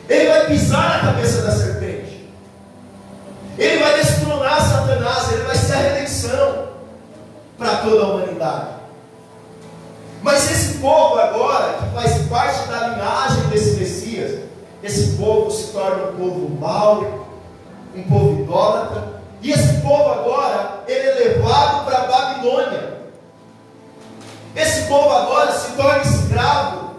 ele 0.09 0.29
vai 0.29 0.47
pisar 0.47 1.03
na 1.03 1.13
cabeça 1.13 1.43
da 1.43 1.51
serpente, 1.53 2.31
ele 3.59 3.83
vai 3.83 3.99
destronar 3.99 4.61
Satanás, 4.61 5.33
ele 5.33 5.43
vai 5.43 5.57
ser 5.57 5.73
a 5.75 5.77
redenção 5.77 6.69
para 7.59 7.77
toda 7.79 8.03
a 8.03 8.09
humanidade. 8.09 8.69
Mas 10.23 10.51
esse 10.51 10.79
povo 10.79 11.19
agora, 11.19 11.75
que 11.75 11.95
faz 11.95 12.19
parte 12.29 12.69
da 12.69 12.89
linhagem 12.89 13.49
desse 13.49 13.79
Messias, 13.79 14.41
esse 14.83 15.17
povo 15.17 15.51
se 15.51 15.73
torna 15.73 16.11
um 16.11 16.17
povo 16.17 16.49
mau, 16.59 17.29
um 17.95 18.03
povo 18.05 18.43
idólatra, 18.43 19.16
e 19.47 19.53
esse 19.53 19.75
povo 19.75 20.11
agora, 20.11 20.83
ele 20.89 21.09
é 21.09 21.15
levado 21.15 21.85
para 21.85 21.99
a 21.99 22.07
Babilônia. 22.09 22.97
Esse 24.57 24.89
povo 24.89 25.09
agora 25.09 25.53
se 25.53 25.71
torna 25.77 26.03
escravo. 26.03 26.97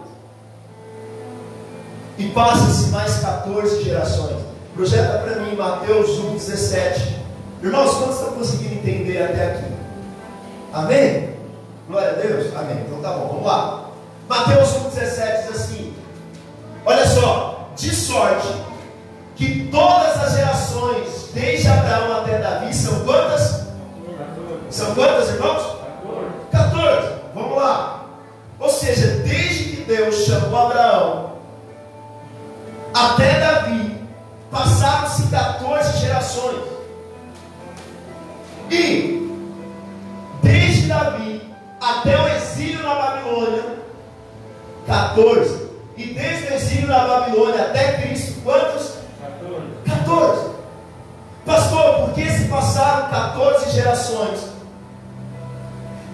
E 2.16 2.26
passa-se 2.30 2.88
mais 2.88 3.16
14 3.20 3.84
gerações. 3.84 4.38
Projeta 4.74 5.18
para 5.18 5.42
mim 5.42 5.56
Mateus 5.56 6.08
1, 6.20 6.36
17. 6.38 7.18
Irmãos, 7.62 7.98
quantos 7.98 8.14
estão 8.16 8.32
conseguindo 8.32 8.76
entender 8.76 9.24
até 9.24 9.44
aqui? 9.44 9.72
Amém? 10.72 11.34
Glória 11.86 12.12
a 12.12 12.14
Deus? 12.14 12.56
Amém. 12.56 12.82
Então 12.86 13.02
tá 13.02 13.10
bom, 13.10 13.28
vamos 13.28 13.44
lá. 13.44 13.90
Mateus 14.26 14.72
1, 14.74 14.88
17 14.88 15.48
diz 15.48 15.60
assim: 15.60 15.94
Olha 16.86 17.06
só, 17.06 17.68
de 17.76 17.94
sorte 17.94 18.48
que 19.38 19.68
todas 19.70 20.20
as 20.20 20.32
gerações, 20.34 21.30
desde 21.32 21.68
Abraão 21.68 22.18
até 22.18 22.38
Davi, 22.38 22.74
são 22.74 23.04
quantas? 23.04 23.68
São 24.68 24.94
quantas, 24.96 25.28
irmãos? 25.30 25.78
14. 26.50 27.08
Vamos 27.34 27.56
lá. 27.56 28.04
Ou 28.58 28.68
seja, 28.68 29.06
desde 29.24 29.76
que 29.76 29.82
Deus 29.84 30.26
chamou 30.26 30.66
Abraão 30.66 31.32
até 32.92 33.38
Davi, 33.38 33.96
passaram-se 34.50 35.28
14 35.28 35.98
gerações. 35.98 36.64
E 38.68 39.30
desde 40.42 40.88
Davi 40.88 41.54
até 41.80 42.20
o 42.20 42.28
exílio 42.36 42.82
na 42.82 42.94
Babilônia, 42.96 43.62
14. 44.84 45.68
E 45.96 46.06
desde 46.06 46.46
o 46.48 46.54
exílio 46.54 46.88
na 46.88 47.06
Babilônia 47.06 47.62
até 47.62 48.02
Cristo, 48.02 48.40
quantos? 48.42 48.98
14. 49.86 50.50
14. 51.46 52.07
Pastor, 52.18 52.24
por 52.24 52.24
que 52.24 52.30
se 52.30 52.44
passaram 52.48 53.08
14 53.08 53.70
gerações? 53.70 54.40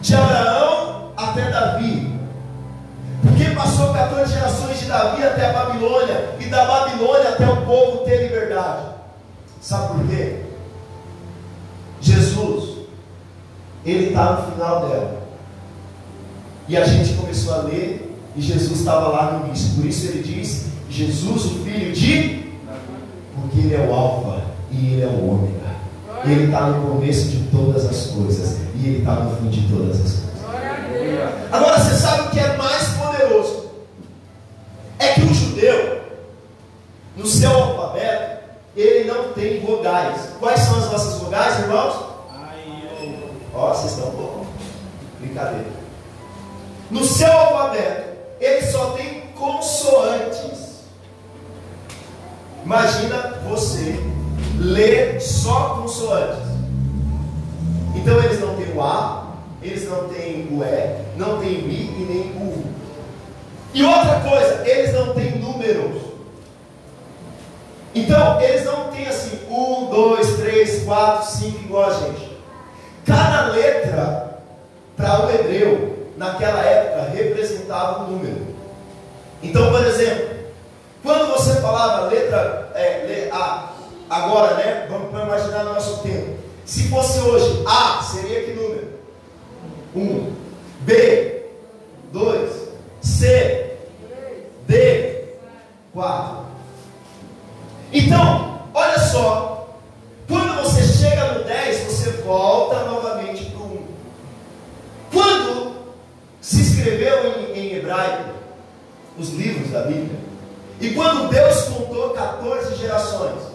De 0.03 0.15
Abraão 0.15 1.13
até 1.17 1.51
Davi. 1.51 2.15
Por 3.23 3.35
que 3.35 3.55
passou 3.55 3.93
14 3.93 4.33
gerações 4.33 4.81
de 4.81 4.87
Davi 4.87 5.23
até 5.23 5.47
a 5.47 5.53
Babilônia? 5.53 6.37
E 6.39 6.45
da 6.47 6.65
Babilônia 6.67 7.31
até 7.31 7.49
o 7.49 7.65
povo 7.65 8.05
ter 8.05 8.25
liberdade? 8.25 8.87
Sabe 9.61 9.95
por 9.95 10.09
quê? 10.09 10.43
Jesus, 12.01 12.87
ele 13.85 14.09
está 14.09 14.33
no 14.33 14.53
final 14.53 14.89
dela. 14.89 15.23
E 16.69 16.77
a 16.77 16.85
gente 16.85 17.15
começou 17.15 17.55
a 17.55 17.59
ler 17.63 18.15
e 18.37 18.43
Jesus 18.43 18.81
estava 18.81 19.09
lá 19.09 19.33
no 19.33 19.47
início. 19.47 19.75
Por 19.75 19.87
isso 19.87 20.07
ele 20.09 20.23
diz: 20.23 20.67
Jesus, 20.91 21.47
o 21.47 21.65
filho 21.65 21.93
de. 21.93 22.45
Porque 23.35 23.59
ele 23.61 23.75
é 23.75 23.81
o 23.89 23.93
Alfa 23.93 24.45
e 24.71 24.93
ele 24.93 25.03
é 25.03 25.07
o 25.07 25.31
Ômega. 25.31 25.64
Ele 26.27 26.45
está 26.47 26.69
no 26.69 26.91
começo 26.91 27.29
de 27.29 27.49
todas 27.51 27.85
as 27.85 28.07
coisas 28.07 28.59
e 28.75 28.87
ele 28.87 28.99
está 28.99 29.13
no 29.15 29.37
fim 29.37 29.49
de 29.51 29.69
todas 29.69 29.97
as 29.97 30.13
coisas. 30.13 30.25
Agora 31.53 31.79
você 31.79 31.95
sabe 31.97 32.23
o 32.23 32.31
que 32.31 32.41
é 32.41 32.57
mais 32.57 32.89
poderoso? 32.89 33.71
É 34.99 35.13
que 35.13 35.21
o 35.21 35.35
judeu, 35.35 36.03
no 37.17 37.27
seu 37.27 37.51
alfabeto, 37.51 38.45
ele 38.75 39.11
não 39.11 39.33
tem 39.33 39.61
vogais. 39.61 40.31
Quais 40.41 40.61
são 40.61 40.79
as 40.79 40.91
nossas 40.91 41.21
vogais, 41.21 41.61
irmãos? 41.61 42.15
Ó, 43.53 43.71
oh, 43.71 43.75
vocês 43.75 43.93
estão 43.93 44.11
bom. 44.11 44.47
Brincadeira. 45.21 45.67
No 46.91 47.05
seu 47.05 47.31
alfabeto, 47.31 48.17
ele 48.41 48.67
só 48.67 48.93
tem 48.93 49.21
consoantes. 49.37 50.85
Imagina 52.65 53.43
você 53.49 54.01
ler 54.59 55.21
só 55.21 55.81
consoantes. 55.81 56.45
Então 57.95 58.19
eles 58.23 58.41
não 58.41 58.55
têm 58.57 58.75
o 58.75 58.83
A, 58.83 59.35
eles 59.63 59.89
não 59.89 60.09
têm 60.09 60.49
o 60.51 60.63
E, 60.63 61.17
não 61.17 61.39
têm 61.39 61.65
o 61.65 61.69
I 61.69 61.95
e 61.99 62.07
nem 62.09 62.43
o 62.43 62.51
U. 62.51 62.65
E 63.73 63.83
outra 63.83 64.21
coisa, 64.21 64.69
eles 64.69 64.95
não 64.95 65.15
têm 65.15 65.39
números. 65.39 66.03
Então, 67.95 68.41
eles 68.41 68.65
não 68.65 68.91
têm 68.91 69.07
assim, 69.07 69.39
um, 69.49 69.87
dois, 69.87 70.37
três, 70.37 70.85
quatro, 70.85 71.31
cinco, 71.31 71.65
igual 71.65 71.91
a 71.91 71.93
gente. 71.93 72.37
Cada 73.05 73.49
letra, 73.49 74.39
para 74.97 75.27
o 75.27 75.31
hebreu, 75.31 76.09
naquela 76.17 76.61
época 76.63 77.11
representava 77.11 78.05
um 78.05 78.13
número. 78.13 78.47
Então, 79.43 79.71
por 79.71 79.85
exemplo, 79.85 80.29
quando 81.03 81.33
você 81.33 81.61
falava 81.61 82.09
letra 82.09 82.73
é, 82.75 83.29
A, 83.33 83.74
agora, 84.09 84.55
né? 84.55 84.87
Vamos 84.89 85.11
imaginar 85.11 85.65
no 85.65 85.75
nosso 85.75 86.03
tempo. 86.03 86.39
Se 86.65 86.89
fosse 86.89 87.21
hoje, 87.21 87.63
A 87.67 88.03
seria 88.03 88.45
que 88.45 88.53
número? 88.53 88.89
1. 89.95 90.01
Um. 90.01 90.35
B, 90.81 91.43
2. 92.13 92.65
C, 93.03 93.77
D, 94.67 95.25
4. 95.93 96.45
Então, 97.93 98.63
olha 98.73 98.99
só. 98.99 99.79
Quando 100.27 100.63
você 100.63 100.83
chega 100.83 101.35
no 101.35 101.45
10, 101.45 101.85
você 101.85 102.11
volta 102.23 102.85
novamente 102.85 103.45
para 103.47 103.61
o 103.61 103.65
1. 103.65 103.87
Quando 105.13 105.77
se 106.41 106.63
escreveu 106.63 107.27
em, 107.27 107.59
em 107.59 107.77
hebraico 107.77 108.31
os 109.19 109.29
livros 109.31 109.71
da 109.71 109.83
Bíblia, 109.83 110.19
e 110.81 110.91
quando 110.91 111.31
Deus 111.31 111.63
contou 111.65 112.11
14 112.11 112.77
gerações, 112.77 113.54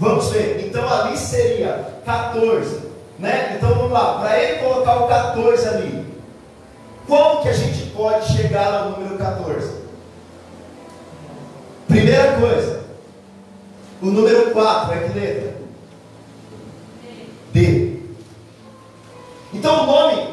vamos 0.00 0.30
ver, 0.30 0.66
então 0.66 0.88
ali 0.88 1.16
seria 1.16 2.00
14, 2.06 2.80
né? 3.18 3.56
Então 3.56 3.74
vamos 3.74 3.92
lá, 3.92 4.18
para 4.18 4.42
ele 4.42 4.58
colocar 4.60 5.04
o 5.04 5.08
14 5.08 5.68
ali, 5.68 6.06
como 7.06 7.42
que 7.42 7.50
a 7.50 7.52
gente 7.52 7.90
pode 7.90 8.32
chegar 8.32 8.72
ao 8.72 8.90
número 8.92 9.18
14? 9.18 9.78
Primeira 11.86 12.32
coisa, 12.40 12.80
o 14.00 14.06
número 14.06 14.52
4 14.52 14.94
é 14.94 15.00
que 15.00 15.18
letra? 15.18 15.54
D. 17.52 18.00
Então 19.52 19.82
o 19.82 19.86
nome, 19.86 20.28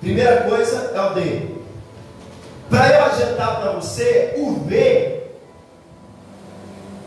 primeira 0.00 0.42
coisa, 0.42 0.92
é 0.94 1.00
o 1.00 1.14
D. 1.14 1.48
Para 2.70 2.88
eu 2.90 3.04
adiantar 3.06 3.60
para 3.60 3.72
você, 3.72 4.34
o 4.36 4.60
V, 4.60 5.17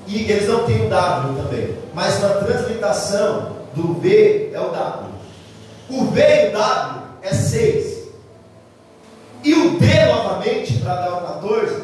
e 0.08 0.32
eles 0.32 0.48
não 0.48 0.66
têm 0.66 0.86
o 0.86 0.90
W 0.90 1.44
também, 1.44 1.78
mas 1.94 2.22
na 2.22 2.30
translitação 2.30 3.58
do 3.74 3.94
V 3.96 4.52
é 4.54 4.60
o 4.60 4.70
W. 4.70 5.12
O 5.90 6.06
V 6.06 6.22
e 6.22 6.50
o 6.50 6.52
W 6.52 7.02
é 7.22 7.34
6. 7.34 8.02
E 9.44 9.54
o 9.54 9.80
D 9.80 10.06
novamente, 10.06 10.74
para 10.78 10.96
dar 10.96 11.14
o 11.14 11.22
14, 11.22 11.82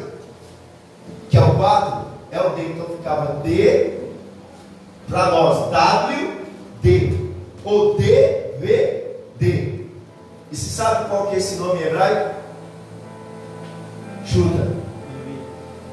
que 1.28 1.36
é 1.36 1.40
o 1.40 1.54
4, 1.54 2.06
é 2.30 2.40
o 2.40 2.50
D. 2.50 2.62
Então 2.62 2.86
ficava 2.96 3.40
D 3.42 3.98
para 5.08 5.30
nós, 5.30 5.70
W, 5.70 6.30
D. 6.82 7.12
Ou 7.64 7.98
D, 7.98 8.04
V, 8.60 9.16
D. 9.38 9.84
E 10.50 10.56
se 10.56 10.70
sabe 10.70 11.08
qual 11.08 11.26
que 11.26 11.34
é 11.34 11.38
esse 11.38 11.56
nome 11.56 11.82
hebraico? 11.82 12.34
Chuta. 14.24 14.76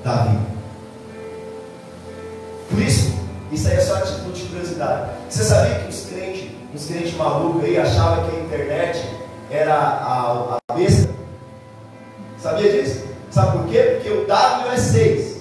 Davi. 0.04 0.55
Por 2.70 2.82
isso, 2.82 3.14
isso 3.52 3.68
aí 3.68 3.76
é 3.76 3.80
só 3.80 4.00
título 4.02 4.32
de 4.34 4.44
curiosidade. 4.44 5.10
Você 5.30 5.44
sabia 5.44 5.76
que 5.80 5.90
os 5.90 6.06
crentes, 6.06 6.52
os 6.74 6.86
crentes 6.88 7.14
malucos 7.16 7.64
aí 7.64 7.78
achavam 7.78 8.30
que 8.30 8.36
a 8.36 8.40
internet 8.40 9.06
era 9.52 9.76
a, 9.76 10.58
a 10.70 10.74
besta? 10.74 11.10
Sabia 12.42 12.72
disso? 12.72 13.06
Sabe 13.32 13.58
por 13.58 13.68
quê? 13.68 14.00
Porque 14.02 14.10
o 14.10 14.26
W 14.26 14.72
é 14.72 14.78
6. 14.78 15.36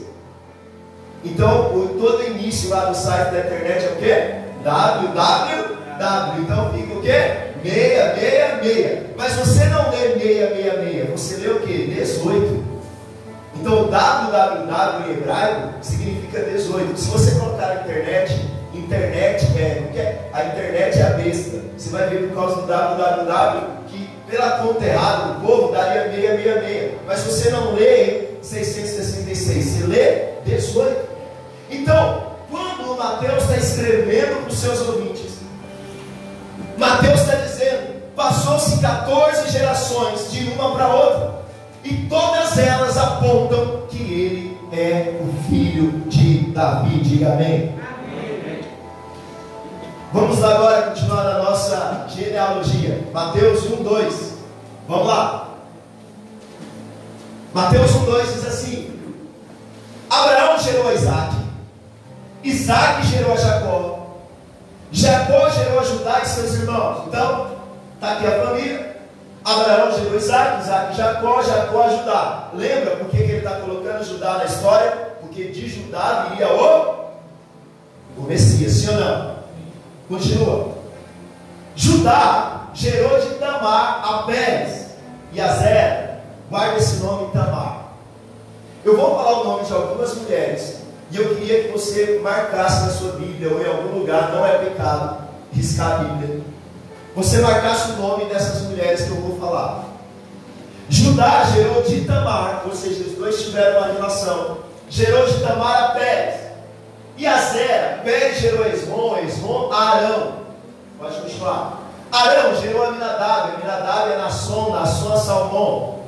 Então, 1.25 1.75
o, 1.75 1.89
todo 2.01 2.25
início 2.25 2.71
lá 2.71 2.87
do 2.87 2.95
site 2.95 3.33
da 3.33 3.41
internet 3.41 3.85
é 3.85 3.93
o 3.93 3.97
quê? 3.97 4.45
www. 4.65 5.75
Então 6.41 6.73
fica 6.73 6.95
o 6.95 7.03
quê? 7.03 7.45
666. 7.63 9.03
Mas 9.17 9.33
você 9.35 9.65
não 9.67 9.91
lê 9.91 10.15
666, 10.19 11.11
você 11.11 11.37
lê 11.37 11.49
o 11.49 11.61
quê? 11.61 11.95
18. 11.95 12.64
Então, 13.57 13.89
www 13.89 15.09
em 15.09 15.13
hebraico 15.13 15.75
significa 15.81 16.41
18. 16.41 16.99
Se 16.99 17.11
você 17.11 17.39
colocar 17.39 17.67
na 17.67 17.75
internet, 17.83 18.51
internet 18.73 19.45
é, 19.57 20.29
a 20.33 20.45
internet 20.45 20.99
é 20.99 21.03
a 21.03 21.11
besta. 21.11 21.61
Você 21.77 21.91
vai 21.91 22.09
ver 22.09 22.29
por 22.29 22.35
causa 22.35 22.63
do 22.63 22.67
www 22.67 23.75
que 23.89 24.09
pela 24.31 24.59
conta 24.59 24.85
errada 24.85 25.35
do 25.35 25.47
povo 25.47 25.73
daria 25.73 26.11
666. 26.11 26.93
Mas 27.07 27.19
se 27.21 27.31
você 27.31 27.51
não 27.51 27.75
lê 27.75 28.29
666, 28.43 29.65
você 29.65 29.87
lê 29.87 30.25
18. 30.45 31.09
Então, 31.71 32.35
quando 32.51 32.97
Mateus 32.97 33.43
está 33.45 33.57
escrevendo 33.57 34.43
para 34.43 34.53
os 34.53 34.59
seus 34.59 34.81
ouvintes, 34.89 35.39
Mateus 36.77 37.21
está 37.21 37.37
dizendo: 37.37 38.03
passou-se 38.15 38.79
14 38.81 39.51
gerações 39.51 40.31
de 40.31 40.51
uma 40.51 40.75
para 40.75 40.95
outra, 40.95 41.44
e 41.85 42.07
todas 42.09 42.57
elas 42.57 42.97
apontam 42.97 43.83
que 43.91 44.03
ele 44.03 44.59
é 44.73 45.21
o 45.21 45.49
filho 45.49 45.91
de 46.09 46.51
Davi. 46.51 46.99
Diga 47.01 47.35
amém. 47.35 47.75
amém. 47.75 48.61
Vamos 50.13 50.43
agora 50.43 50.91
continuar 50.91 51.25
na 51.25 51.39
nossa 51.41 52.07
genealogia. 52.09 53.07
Mateus 53.13 53.65
1, 53.65 53.83
2. 53.83 54.35
Vamos 54.89 55.07
lá. 55.07 55.49
Mateus 57.53 57.95
1, 57.95 58.05
2 58.05 58.35
diz 58.35 58.47
assim: 58.47 59.01
Abraão 60.09 60.59
gerou 60.59 60.93
Isaac. 60.93 61.35
Isaac 62.43 63.07
gerou 63.07 63.33
a 63.33 63.37
Jacó. 63.37 64.07
Jacó 64.91 65.51
gerou 65.51 65.81
a 65.81 65.85
Judá 65.85 66.21
e 66.23 66.27
seus 66.27 66.55
irmãos. 66.55 67.05
Então, 67.09 67.57
está 67.95 68.13
aqui 68.13 68.27
a 68.27 68.47
família. 68.47 68.94
Abraão 69.45 69.93
gerou 69.93 70.17
Isaac, 70.17 70.63
Isaac 70.63 70.97
Jacó, 70.97 71.43
Jacó 71.43 71.83
a 71.83 71.89
Judá. 71.91 72.49
Lembra 72.55 72.97
por 72.97 73.11
que, 73.11 73.19
que 73.19 73.23
ele 73.25 73.39
está 73.39 73.57
colocando 73.61 74.03
Judá 74.03 74.39
na 74.39 74.45
história? 74.47 74.91
Porque 75.21 75.49
de 75.49 75.69
Judá 75.69 76.29
viria 76.31 76.51
o, 76.51 77.11
o 78.17 78.23
Messias, 78.23 78.73
sim 78.73 78.89
ou 78.89 79.01
não? 79.01 79.35
Continua. 80.09 80.75
Judá 81.77 82.69
gerou 82.73 83.21
de 83.21 83.35
Tamar 83.35 84.03
a 84.03 84.23
Pérez 84.23 84.95
e 85.33 85.41
a 85.41 85.49
Zera. 85.49 86.21
Guarda 86.49 86.79
esse 86.79 87.03
nome 87.03 87.31
Tamar. 87.33 87.89
Eu 88.83 88.97
vou 88.97 89.17
falar 89.17 89.41
o 89.41 89.45
nome 89.45 89.65
de 89.65 89.73
algumas 89.73 90.15
mulheres 90.15 90.85
e 91.11 91.17
eu 91.17 91.35
queria 91.35 91.65
que 91.65 91.73
você 91.73 92.19
marcasse 92.23 92.87
na 92.87 92.91
sua 92.91 93.13
Bíblia 93.13 93.53
ou 93.53 93.61
em 93.61 93.67
algum 93.67 93.99
lugar, 93.99 94.33
não 94.33 94.45
é 94.45 94.59
pecado, 94.59 95.25
riscar 95.53 95.93
a 95.93 96.05
Bíblia. 96.05 96.44
Você 97.17 97.39
marcasse 97.39 97.93
o 97.93 97.97
nome 97.97 98.25
dessas 98.25 98.63
mulheres 98.63 99.03
que 99.03 99.11
eu 99.11 99.21
vou 99.21 99.39
falar. 99.39 99.85
Judá 100.89 101.45
gerou 101.45 101.83
de 101.83 102.01
Tamar, 102.03 102.63
ou 102.67 102.75
seja, 102.75 103.05
os 103.05 103.17
dois 103.17 103.43
tiveram 103.43 103.79
uma 103.79 103.93
relação. 103.93 104.59
Gerou 104.91 105.27
de 105.27 105.41
Tamar 105.41 105.85
a 105.85 105.89
Pérez. 105.91 106.41
E 107.17 107.27
a 107.27 107.39
Zera, 107.39 108.01
Pérez 108.03 108.41
gerou 108.41 108.67
Esmon, 108.67 109.19
Esmon 109.19 109.73
a 109.73 109.91
Arão. 109.91 110.33
Pode 110.99 111.21
continuar. 111.21 111.81
Arão 112.11 112.61
gerou 112.61 112.85
a 112.85 112.91
Minadab, 112.91 113.59
Minadab 113.59 114.13
é 114.13 114.19
Nasson, 114.19 114.71
Nasson 114.71 115.13
a 115.13 115.17
Salmão. 115.17 116.01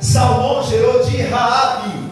Salmão 0.00 0.62
gerou 0.62 1.02
de 1.02 1.22
Raabe, 1.22 2.08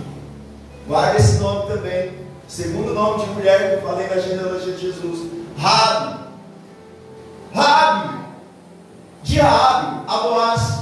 Guarda 0.87 1.19
esse 1.19 1.39
nome 1.39 1.67
também. 1.67 2.13
Segundo 2.47 2.95
nome 2.95 3.25
de 3.25 3.31
mulher 3.31 3.71
que 3.71 3.85
eu 3.85 3.89
falei 3.89 4.07
na 4.07 4.19
genealogia 4.19 4.73
de 4.73 4.81
Jesus. 4.81 5.31
Rabi. 5.59 6.26
Rabi. 7.57 8.19
De 9.25 9.41
Rabi 9.41 10.05
a 10.07 10.19
Boaz. 10.19 10.79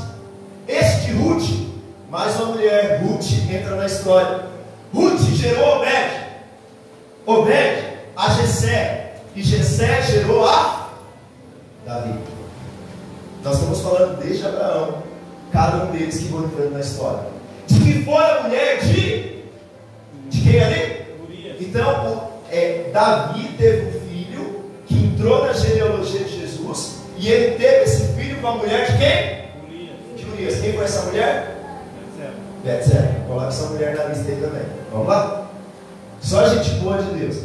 Este 0.66 1.12
Ruth. 1.12 1.48
Mais 2.10 2.34
uma 2.36 2.46
mulher. 2.46 3.00
Ruth 3.02 3.24
entra 3.48 3.76
na 3.76 3.86
história. 3.86 4.46
Ruth 4.92 5.20
gerou 5.20 5.78
Obed. 5.78 6.10
Obed 7.26 7.84
a 8.16 8.30
Jessé. 8.30 9.14
E 9.36 9.42
Jessé 9.42 10.02
gerou 10.02 10.46
a 10.46 10.90
Davi. 11.86 12.18
Nós 13.42 13.56
estamos 13.56 13.80
falando 13.80 14.18
desde 14.20 14.46
Abraão. 14.46 15.02
Cada 15.52 15.84
um 15.84 15.92
deles 15.92 16.18
que 16.18 16.24
vão 16.24 16.44
entrando 16.44 16.72
na 16.72 16.80
história. 16.80 17.24
De 17.68 17.80
que 17.80 18.04
foi 18.04 18.14
a 18.14 18.42
mulher 18.42 18.80
de 18.80 19.34
de 20.28 20.40
quem 20.40 20.60
ali? 20.60 21.04
Então, 21.60 22.30
é, 22.50 22.90
Davi 22.92 23.48
teve 23.56 23.86
um 23.86 24.08
filho 24.08 24.64
que 24.86 24.94
entrou 24.94 25.46
na 25.46 25.52
genealogia 25.52 26.24
de 26.24 26.40
Jesus 26.40 26.43
e 27.24 27.32
ele 27.32 27.56
teve 27.56 27.84
esse 27.84 28.12
filho 28.12 28.38
com 28.38 28.48
a 28.48 28.52
mulher 28.56 28.84
de 28.84 28.98
quem? 28.98 30.14
De 30.14 30.30
Urias. 30.30 30.60
Quem 30.60 30.74
foi 30.74 30.84
essa 30.84 31.06
mulher? 31.06 31.56
Betseba. 32.62 33.14
Coloca 33.26 33.48
essa 33.48 33.66
mulher 33.68 33.96
na 33.96 34.04
lista 34.04 34.30
aí 34.30 34.36
também. 34.42 34.62
Vamos 34.92 35.08
lá? 35.08 35.46
Só 36.20 36.46
gente 36.46 36.70
boa 36.80 36.98
de 36.98 37.18
Deus. 37.18 37.44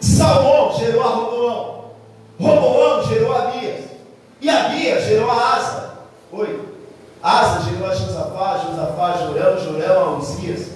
Salomão 0.00 0.76
gerou 0.76 1.00
a 1.00 1.06
Roboão. 1.10 1.84
Roboão 2.40 3.06
gerou 3.06 3.32
a 3.32 3.42
Abias. 3.50 3.84
E 4.40 4.50
Abias 4.50 5.04
gerou 5.04 5.30
a 5.30 5.54
Asa. 5.54 5.90
Oi. 6.32 6.60
Asa 7.22 7.70
gerou 7.70 7.88
a 7.88 7.94
Josafá, 7.94 8.64
Josafá, 8.66 9.16
Jorão, 9.18 9.64
Jorão 9.64 10.02
a 10.02 10.18
Uzias. 10.18 10.70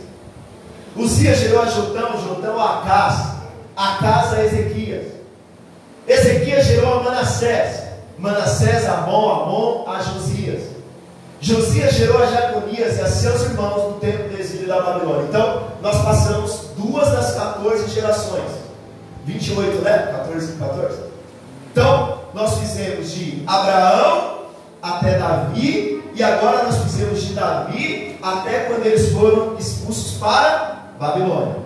Uzias 0.94 1.38
gerou 1.40 1.60
a 1.60 1.66
Jotão, 1.66 2.20
Jotão 2.20 2.56
a 2.56 2.78
Acás, 2.78 3.32
Acás 3.76 4.32
a 4.32 4.44
Ezequias. 4.44 5.06
Ezequias 6.06 6.66
gerou 6.66 7.00
a 7.00 7.02
Manassés, 7.02 7.86
Manassés 8.18 8.88
Amon, 8.88 9.30
Amon 9.30 9.84
a 9.88 10.00
Josias. 10.02 10.62
Josias 11.40 11.94
gerou 11.94 12.22
a 12.22 12.26
Jaconias 12.26 12.96
e 12.96 13.00
a 13.02 13.06
seus 13.06 13.42
irmãos 13.42 13.92
no 13.92 14.00
tempo 14.00 14.30
do 14.30 14.40
exílio 14.40 14.66
da 14.66 14.80
Babilônia. 14.80 15.26
Então, 15.28 15.64
nós 15.82 16.02
passamos 16.02 16.70
duas 16.76 17.10
das 17.10 17.34
14 17.34 17.88
gerações. 17.90 18.50
28, 19.24 19.82
né? 19.82 20.08
14, 20.12 20.52
14? 20.52 20.98
Então, 21.70 22.20
nós 22.32 22.58
fizemos 22.58 23.10
de 23.10 23.42
Abraão 23.46 24.36
até 24.82 25.18
Davi, 25.18 26.02
e 26.14 26.22
agora 26.22 26.62
nós 26.64 26.76
fizemos 26.78 27.22
de 27.22 27.34
Davi 27.34 28.18
até 28.22 28.60
quando 28.60 28.86
eles 28.86 29.12
foram 29.12 29.56
expulsos 29.58 30.18
para 30.18 30.86
Babilônia. 30.98 31.56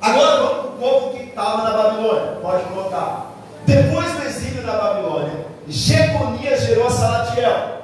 Agora 0.00 0.36
vamos 0.38 0.52
para 0.52 0.68
o 0.68 0.72
povo 0.72 1.16
que 1.16 1.24
estava 1.24 1.62
na 1.62 1.76
Babilônia. 1.76 2.38
Pode 2.42 2.64
colocar. 2.64 3.32
Depois 3.64 4.12
do 4.12 4.22
exílio 4.24 4.64
da 4.64 4.72
Babilônia, 4.72 5.46
Jeconias 5.68 6.62
gerou 6.62 6.86
a 6.86 6.90
Salatiel. 6.90 7.82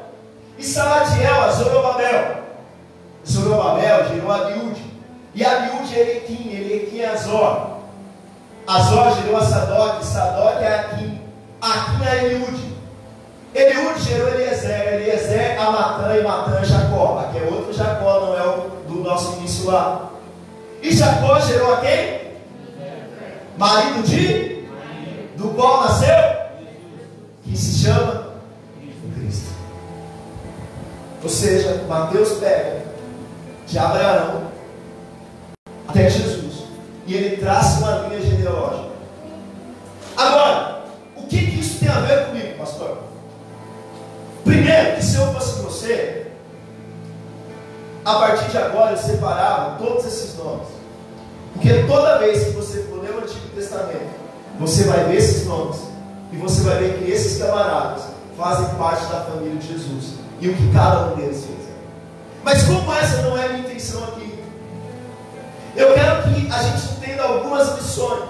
E 0.59 0.65
Salatiel 0.65 1.43
a 1.43 1.51
Zorobabel. 1.51 2.37
Zorobabel 3.27 4.09
gerou 4.09 4.31
a 4.31 4.37
Abiúde. 4.37 4.83
E 5.35 5.45
Abiúde 5.45 5.99
Elequim, 5.99 6.53
Elequim 6.53 7.05
Azor. 7.05 7.79
Azor 8.67 9.17
gerou 9.17 9.37
a 9.37 9.45
Sadoc, 9.45 10.03
Sadoc 10.03 10.61
é 10.61 10.75
Aquim. 10.75 11.21
Aquim 11.61 12.07
é 12.07 12.25
Eliúde. 12.25 12.71
Eliúde 13.55 14.01
gerou 14.01 14.29
Eliezer, 14.29 14.95
Eliezer 14.95 15.61
a 15.61 15.71
Matã 15.71 16.17
e 16.17 16.23
Matã 16.23 16.59
a 16.59 16.65
Jacó. 16.65 17.19
Aqui 17.19 17.39
é 17.39 17.49
outro 17.49 17.73
Jacó, 17.73 18.21
não 18.21 18.39
é 18.39 18.47
o 18.47 18.71
do 18.87 19.03
nosso 19.03 19.39
início 19.39 19.67
lá. 19.67 20.11
E 20.83 20.93
Jacó 20.93 21.41
gerou 21.41 21.75
a 21.75 21.81
quem? 21.81 22.21
Marido 23.57 24.03
de? 24.03 24.65
Do 25.37 25.51
qual 25.51 25.83
nasceu? 25.85 26.40
Que 27.51 27.57
se 27.57 27.85
chama 27.85 28.31
Cristo. 29.13 29.51
Ou 31.21 31.29
seja, 31.29 31.85
Mateus 31.89 32.35
pega 32.35 32.85
de 33.67 33.77
Abraão 33.77 34.45
até 35.89 36.09
Jesus 36.09 36.63
e 37.07 37.15
ele 37.15 37.39
traça 37.39 37.81
uma 37.81 38.07
linha 38.07 38.23
genealógica. 38.23 38.91
Agora, 40.17 40.85
o 41.17 41.23
que, 41.27 41.45
que 41.45 41.59
isso 41.59 41.81
tem 41.81 41.89
a 41.89 42.01
ver 42.01 42.27
comigo, 42.27 42.57
pastor? 42.57 42.99
Primeiro, 44.45 44.97
que 44.97 45.05
se 45.05 45.17
eu 45.17 45.35
fosse 45.35 45.61
você, 45.61 46.31
a 48.05 48.15
partir 48.15 48.49
de 48.49 48.59
agora 48.59 48.93
eu 48.93 48.97
separava 48.97 49.77
todos 49.77 50.07
esses 50.07 50.39
nomes. 50.39 50.69
Porque 51.55 51.83
toda 51.83 52.19
vez 52.19 52.45
que 52.45 52.51
você 52.51 52.85
for 52.85 53.03
ler 53.03 53.11
o 53.11 53.19
Antigo 53.19 53.49
Testamento, 53.57 54.09
você 54.57 54.85
vai 54.85 55.05
ver 55.07 55.17
esses 55.17 55.47
nomes. 55.47 55.90
E 56.33 56.37
você 56.37 56.63
vai 56.63 56.79
ver 56.79 56.99
que 56.99 57.11
esses 57.11 57.39
camaradas 57.39 58.05
fazem 58.37 58.75
parte 58.77 59.07
da 59.07 59.21
família 59.21 59.57
de 59.57 59.67
Jesus. 59.67 60.15
E 60.41 60.49
o 60.49 60.55
que 60.55 60.73
cada 60.73 61.09
um 61.09 61.17
deles 61.17 61.45
fez. 61.45 61.69
Mas 62.43 62.63
como 62.63 62.93
essa 62.93 63.23
não 63.23 63.37
é 63.37 63.47
a 63.47 63.49
minha 63.51 63.61
intenção 63.61 64.03
aqui, 64.05 64.43
eu 65.77 65.93
quero 65.95 66.23
que 66.23 66.51
a 66.51 66.63
gente 66.63 66.93
entenda 66.95 67.23
algumas 67.23 67.77
lições 67.77 68.25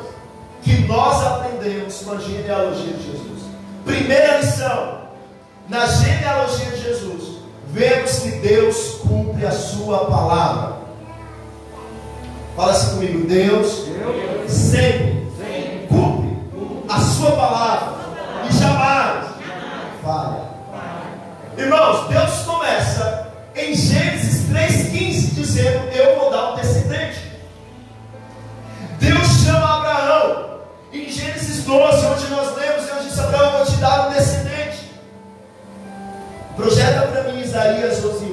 que 0.62 0.84
nós 0.86 1.24
aprendemos 1.26 1.98
com 2.02 2.12
a 2.12 2.18
genealogia 2.18 2.92
de 2.92 3.02
Jesus. 3.02 3.42
Primeira 3.84 4.38
lição: 4.38 5.00
na 5.68 5.86
genealogia 5.86 6.66
de 6.66 6.82
Jesus, 6.82 7.38
vemos 7.68 8.18
que 8.18 8.30
Deus 8.30 8.96
cumpre 9.02 9.46
a 9.46 9.52
sua 9.52 10.06
palavra. 10.06 10.80
Fala 12.56 12.72
assim 12.72 12.96
comigo, 12.96 13.26
Deus, 13.26 13.86
Deus 13.86 14.52
sempre, 14.52 15.19
a 16.90 16.98
sua 16.98 17.30
palavra 17.32 17.94
e 18.48 18.52
jamais 18.52 19.26
falha. 20.02 20.50
Irmãos, 21.56 22.08
Deus 22.08 22.42
começa 22.44 23.28
em 23.54 23.74
Gênesis 23.74 24.48
3,15 24.50 25.34
dizendo: 25.34 25.88
Eu 25.92 26.18
vou 26.18 26.30
dar 26.30 26.52
um 26.52 26.56
descendente. 26.56 27.30
Deus 28.98 29.28
chama 29.44 29.76
Abraão. 29.76 30.50
Em 30.92 31.08
Gênesis 31.08 31.64
12, 31.64 32.06
onde 32.06 32.26
nós 32.26 32.56
lemos, 32.56 32.86
Deus 32.86 33.04
disse: 33.04 33.20
Abraão, 33.20 33.58
vou 33.58 33.66
te 33.66 33.76
dar 33.76 34.08
um 34.08 34.12
descendente. 34.12 34.90
Projeta 36.56 37.06
para 37.06 37.22
mim 37.24 37.40
Isaías 37.40 38.04
11:1. 38.04 38.29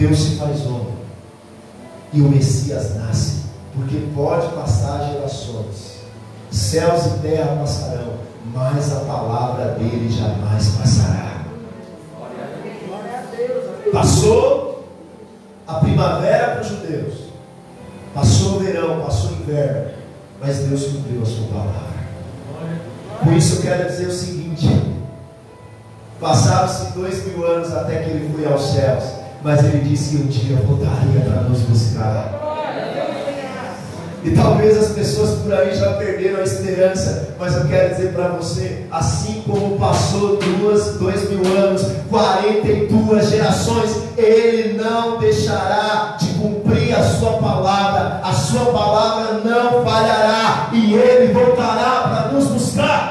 Deus 0.00 0.18
se 0.18 0.36
faz 0.36 0.64
homem. 0.64 0.94
E 2.10 2.22
o 2.22 2.28
Messias 2.28 2.96
nasce, 2.96 3.42
porque 3.74 4.08
pode 4.14 4.48
passar 4.54 5.12
gerações, 5.12 5.98
céus 6.50 7.04
e 7.04 7.18
terra 7.18 7.56
passarão, 7.60 8.14
mas 8.52 8.96
a 8.96 9.00
palavra 9.00 9.74
dele 9.74 10.10
jamais 10.10 10.70
passará. 10.70 11.42
Passou 13.92 14.88
a 15.68 15.74
primavera 15.74 16.52
para 16.52 16.62
os 16.62 16.68
judeus, 16.68 17.14
passou 18.14 18.56
o 18.56 18.60
verão, 18.60 19.02
passou 19.02 19.32
o 19.32 19.42
inverno, 19.42 19.90
mas 20.40 20.60
Deus 20.60 20.86
cumpriu 20.86 21.22
a 21.22 21.26
sua 21.26 21.46
palavra. 21.48 21.90
Por 23.22 23.34
isso 23.34 23.56
eu 23.56 23.62
quero 23.62 23.88
dizer 23.88 24.06
o 24.06 24.12
seguinte: 24.12 24.66
passaram-se 26.18 26.92
dois 26.92 27.24
mil 27.26 27.46
anos 27.46 27.72
até 27.72 28.02
que 28.02 28.10
ele 28.10 28.32
foi 28.34 28.50
aos 28.50 28.72
céus, 28.72 29.19
mas 29.42 29.64
ele 29.64 29.88
disse 29.88 30.16
que 30.16 30.22
um 30.22 30.26
dia 30.26 30.56
voltaria 30.56 31.20
para 31.20 31.42
nos 31.42 31.60
buscar. 31.60 32.40
E 34.22 34.32
talvez 34.32 34.76
as 34.76 34.90
pessoas 34.90 35.38
por 35.40 35.52
aí 35.54 35.74
já 35.74 35.94
perderam 35.94 36.40
a 36.40 36.42
esperança, 36.42 37.30
mas 37.38 37.56
eu 37.56 37.66
quero 37.66 37.94
dizer 37.94 38.12
para 38.12 38.28
você: 38.28 38.84
assim 38.90 39.42
como 39.46 39.78
passou 39.78 40.36
duas, 40.36 40.98
dois 40.98 41.30
mil 41.30 41.40
anos, 41.56 41.86
42 42.10 43.30
gerações, 43.30 43.96
Ele 44.18 44.74
não 44.74 45.18
deixará 45.18 46.16
de 46.20 46.26
cumprir 46.34 46.94
a 46.94 47.02
Sua 47.02 47.38
palavra, 47.38 48.20
a 48.22 48.32
Sua 48.34 48.66
palavra 48.66 49.40
não 49.42 49.82
falhará, 49.82 50.68
e 50.74 50.92
Ele 50.92 51.32
voltará 51.32 52.08
para 52.08 52.32
nos 52.32 52.44
buscar. 52.48 53.09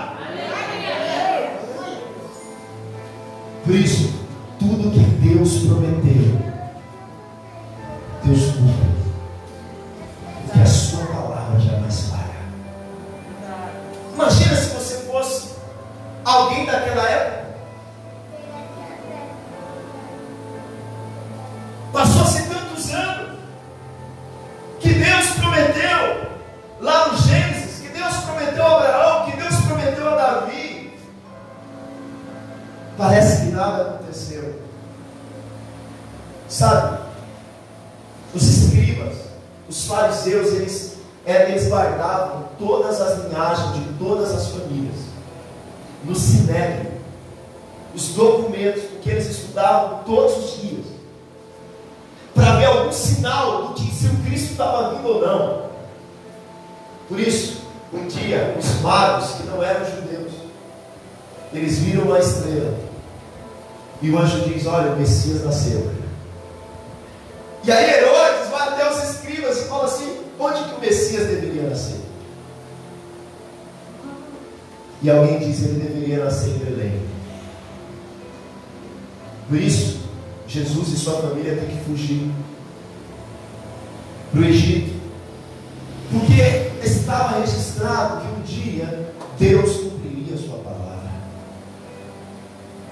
Deus 89.40 89.78
cumpriria 89.78 90.36
a 90.36 90.38
sua 90.38 90.58
palavra. 90.58 91.12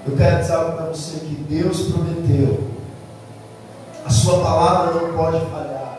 Eu 0.06 0.16
quero 0.16 0.40
dizer 0.40 0.52
algo 0.54 0.72
para 0.72 0.86
você 0.86 1.18
que 1.20 1.34
Deus 1.48 1.82
prometeu. 1.82 2.68
A 4.06 4.10
sua 4.10 4.40
palavra 4.40 4.98
não 4.98 5.12
pode 5.12 5.38
falhar. 5.50 5.98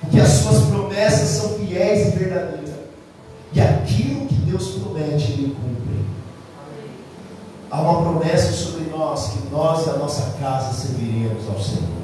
Porque 0.00 0.18
as 0.18 0.30
suas 0.30 0.64
promessas 0.64 1.28
são 1.28 1.58
fiéis 1.58 2.08
e 2.08 2.18
verdadeiras. 2.18 2.74
E 3.52 3.60
aquilo 3.60 4.26
que 4.26 4.34
Deus 4.34 4.78
promete, 4.78 5.32
Ele 5.32 5.54
cumpre. 5.54 6.06
Há 7.70 7.80
uma 7.82 8.02
promessa 8.02 8.52
sobre 8.52 8.84
nós 8.90 9.28
que 9.28 9.48
nós 9.50 9.86
e 9.86 9.90
a 9.90 9.94
nossa 9.94 10.34
casa 10.40 10.72
serviríamos 10.72 11.46
ao 11.48 11.60
Senhor. 11.60 12.02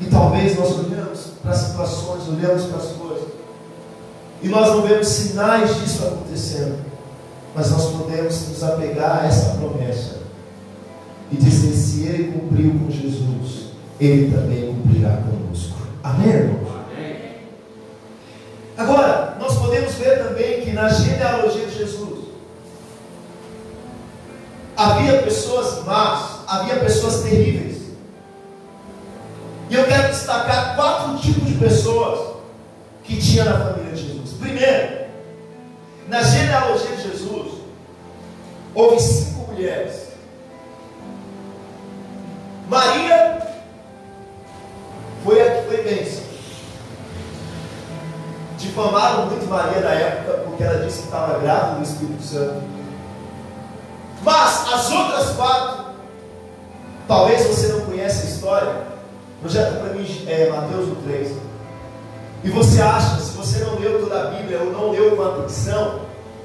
E 0.00 0.06
talvez 0.06 0.58
nós 0.58 0.72
olhamos 0.72 1.20
para 1.40 1.54
situações, 1.54 2.28
olhamos 2.28 2.64
para 2.64 2.78
as 2.78 2.88
coisas, 2.88 3.23
e 4.42 4.48
nós 4.48 4.68
não 4.68 4.82
vemos 4.82 5.08
sinais 5.08 5.76
disso 5.80 6.06
acontecendo, 6.06 6.78
mas 7.54 7.70
nós 7.70 7.92
podemos 7.92 8.48
nos 8.48 8.62
apegar 8.62 9.22
a 9.22 9.26
essa 9.26 9.56
promessa 9.56 10.22
e 11.30 11.36
dizer: 11.36 11.72
se 11.72 12.06
Ele 12.06 12.32
cumpriu 12.32 12.78
com 12.78 12.90
Jesus, 12.90 13.70
Ele 14.00 14.30
também 14.30 14.74
cumprirá 14.74 15.18
conosco. 15.18 15.78
Amém, 16.02 16.28
irmãos? 16.28 16.64
Agora, 18.76 19.36
nós 19.38 19.56
podemos 19.56 19.94
ver 19.94 20.26
também 20.26 20.62
que 20.62 20.72
na 20.72 20.88
genealogia 20.88 21.66
de 21.66 21.78
Jesus 21.78 22.24
havia 24.76 25.22
pessoas 25.22 25.84
más, 25.84 26.40
havia 26.48 26.76
pessoas 26.76 27.22
terríveis. 27.22 27.82
E 29.70 29.74
eu 29.74 29.84
quero 29.84 30.08
destacar 30.08 30.74
quatro 30.74 31.16
tipos 31.18 31.48
de 31.48 31.54
pessoas 31.54 32.34
que 33.04 33.16
tinha 33.16 33.44
na 33.44 33.58
família. 33.58 33.93
Primeiro, 34.44 35.06
na 36.06 36.22
genealogia 36.22 36.96
de 36.96 37.02
Jesus, 37.02 37.62
houve 38.74 39.00
cinco 39.00 39.50
mulheres. 39.50 40.08
Maria 42.68 43.40
foi 45.24 45.40
a 45.40 45.50
que 45.50 45.66
foi 45.66 45.82
bênção. 45.82 46.24
Difamaram 48.58 49.26
muito 49.26 49.46
Maria 49.46 49.80
na 49.80 49.94
época, 49.94 50.38
porque 50.44 50.62
ela 50.62 50.84
disse 50.84 50.98
que 50.98 51.04
estava 51.04 51.38
grávida 51.38 51.76
do 51.76 51.82
Espírito 51.82 52.22
Santo. 52.22 52.62
Mas 54.22 54.72
as 54.72 54.90
outras 54.90 55.30
quatro, 55.36 55.86
talvez 57.08 57.46
você 57.46 57.68
não 57.68 57.86
conheça 57.86 58.26
a 58.26 58.30
história, 58.30 58.94
Projeta 59.40 59.72
para 59.72 59.92
mim 59.94 60.24
é, 60.26 60.48
Mateus 60.48 60.88
3. 61.04 61.53
E 62.44 62.50
você 62.50 62.82
acha, 62.82 63.18
se 63.20 63.34
você 63.34 63.64
não 63.64 63.78
leu 63.78 64.00
toda 64.00 64.20
a 64.20 64.30
Bíblia 64.32 64.60
ou 64.60 64.70
não 64.70 64.90
leu 64.90 65.16
com 65.16 65.22
atenção, 65.22 66.00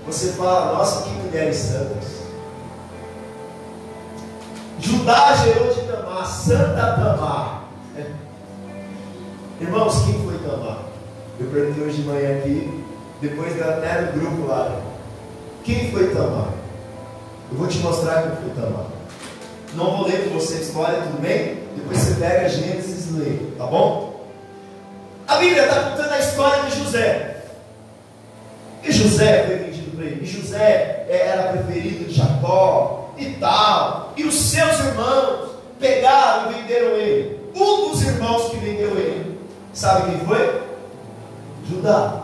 você 0.06 0.32
fala, 0.32 0.78
nossa, 0.78 1.04
que 1.04 1.10
mulheres 1.10 1.58
santas. 1.58 2.20
Judá 4.80 5.36
gerou 5.36 5.74
de 5.74 5.82
Tamar, 5.82 6.26
Santa 6.26 6.94
Tamar. 6.94 7.64
Irmãos, 9.60 10.06
quem 10.06 10.24
foi 10.24 10.38
Tamar? 10.38 10.80
Eu 11.38 11.48
perguntei 11.48 11.84
hoje 11.84 12.02
de 12.02 12.08
manhã 12.08 12.38
aqui, 12.38 12.86
depois 13.22 13.62
até 13.62 14.02
no 14.04 14.22
grupo 14.22 14.48
lá. 14.48 14.80
Quem 15.66 15.92
foi 15.92 16.14
Tamar? 16.16 16.54
Eu 17.52 17.58
vou 17.58 17.68
te 17.68 17.80
mostrar 17.80 18.24
quem 18.24 18.38
foi 18.38 18.64
Tamar. 18.64 18.86
Não 19.74 19.98
vou 19.98 20.08
ler 20.08 20.30
com 20.30 20.40
você 20.40 20.56
a 20.56 20.62
história, 20.62 21.02
tudo 21.02 21.22
bem? 21.22 21.60
Depois 21.76 22.00
você 22.00 22.16
pega 22.16 22.48
Gênesis 22.48 23.10
e 23.10 23.20
lê, 23.20 23.38
tá 23.58 23.66
bom? 23.66 24.09
A 25.30 25.36
Bíblia 25.36 25.66
está 25.66 25.84
contando 25.84 26.12
a 26.12 26.18
história 26.18 26.64
de 26.64 26.84
José. 26.84 27.44
E 28.84 28.92
José 28.92 29.46
foi 29.46 29.58
vendido 29.58 29.96
para 29.96 30.06
ele. 30.06 30.24
E 30.24 30.26
José 30.26 31.06
era 31.08 31.52
preferido 31.52 32.06
de 32.06 32.16
Jacó 32.16 33.14
e 33.16 33.34
tal. 33.36 34.12
E 34.18 34.24
os 34.24 34.34
seus 34.34 34.80
irmãos 34.80 35.52
pegaram 35.80 36.52
e 36.52 36.56
venderam 36.56 36.96
ele. 36.96 37.52
Um 37.56 37.92
dos 37.92 38.02
irmãos 38.02 38.50
que 38.50 38.58
vendeu 38.58 38.98
ele, 38.98 39.40
sabe 39.72 40.10
quem 40.10 40.26
foi? 40.26 40.64
Judá. 41.70 42.24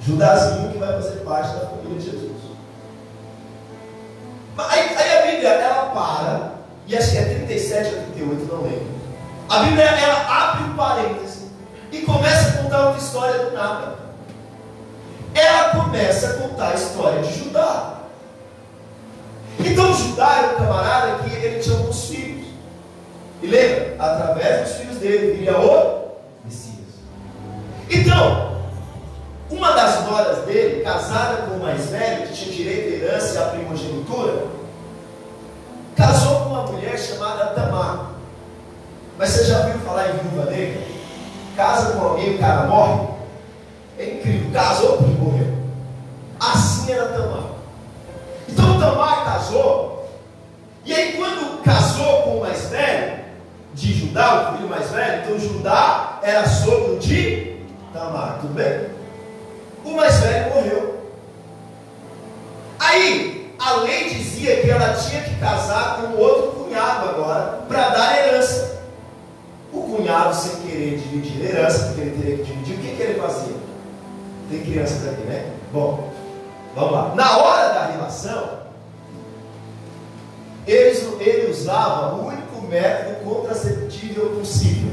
Judazinho 0.00 0.72
que 0.72 0.78
vai 0.78 0.94
fazer 0.94 1.16
parte 1.20 1.52
da 1.56 1.66
família 1.66 1.98
de 1.98 2.04
Jesus. 2.06 2.32
Aí, 4.56 4.96
aí 4.96 5.18
a 5.18 5.30
Bíblia, 5.30 5.48
ela 5.50 5.90
para 5.90 6.52
e 6.86 6.96
acho 6.96 7.10
que 7.10 7.18
é 7.18 7.24
37 7.24 7.94
ou 7.94 8.02
38, 8.14 8.54
não 8.54 8.62
lembro. 8.62 8.86
A 9.50 9.58
Bíblia 9.58 9.84
ela 9.84 10.26
abre 10.26 10.64
um 10.64 10.74
parêntese 10.74 11.37
e 11.92 12.02
começa 12.02 12.48
a 12.48 12.62
contar 12.62 12.86
outra 12.86 13.02
história 13.02 13.44
do 13.44 13.52
nada. 13.52 13.96
Ela 15.34 15.70
começa 15.70 16.28
a 16.28 16.32
contar 16.34 16.70
a 16.70 16.74
história 16.74 17.22
de 17.22 17.38
Judá. 17.38 18.00
Então 19.58 19.94
Judá 19.94 20.38
era 20.38 20.54
um 20.54 20.56
camarada 20.56 21.22
que 21.22 21.34
ele 21.34 21.60
tinha 21.60 21.76
alguns 21.76 22.04
filhos. 22.04 22.46
E 23.42 23.46
lembra? 23.46 23.96
Através 23.98 24.68
dos 24.68 24.76
filhos 24.78 24.98
dele 24.98 25.34
viria 25.34 25.58
o 25.58 26.08
Messias. 26.44 26.74
Então, 27.88 28.62
uma 29.50 29.72
das 29.72 30.04
noras 30.04 30.44
dele, 30.44 30.82
casada 30.82 31.42
com 31.42 31.54
o 31.54 31.60
mais 31.60 31.86
velho, 31.86 32.26
que 32.26 32.34
tinha 32.34 32.54
direito 32.54 33.04
à 33.04 33.06
herança 33.06 33.34
e 33.34 33.38
à 33.38 33.46
primogenitura, 33.46 34.44
casou 35.96 36.40
com 36.40 36.50
uma 36.50 36.62
mulher 36.64 36.98
chamada 36.98 37.46
Tamar. 37.54 38.12
Mas 39.16 39.30
você 39.30 39.44
já 39.44 39.60
ouviu 39.60 39.78
falar 39.80 40.10
em 40.10 40.18
viúva 40.18 40.50
negra? 40.50 40.97
Casa 41.58 41.90
com 41.90 42.04
alguém, 42.04 42.36
o 42.36 42.38
cara 42.38 42.68
morre? 42.68 43.08
É 43.98 44.04
incrível, 44.04 44.52
casou, 44.52 45.02
morreu. 45.02 45.58
Assim 46.38 46.92
era 46.92 47.08
Tamar. 47.08 47.46
Então 48.48 48.78
Tamar 48.78 49.24
casou, 49.24 50.08
e 50.84 50.94
aí 50.94 51.14
quando 51.14 51.60
casou 51.64 52.22
com 52.22 52.36
o 52.36 52.40
mais 52.42 52.68
velho, 52.68 53.24
de 53.74 53.92
Judá, 53.92 54.52
o 54.52 54.56
filho 54.56 54.68
mais 54.68 54.88
velho, 54.92 55.22
então 55.24 55.36
Judá 55.40 56.20
era 56.22 56.48
sogro 56.48 56.96
de 57.00 57.56
Tamar, 57.92 58.38
tudo 58.40 58.54
bem? 58.54 58.90
O 59.84 59.96
mais 59.96 60.16
velho 60.20 60.54
morreu. 60.54 61.10
Aí, 62.78 63.52
a 63.58 63.72
lei 63.78 64.08
dizia 64.10 64.60
que 64.60 64.70
ela 64.70 64.94
tinha 64.94 65.22
que 65.22 65.34
casar 65.40 65.96
com 65.96 66.16
outro 66.16 66.52
cunhado 66.52 67.08
agora 67.08 67.62
para 67.66 67.88
dar 67.88 68.16
herança. 68.16 68.77
O 69.72 69.82
cunhado, 69.82 70.34
sem 70.34 70.56
querer 70.62 70.98
dividir 70.98 71.44
herança, 71.44 71.86
porque 71.86 72.00
ele 72.00 72.22
teria 72.22 72.36
que 72.38 72.44
dividir, 72.44 72.74
o 72.74 72.78
que, 72.78 72.96
que 72.96 73.02
ele 73.02 73.20
fazia? 73.20 73.56
Tem 74.50 74.60
crianças 74.62 75.08
aqui, 75.08 75.22
né? 75.22 75.52
Bom, 75.72 76.10
vamos 76.74 76.92
lá. 76.92 77.14
Na 77.14 77.36
hora 77.36 77.74
da 77.74 77.86
relação, 77.86 78.60
ele, 80.66 80.98
ele 81.20 81.50
usava 81.50 82.14
o 82.14 82.26
único 82.28 82.62
método 82.62 83.24
contraceptível 83.24 84.30
possível. 84.30 84.92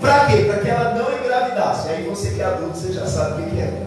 Para 0.00 0.26
quê? 0.26 0.44
Para 0.44 0.58
que 0.58 0.68
ela 0.68 0.94
não 0.94 1.12
engravidasse. 1.12 1.88
Aí 1.88 2.02
você 2.04 2.30
que 2.30 2.40
é 2.40 2.44
adulto, 2.44 2.76
você 2.76 2.92
já 2.92 3.06
sabe 3.06 3.42
o 3.42 3.46
que 3.46 3.60
é. 3.60 3.86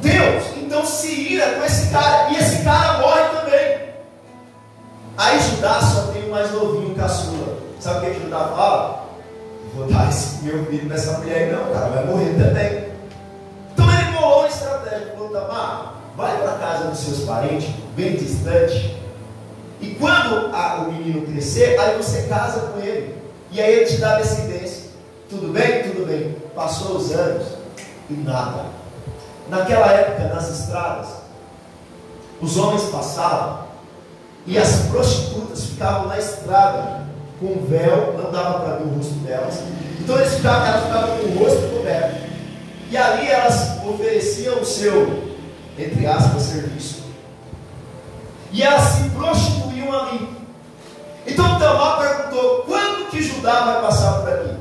Deus 0.00 0.44
então 0.56 0.84
se 0.84 1.08
ira 1.08 1.54
com 1.54 1.64
esse 1.64 1.90
cara, 1.90 2.30
e 2.30 2.36
esse 2.36 2.62
cara 2.62 2.98
morre 2.98 3.22
também. 3.30 3.77
Aí 5.18 5.40
Judá 5.40 5.80
só 5.80 6.12
tem 6.12 6.28
o 6.28 6.30
mais 6.30 6.52
novinho, 6.52 6.94
caçula. 6.94 7.58
Sabe 7.80 7.98
o 7.98 8.00
que, 8.02 8.18
que 8.18 8.24
Judá 8.24 8.38
fala? 8.54 9.08
Vou 9.74 9.88
dar 9.88 10.08
esse 10.08 10.44
meu 10.44 10.64
filho 10.66 10.88
nessa 10.88 11.18
mulher 11.18 11.36
aí, 11.36 11.52
não, 11.52 11.72
cara, 11.72 11.88
vai 11.88 12.06
morrer 12.06 12.34
também. 12.38 12.88
Então 13.72 13.86
ele 13.92 14.16
bolou 14.16 14.38
uma 14.38 14.48
estratégia, 14.48 15.14
falou, 15.14 15.30
Tamar, 15.30 15.94
vai 16.16 16.40
para 16.40 16.52
casa 16.52 16.84
dos 16.88 17.00
seus 17.00 17.24
parentes, 17.24 17.68
bem 17.96 18.14
distante, 18.14 18.96
e 19.80 19.88
quando 19.94 20.54
a, 20.54 20.82
o 20.82 20.92
menino 20.92 21.26
crescer, 21.26 21.78
aí 21.78 21.96
você 21.96 22.22
casa 22.28 22.60
com 22.68 22.80
ele. 22.80 23.16
E 23.50 23.60
aí 23.60 23.72
ele 23.72 23.86
te 23.86 23.96
dá 23.98 24.18
descendência. 24.18 24.84
Tudo 25.28 25.52
bem? 25.52 25.82
Tudo 25.82 26.06
bem. 26.06 26.36
Passou 26.54 26.96
os 26.96 27.12
anos 27.12 27.46
e 28.10 28.14
nada. 28.14 28.66
Naquela 29.48 29.86
época, 29.86 30.34
nas 30.34 30.48
estradas, 30.48 31.08
os 32.40 32.56
homens 32.56 32.84
passavam 32.84 33.67
e 34.48 34.56
as 34.56 34.86
prostitutas 34.86 35.66
ficavam 35.66 36.08
na 36.08 36.18
estrada 36.18 37.02
com 37.38 37.66
véu, 37.66 38.14
não 38.16 38.32
dava 38.32 38.60
para 38.60 38.76
ver 38.76 38.84
o 38.84 38.96
rosto 38.96 39.14
delas. 39.16 39.62
Então 40.00 40.16
eles 40.16 40.34
ficavam, 40.34 40.66
elas 40.66 40.84
ficavam 40.84 41.18
com 41.18 41.26
o 41.26 41.38
rosto 41.38 41.76
coberto. 41.76 42.28
E 42.90 42.96
ali 42.96 43.28
elas 43.28 43.84
ofereciam 43.84 44.58
o 44.58 44.64
seu, 44.64 45.36
entre 45.78 46.06
aspas, 46.06 46.42
serviço. 46.44 47.02
E 48.50 48.62
elas 48.62 48.84
se 48.84 49.10
prostituíam 49.10 49.92
ali. 49.92 50.26
Então 51.26 51.58
Tamar 51.58 51.98
perguntou: 51.98 52.62
quando 52.62 53.10
que 53.10 53.22
Judá 53.22 53.66
vai 53.66 53.82
passar 53.82 54.22
por 54.22 54.32
aqui? 54.32 54.54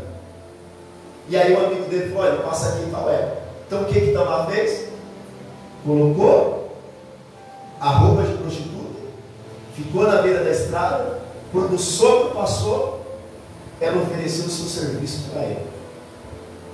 E 1.30 1.38
aí 1.38 1.54
o 1.54 1.66
amigo 1.66 1.90
dele 1.90 2.14
falou: 2.14 2.30
olha, 2.30 2.42
passa 2.42 2.74
aqui 2.74 2.84
em 2.84 2.92
tal 2.92 3.10
época. 3.10 3.38
Então 3.66 3.84
o 3.84 3.86
que 3.86 4.02
que 4.02 4.12
Tamar 4.12 4.48
fez? 4.48 4.90
Colocou 5.86 6.78
a 7.80 7.90
roupa 7.90 8.24
de 8.24 8.34
prostituta, 8.34 8.67
ficou 9.78 10.08
na 10.08 10.22
beira 10.24 10.44
da 10.44 10.50
estrada, 10.50 11.20
quando 11.52 11.76
o 11.76 11.80
sogro 11.80 12.32
passou, 12.32 13.06
ela 13.80 14.02
ofereceu 14.02 14.46
o 14.46 14.50
seu 14.50 14.66
serviço 14.66 15.30
para 15.30 15.44
ele. 15.44 15.68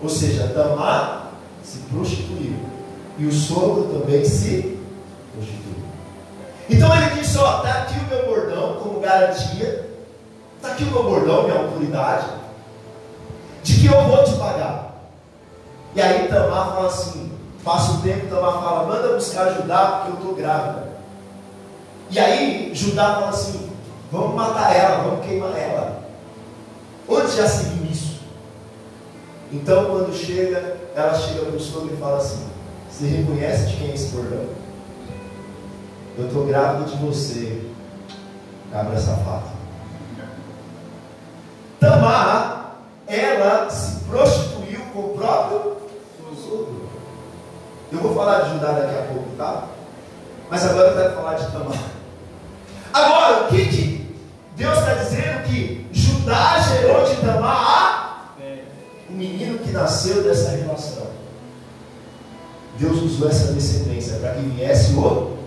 Ou 0.01 0.09
seja, 0.09 0.47
Tamar 0.47 1.33
se 1.63 1.79
prostituiu. 1.91 2.55
E 3.17 3.25
o 3.25 3.31
sogro 3.31 3.99
também 3.99 4.23
se 4.23 4.79
prostituiu. 5.33 5.83
Então 6.69 6.95
ele 6.95 7.19
disse: 7.19 7.37
Ó, 7.37 7.57
está 7.57 7.81
aqui 7.81 7.99
o 7.99 8.07
meu 8.07 8.25
bordão 8.25 8.77
como 8.81 8.99
garantia. 8.99 9.89
Está 10.55 10.69
aqui 10.69 10.83
o 10.85 10.91
meu 10.91 11.03
bordão, 11.03 11.43
minha 11.43 11.59
autoridade. 11.59 12.27
De 13.63 13.79
que 13.79 13.85
eu 13.85 14.07
vou 14.07 14.23
te 14.23 14.33
pagar. 14.35 14.93
E 15.93 16.01
aí 16.01 16.27
Tamar 16.27 16.73
fala 16.73 16.87
assim: 16.87 17.31
passa 17.63 17.91
o 17.93 18.01
tempo, 18.01 18.27
Tamar 18.27 18.53
fala: 18.53 18.87
manda 18.87 19.13
buscar 19.13 19.53
Judá, 19.53 19.85
porque 19.85 20.11
eu 20.11 20.21
estou 20.21 20.35
grávida. 20.35 20.92
E 22.13 22.19
aí 22.19 22.71
Judá 22.75 23.15
fala 23.15 23.29
assim: 23.29 23.71
vamos 24.11 24.35
matar 24.35 24.75
ela, 24.75 25.03
vamos 25.03 25.25
queimar 25.25 25.57
ela. 25.57 26.03
Onde 27.09 27.35
já 27.35 27.47
se 27.47 27.63
viu 27.69 27.91
isso? 27.91 28.19
Então, 29.51 29.85
quando 29.85 30.15
chega, 30.15 30.77
ela 30.95 31.15
chega 31.15 31.45
para 31.45 31.55
o 31.55 31.59
sogro 31.59 31.91
e 31.91 31.97
fala 31.97 32.17
assim: 32.17 32.45
Você 32.87 33.07
reconhece 33.07 33.65
de 33.65 33.77
quem 33.77 33.89
é 33.89 33.95
esse 33.95 34.09
bordão? 34.15 34.45
Eu 36.15 36.27
estou 36.27 36.45
grávida 36.45 36.91
de 36.91 37.03
você, 37.03 37.63
cabra 38.71 38.99
safado. 38.99 39.47
Tamar, 41.79 42.75
ela 43.07 43.67
se 43.71 44.01
prostituiu 44.01 44.81
com 44.93 44.99
o 44.99 45.17
próprio 45.17 45.77
sogro. 46.35 46.89
Eu 47.91 47.97
vou 47.97 48.13
falar 48.13 48.41
de 48.41 48.51
Judá 48.51 48.71
daqui 48.73 48.99
a 48.99 49.07
pouco, 49.11 49.29
tá? 49.35 49.65
Mas 50.51 50.63
agora 50.63 50.89
eu 50.89 50.95
quero 50.95 51.15
falar 51.15 51.33
de 51.33 51.51
Tamar. 51.51 52.02
Agora, 52.93 53.45
o 53.45 53.47
que, 53.47 53.65
que 53.65 54.15
Deus 54.55 54.77
está 54.77 54.93
dizendo? 54.93 55.43
Que 55.43 55.87
Judá 55.91 56.59
gerou 56.59 57.03
de 57.05 57.15
Tamar 57.15 58.35
o 59.09 59.13
menino 59.13 59.59
que 59.59 59.71
nasceu 59.71 60.23
dessa 60.23 60.51
relação. 60.51 61.07
Deus 62.77 63.01
usou 63.01 63.29
essa 63.29 63.53
descendência 63.53 64.17
para 64.17 64.33
que 64.33 64.41
viesse 64.41 64.93
o 64.93 65.37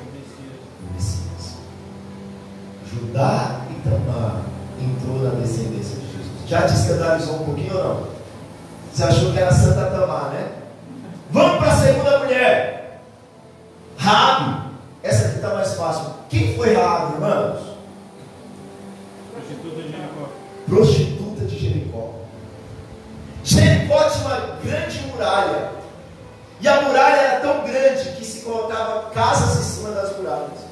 Messias. 0.92 1.56
Judá 2.92 3.60
e 3.70 3.88
Tamar 3.88 4.42
entrou 4.80 5.22
na 5.22 5.30
descendência 5.40 5.96
de 5.96 6.06
Jesus. 6.06 6.48
Já 6.48 6.62
te 6.62 6.74
escandalizou 6.74 7.36
um 7.36 7.44
pouquinho 7.44 7.76
ou 7.76 7.84
não? 7.84 8.06
Você 8.92 9.04
achou 9.04 9.32
que 9.32 9.38
era 9.38 9.52
Santa 9.52 9.90
Tamar, 9.90 10.30
né? 10.30 10.48
Vamos 11.30 11.58
para 11.58 11.72
a 11.72 11.76
segunda 11.76 12.18
mulher. 12.20 13.00
Rabi. 13.98 14.66
Essa 15.02 15.26
aqui 15.26 15.36
está 15.36 15.54
mais 15.54 15.74
fácil. 15.86 16.14
Quem 16.28 16.56
foi 16.56 16.74
Rabi, 16.74 17.14
irmãos? 17.14 17.60
Prostituta 19.32 19.82
de 19.82 19.92
Jericó. 19.92 20.28
Prostituta 20.66 21.44
de 21.44 21.58
Jericó. 21.58 22.10
Jericó 23.44 24.10
tinha 24.10 24.26
uma 24.26 24.40
grande 24.64 25.00
muralha. 25.02 25.70
E 26.60 26.68
a 26.68 26.82
muralha 26.82 27.16
era 27.16 27.40
tão 27.40 27.64
grande 27.64 28.12
que 28.12 28.24
se 28.24 28.40
colocava 28.40 29.10
casas 29.10 29.58
em 29.58 29.62
cima 29.62 29.90
das 29.90 30.16
muralhas. 30.16 30.66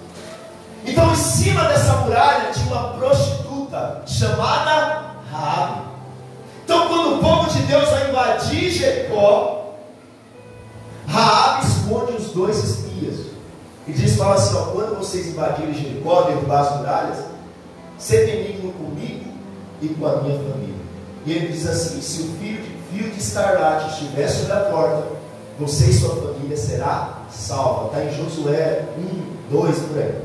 Então, 0.87 1.13
em 1.13 1.17
cima 1.17 1.65
dessa 1.65 1.93
muralha 1.99 2.51
tinha 2.53 2.67
uma 2.67 2.95
prostituta 2.95 4.03
chamada 4.07 5.15
Rabi. 5.31 5.83
Então, 6.65 6.89
quando 6.89 7.15
o 7.15 7.19
povo 7.19 7.51
de 7.51 7.63
Deus 7.63 7.89
vai 7.89 8.09
invadir 8.09 8.71
Jericó, 8.71 9.75
Rabi 11.07 11.67
esconde 11.67 12.13
os 12.13 12.33
dois 12.33 12.65
espias. 12.65 13.34
E 13.87 13.93
diz, 13.93 14.17
fala 14.17 14.35
assim, 14.35 14.57
ó, 14.57 14.63
quando 14.67 14.99
vocês 14.99 15.29
invadirem 15.29 15.75
Jericó, 15.75 16.23
derrubar 16.23 16.61
as 16.61 16.77
muralhas, 16.77 17.19
ser 17.99 18.27
benigno 18.27 18.73
comigo 18.73 19.25
e 19.83 19.89
com 19.89 20.07
a 20.07 20.23
minha 20.23 20.39
família. 20.39 20.75
E 21.27 21.33
ele 21.33 21.49
diz 21.49 21.67
assim, 21.67 22.01
se 22.01 22.23
o 22.23 22.39
filho 22.39 22.63
de, 22.63 22.75
fio 22.91 23.11
de 23.11 23.19
escarlate 23.19 23.93
estiver 23.93 24.29
sobre 24.29 24.53
a 24.53 24.61
porta, 24.61 25.05
você 25.59 25.85
e 25.85 25.93
sua 25.93 26.17
família 26.17 26.57
será 26.57 27.23
salva. 27.31 27.87
Está 27.87 28.05
em 28.05 28.17
Josué 28.17 28.85
1, 28.99 29.51
2, 29.51 29.79
por 29.81 29.99
aí. 29.99 30.23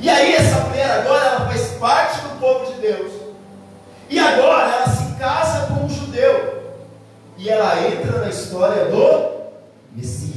E 0.00 0.10
aí 0.10 0.34
essa 0.34 0.60
mulher 0.60 0.90
agora 1.00 1.24
ela 1.24 1.46
faz 1.46 1.68
parte 1.78 2.20
do 2.20 2.40
povo 2.40 2.72
de 2.72 2.80
Deus. 2.80 3.12
E 4.08 4.18
agora 4.18 4.72
ela 4.72 4.88
se 4.88 5.14
casa 5.14 5.66
com 5.66 5.84
um 5.84 5.88
judeu. 5.88 6.74
E 7.38 7.48
ela 7.48 7.86
entra 7.86 8.20
na 8.20 8.28
história 8.28 8.86
do 8.86 9.36
Messias. 9.92 10.35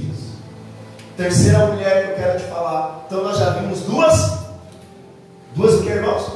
Terceira 1.19 1.65
mulher 1.65 2.05
que 2.05 2.11
eu 2.11 2.15
quero 2.15 2.39
te 2.39 2.45
falar. 2.45 3.03
Então 3.05 3.21
nós 3.21 3.37
já 3.37 3.49
vimos 3.49 3.81
duas. 3.81 4.39
Duas 5.53 5.73
o 5.73 5.83
que, 5.83 5.89
irmãos? 5.89 6.31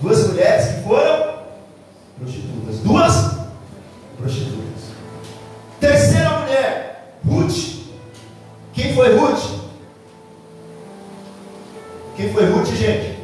Duas 0.00 0.28
mulheres 0.28 0.76
que 0.76 0.82
foram 0.82 1.40
prostitutas. 2.18 2.78
Duas 2.78 3.36
prostitutas. 4.16 4.82
Terceira 5.78 6.38
mulher, 6.38 7.18
Ruth. 7.28 7.84
Quem 8.72 8.94
foi 8.94 9.14
Ruth? 9.14 9.60
Quem 12.16 12.32
foi 12.32 12.46
Ruth, 12.46 12.68
gente? 12.68 13.18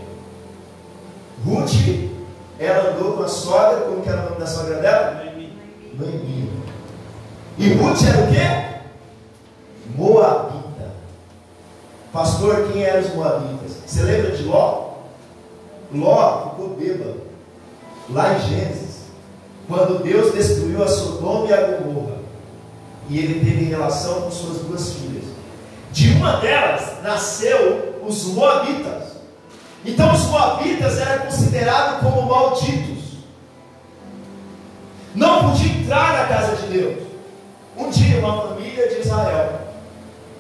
Ruth, 1.47 2.11
ela 2.59 2.91
andou 2.91 3.17
com 3.17 3.23
a 3.23 3.29
sogra, 3.29 3.81
como 3.87 4.03
que 4.03 4.09
era 4.11 4.21
o 4.21 4.25
nome 4.25 4.37
da 4.39 4.47
sogra 4.47 4.75
dela? 4.83 5.15
Noemi. 5.15 5.59
Noemi. 5.95 6.53
E 7.57 7.73
Ruth 7.73 8.03
era 8.07 8.23
o 8.23 8.29
quê? 8.31 8.72
Moabita. 9.97 10.91
Pastor, 12.13 12.69
quem 12.73 12.85
eram 12.85 13.01
os 13.01 13.15
Moabitas? 13.15 13.73
Você 13.87 14.03
lembra 14.03 14.33
de 14.33 14.43
Ló? 14.45 14.93
Ló 15.95 16.51
ficou 16.51 16.71
bêbado. 16.71 17.23
Lá 18.11 18.35
em 18.35 18.41
Gênesis. 18.49 19.03
Quando 19.69 20.03
Deus 20.03 20.35
destruiu 20.35 20.83
a 20.83 20.89
Sodoma 20.89 21.47
e 21.49 21.55
a 21.55 21.67
Gomorra. 21.69 22.17
E 23.09 23.19
ele 23.19 23.45
teve 23.45 23.65
relação 23.65 24.23
com 24.23 24.31
suas 24.31 24.59
duas 24.59 24.93
filhas. 24.93 25.25
De 25.93 26.11
uma 26.15 26.37
delas 26.37 27.03
nasceu 27.03 28.01
os 28.07 28.25
Moabitas. 28.27 29.13
Então 29.85 30.13
os 30.13 30.27
Moabitas 30.27 30.99
eram 30.99 31.27
considerados 31.27 32.01
como 32.01 32.23
malditos. 32.23 33.03
Não 35.15 35.51
podia 35.51 35.73
entrar 35.73 36.19
na 36.19 36.25
casa 36.27 36.57
de 36.57 36.79
Deus. 36.79 37.03
Um 37.77 37.91
dia 37.91 38.19
uma 38.19 38.49
família 38.49 38.89
de 38.89 39.01
Israel 39.01 39.62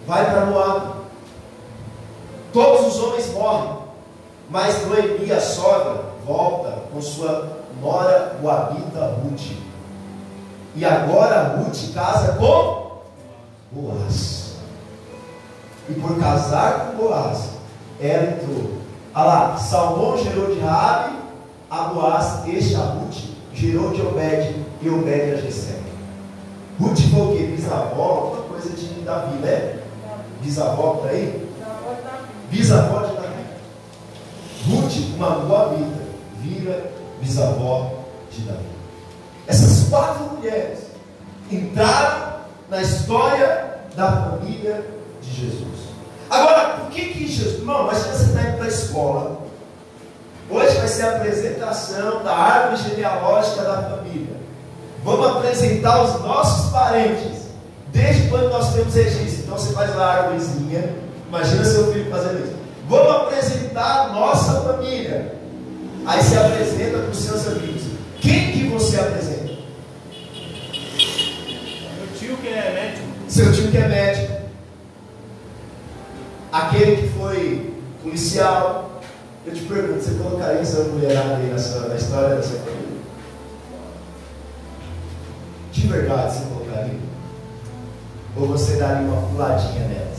vai 0.06 0.30
para 0.30 0.46
Moab. 0.46 0.92
Todos 2.52 2.94
os 2.94 3.02
homens 3.02 3.32
morrem. 3.32 3.82
Mas 4.50 4.86
Noemi, 4.86 5.32
a 5.32 5.40
sogra, 5.40 6.04
volta 6.26 6.82
com 6.92 7.00
sua 7.00 7.58
nora 7.80 8.36
Moabita 8.42 9.18
Ruth. 9.22 9.56
E 10.74 10.84
agora 10.84 11.56
Ruth 11.56 11.94
casa 11.94 12.34
com 12.34 13.02
Boaz. 13.70 14.56
E 15.88 15.94
por 15.94 16.18
casar 16.18 16.90
com 16.90 17.04
Boaz, 17.04 17.50
ela 18.00 18.32
entrou. 18.32 18.72
Olha 19.14 19.24
lá, 19.24 19.56
Salmão 19.56 20.16
gerou 20.18 20.54
de 20.54 20.60
Raabe 20.60 21.16
a 21.70 21.84
Boaz, 21.84 22.46
este 22.46 22.74
a 22.74 22.80
Ruth, 22.80 23.16
gerou 23.54 23.90
de 23.92 24.02
Obed 24.02 24.54
e 24.82 24.88
Obed 24.90 25.32
a 25.32 25.36
Jessé. 25.36 25.78
Ruth 26.78 26.98
foi 27.10 27.20
o 27.20 27.36
quê? 27.36 27.44
Bisavó, 27.44 28.02
alguma 28.02 28.42
coisa 28.42 28.70
de 28.70 29.00
Davi, 29.00 29.36
né? 29.36 29.81
Bisavó 30.42 30.94
por 30.94 31.08
aí? 31.08 31.48
Bisavó 32.50 33.06
de 33.06 33.14
Davi. 33.14 33.44
Ruth, 34.68 35.14
uma 35.16 35.30
moabita, 35.38 36.02
vira 36.40 36.92
bisavó 37.20 37.92
de 38.30 38.42
Davi. 38.42 38.64
Essas 39.46 39.88
quatro 39.88 40.24
mulheres 40.36 40.80
entraram 41.50 42.40
na 42.68 42.82
história 42.82 43.78
da 43.94 44.10
família 44.10 44.84
de 45.20 45.30
Jesus. 45.30 45.92
Agora, 46.28 46.76
por 46.76 46.90
que 46.90 47.12
que 47.12 47.26
Jesus, 47.26 47.58
irmão, 47.58 47.84
imagina 47.84 48.14
você 48.14 48.24
está 48.24 48.42
indo 48.42 48.56
para 48.56 48.64
a 48.64 48.68
escola, 48.68 49.40
hoje 50.50 50.76
vai 50.76 50.88
ser 50.88 51.02
a 51.04 51.16
apresentação 51.16 52.22
da 52.24 52.34
árvore 52.34 52.90
genealógica 52.90 53.62
da 53.62 53.82
família. 53.82 54.36
Vamos 55.04 55.36
apresentar 55.36 56.02
os 56.02 56.20
nossos 56.22 56.72
parentes, 56.72 57.42
desde 57.88 58.28
quando 58.28 58.48
nós 58.50 58.72
temos 58.72 58.94
registro. 58.94 59.31
Então 59.52 59.62
você 59.62 59.74
faz 59.74 59.94
uma 59.94 60.06
árvorezinha, 60.06 60.96
imagina 61.28 61.62
seu 61.62 61.92
filho 61.92 62.10
fazendo 62.10 62.42
isso. 62.42 62.54
Vamos 62.88 63.16
apresentar 63.16 64.06
a 64.06 64.08
nossa 64.08 64.62
família. 64.62 65.34
Aí 66.06 66.22
você 66.22 66.38
apresenta 66.38 66.98
para 67.00 67.10
os 67.10 67.18
seus 67.18 67.46
amigos. 67.48 67.82
Quem 68.18 68.52
que 68.52 68.68
você 68.68 68.98
apresenta? 68.98 69.52
Meu 71.98 72.18
tio 72.18 72.36
que 72.38 72.48
é 72.48 72.72
médico. 72.72 73.06
Seu 73.28 73.52
tio 73.52 73.70
que 73.70 73.76
é 73.76 73.88
médico. 73.88 74.42
Aquele 76.50 76.96
que 76.96 77.08
foi 77.10 77.74
policial. 78.02 79.02
Eu 79.44 79.52
te 79.52 79.60
pergunto, 79.64 80.02
você 80.02 80.14
colocaria 80.14 80.62
essa 80.62 80.84
mulherada 80.84 81.36
aí 81.36 81.50
na, 81.50 81.58
sua, 81.58 81.88
na 81.88 81.96
história 81.96 82.36
da 82.36 82.42
sua 82.42 82.58
família? 82.60 83.02
De 85.72 85.86
verdade 85.88 86.32
você 86.32 86.44
colocaria? 86.46 87.11
Ou 88.36 88.46
você 88.46 88.76
daria 88.76 89.06
uma 89.06 89.28
puladinha 89.28 89.86
nelas? 89.88 90.18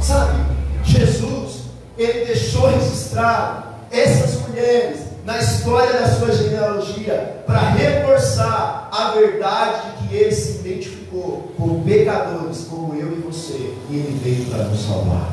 Sabe, 0.00 0.38
Jesus, 0.84 1.62
ele 1.96 2.26
deixou 2.26 2.68
registrado 2.68 3.64
essas 3.90 4.40
mulheres 4.48 5.00
na 5.24 5.38
história 5.38 6.00
da 6.00 6.08
sua 6.08 6.32
genealogia 6.32 7.42
para 7.46 7.70
reforçar 7.70 8.88
a 8.90 9.12
verdade 9.12 9.92
de 10.00 10.08
que 10.08 10.16
ele 10.16 10.34
se 10.34 10.58
identificou 10.58 11.52
com 11.56 11.82
pecadores 11.84 12.66
como 12.68 12.94
eu 12.94 13.12
e 13.12 13.20
você 13.20 13.74
e 13.88 13.96
ele 13.96 14.20
veio 14.22 14.46
para 14.46 14.64
nos 14.64 14.84
salvar. 14.84 15.30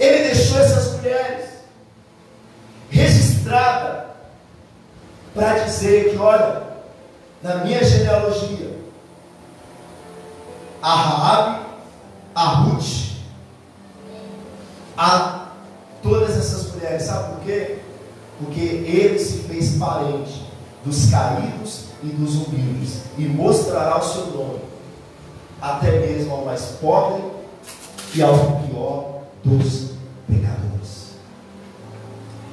Ele 0.00 0.28
deixou 0.28 0.58
essas 0.58 0.96
mulheres 0.96 1.50
registradas 2.90 4.04
para 5.34 5.58
dizer 5.58 6.10
que, 6.10 6.16
olha, 6.16 6.62
na 7.42 7.56
minha 7.56 7.84
genealogia, 7.84 8.73
a 10.84 10.94
Raabe, 10.96 11.66
a 12.34 12.44
Ruth, 12.56 13.14
a 14.98 15.46
todas 16.02 16.36
essas 16.36 16.74
mulheres, 16.74 17.04
sabe 17.04 17.36
por 17.36 17.44
quê? 17.44 17.78
Porque 18.38 18.60
ele 18.60 19.18
se 19.18 19.44
fez 19.44 19.78
parente 19.78 20.46
dos 20.84 21.10
caídos 21.10 21.84
e 22.02 22.08
dos 22.08 22.34
humildes 22.34 23.00
e 23.16 23.22
mostrará 23.22 23.98
o 23.98 24.02
seu 24.02 24.26
nome 24.26 24.60
até 25.58 26.00
mesmo 26.00 26.34
ao 26.34 26.44
mais 26.44 26.60
pobre 26.82 27.22
e 28.14 28.20
ao 28.20 28.36
pior 28.36 29.22
dos 29.42 29.92
pecadores. 30.28 31.14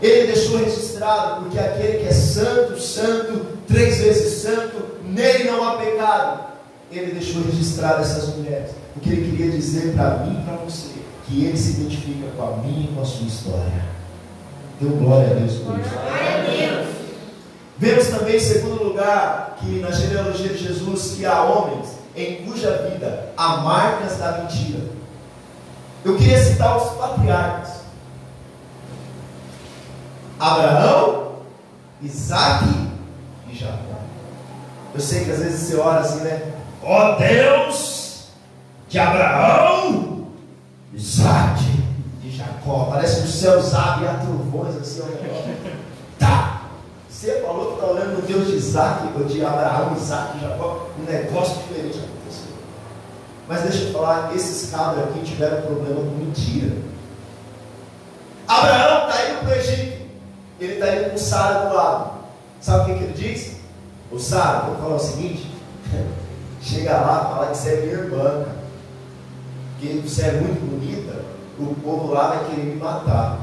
Ele 0.02 0.32
deixou 0.32 0.58
registrado 0.58 1.42
porque 1.42 1.60
aquele 1.60 2.00
que 2.00 2.08
é 2.08 2.14
santo, 2.14 2.80
santo, 2.80 3.58
três 3.68 3.98
vezes 3.98 4.42
santo, 4.42 5.02
nele 5.04 5.52
não 5.52 5.68
há 5.68 5.76
pecado. 5.76 6.51
Ele 6.92 7.14
deixou 7.14 7.44
registrado 7.44 8.02
essas 8.02 8.36
mulheres, 8.36 8.72
porque 8.94 9.10
ele 9.10 9.32
queria 9.32 9.52
dizer 9.52 9.94
para 9.94 10.18
mim 10.18 10.42
e 10.42 10.44
para 10.44 10.58
você 10.58 10.92
que 11.26 11.46
ele 11.46 11.58
se 11.58 11.82
identifica 11.82 12.28
com 12.36 12.44
a 12.44 12.58
minha 12.58 12.90
e 12.90 12.94
com 12.94 13.02
a 13.02 13.06
sua 13.06 13.28
história. 13.28 13.86
Deu 14.80 14.90
glória 14.98 15.32
a 15.32 15.34
Deus 15.36 15.60
por 15.60 15.80
isso. 15.80 15.90
Vemos 17.78 18.08
também, 18.08 18.36
em 18.36 18.40
segundo 18.40 18.84
lugar, 18.84 19.58
que 19.60 19.80
na 19.80 19.92
genealogia 19.92 20.50
de 20.50 20.58
Jesus 20.58 21.14
que 21.16 21.26
há 21.26 21.42
homens 21.44 22.02
em 22.16 22.46
cuja 22.46 22.90
vida 22.90 23.32
há 23.38 23.58
marcas 23.58 24.18
da 24.18 24.40
mentira. 24.40 24.84
Eu 26.04 26.18
queria 26.18 26.44
citar 26.44 26.78
os 26.78 26.98
patriarcas: 26.98 27.82
Abraão, 30.40 31.36
Isaac 32.02 32.66
e 33.50 33.56
Jacó. 33.56 34.02
Eu 34.94 35.00
sei 35.00 35.24
que 35.24 35.32
às 35.32 35.40
vezes 35.40 35.60
você 35.62 35.78
ora 35.78 36.00
assim, 36.00 36.22
né? 36.22 36.51
Ó 36.84 37.16
Deus 37.16 38.28
de 38.90 39.00
Abraão, 39.00 40.28
Isaac 40.94 41.64
e 42.24 42.30
Jacó. 42.30 42.90
Parece 42.92 43.22
que 43.22 43.28
o 43.28 43.32
céu 43.32 43.60
abre 43.74 44.08
a 44.08 44.16
trovões 44.16 44.76
assim, 44.76 45.02
ó. 45.02 45.82
Tá! 46.20 46.62
Você 47.08 47.40
falou 47.42 47.68
que 47.68 47.74
está 47.76 47.86
olhando 47.86 48.22
no 48.22 48.28
Deus 48.28 48.48
de 48.48 48.56
Isaac, 48.56 49.08
ou 49.16 49.24
de 49.26 49.46
Abraão, 49.46 49.96
Isaac 49.96 50.38
e 50.38 50.42
Jacó. 50.42 50.88
Um 51.00 51.04
negócio 51.04 51.62
diferente 51.62 52.00
aconteceu. 52.00 52.54
Mas 53.48 53.62
deixa 53.62 53.84
eu 53.84 53.94
falar, 53.94 54.36
esses 54.36 54.72
cabras 54.72 55.06
aqui 55.06 55.22
tiveram 55.22 55.62
problema 55.62 56.02
com 56.02 56.18
mentira. 56.18 56.76
Abraão 58.48 59.08
está 59.08 59.30
indo 59.30 59.40
para 59.40 59.50
o 59.50 59.54
Egito. 59.54 60.02
Ele 60.60 60.74
está 60.74 60.96
indo 60.96 61.12
com 61.12 61.18
Sara 61.18 61.70
do 61.70 61.76
lado. 61.76 62.12
Sabe 62.60 62.82
o 62.82 62.86
que, 62.86 63.00
que 63.00 63.04
ele 63.06 63.14
diz? 63.14 63.58
O 64.12 64.20
Sara, 64.20 64.66
vou 64.66 64.76
falar 64.76 64.96
o 64.96 65.00
seguinte. 65.00 65.50
Chega 66.62 66.92
lá 66.92 67.26
fala 67.26 67.48
que 67.48 67.58
você 67.58 67.70
é 67.70 67.82
minha 67.82 67.94
irmã. 67.94 68.46
Que 69.80 70.00
você 70.06 70.22
é 70.22 70.32
muito 70.34 70.62
bonita, 70.62 71.26
o 71.58 71.74
povo 71.74 72.14
lá 72.14 72.28
vai 72.28 72.46
querer 72.46 72.66
me 72.66 72.76
matar. 72.76 73.40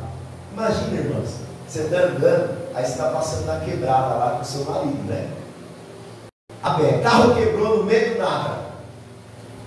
Imagina, 0.52 1.00
irmãs, 1.00 1.40
você 1.66 1.80
está 1.80 1.96
andando, 1.98 2.56
aí 2.74 2.84
você 2.84 2.92
está 2.92 3.10
passando 3.10 3.46
na 3.46 3.58
quebrada 3.58 4.14
lá 4.14 4.36
com 4.38 4.44
seu 4.44 4.64
marido, 4.64 5.02
né? 5.08 5.32
A 6.62 6.74
pé, 6.74 6.98
carro 6.98 7.34
quebrou 7.34 7.78
no 7.78 7.84
meio 7.84 8.14
do 8.14 8.18
nada. 8.20 8.58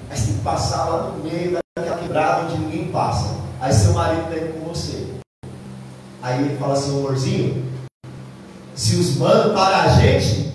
Aí 0.10 0.18
você 0.18 0.28
tem 0.28 0.36
que 0.38 0.42
passar 0.44 0.86
lá 0.86 1.10
no 1.10 1.24
meio 1.24 1.60
daquela 1.78 1.98
quebrada 1.98 2.44
onde 2.44 2.58
ninguém 2.58 2.90
passa. 2.90 3.36
Aí 3.60 3.74
seu 3.74 3.92
marido 3.92 4.24
está 4.24 4.38
indo 4.38 4.54
com 4.54 4.70
você. 4.70 5.08
Aí 6.22 6.42
ele 6.42 6.58
fala 6.58 6.74
assim, 6.74 6.98
amorzinho, 6.98 7.66
se 8.76 8.96
os 8.96 9.18
manos 9.18 9.54
parar 9.54 9.84
a 9.84 9.90
gente, 9.90 10.51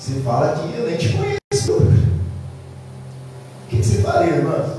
você 0.00 0.20
fala 0.20 0.56
que 0.56 0.78
eu 0.78 0.86
nem 0.86 0.96
te 0.96 1.12
conheço. 1.12 1.72
O 1.74 3.68
que 3.68 3.76
você 3.76 4.02
faria, 4.02 4.34
irmã? 4.34 4.76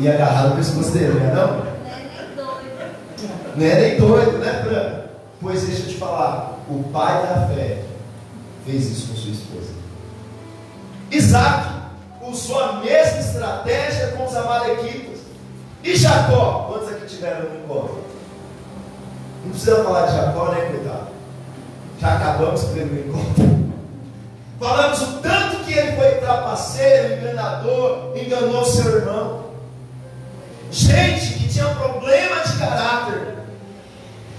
E 0.00 0.08
agarrar 0.08 0.48
no 0.50 0.56
pescoço 0.56 0.90
dele, 0.90 1.14
né? 1.14 1.32
Não? 1.34 1.66
Não 3.56 3.66
é 3.66 3.80
nem 3.80 3.98
doido, 3.98 4.38
né, 4.38 4.62
Fran? 4.62 5.08
Pois 5.40 5.62
deixa 5.62 5.82
eu 5.82 5.88
te 5.88 5.94
falar, 5.94 6.58
o 6.68 6.84
pai 6.92 7.22
da 7.22 7.48
fé 7.48 7.84
fez 8.66 8.90
isso 8.90 9.08
com 9.08 9.16
sua 9.16 9.32
esposa. 9.32 9.72
Isaac 11.10 11.68
usou 12.22 12.62
a 12.62 12.72
mesma 12.74 13.18
estratégia 13.18 14.08
com 14.08 14.26
os 14.26 14.36
amalequitas. 14.36 15.20
E 15.82 15.96
Jacó? 15.96 16.68
Quantos 16.68 16.88
aqui 16.90 17.06
tiveram 17.06 17.48
no 17.48 17.64
encontro? 17.64 18.04
Não 19.44 19.52
precisa 19.52 19.82
falar 19.82 20.06
de 20.06 20.16
Jacó, 20.16 20.52
né, 20.52 20.66
coitado? 20.66 20.97
Acabamos 22.38 22.62
ele 22.76 22.84
no 22.84 23.18
encontro. 23.18 23.74
Falamos 24.60 25.02
o 25.02 25.12
tanto 25.20 25.64
que 25.64 25.72
ele 25.72 25.96
foi 25.96 26.20
trapaceiro, 26.20 27.14
enganador, 27.14 28.16
enganou 28.16 28.64
seu 28.64 28.98
irmão. 28.98 29.46
Gente 30.70 31.34
que 31.34 31.48
tinha 31.48 31.66
problema 31.74 32.36
de 32.46 32.56
caráter. 32.56 33.38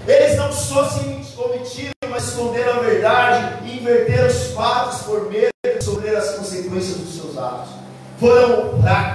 Eles 0.08 0.34
não 0.38 0.50
só 0.50 0.88
se 0.88 1.00
omitiram, 1.36 1.92
mas 2.08 2.28
esconderam 2.28 2.78
a 2.78 2.80
verdade 2.80 3.68
e 3.68 3.80
inverteram 3.80 4.28
os 4.28 4.46
fatos 4.54 5.02
por 5.02 5.30
medo 5.30 5.50
de 5.62 5.84
sofrer 5.84 6.16
as 6.16 6.36
consequências 6.36 6.96
dos 6.96 7.14
seus 7.14 7.36
atos. 7.36 7.68
Foram 8.18 8.80
fracos, 8.80 9.09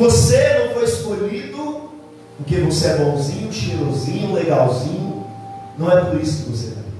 Você 0.00 0.58
não 0.58 0.72
foi 0.72 0.84
escolhido 0.84 1.90
porque 2.38 2.56
você 2.60 2.86
é 2.86 2.96
bonzinho, 2.96 3.52
cheirosinho, 3.52 4.32
legalzinho. 4.32 5.26
Não 5.76 5.92
é 5.92 6.02
por 6.06 6.18
isso 6.18 6.44
que 6.44 6.50
você 6.52 6.68
está 6.68 6.80
aqui. 6.80 6.90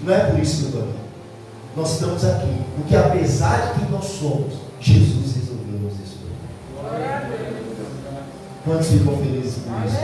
Não 0.00 0.14
é 0.14 0.18
por 0.30 0.40
isso 0.40 0.56
que 0.56 0.62
eu 0.62 0.68
estou 0.68 0.82
aqui. 0.82 0.98
Nós 1.76 1.92
estamos 1.92 2.24
aqui 2.24 2.62
porque, 2.76 2.96
apesar 2.96 3.74
de 3.74 3.80
quem 3.80 3.90
nós 3.90 4.06
somos, 4.06 4.54
Jesus 4.80 5.36
resolveu 5.36 5.78
nos 5.80 5.92
escolher. 5.92 6.32
Quantos 8.64 8.88
ficam 8.88 9.18
felizes 9.18 9.56
por 9.56 9.86
isso? 9.86 9.96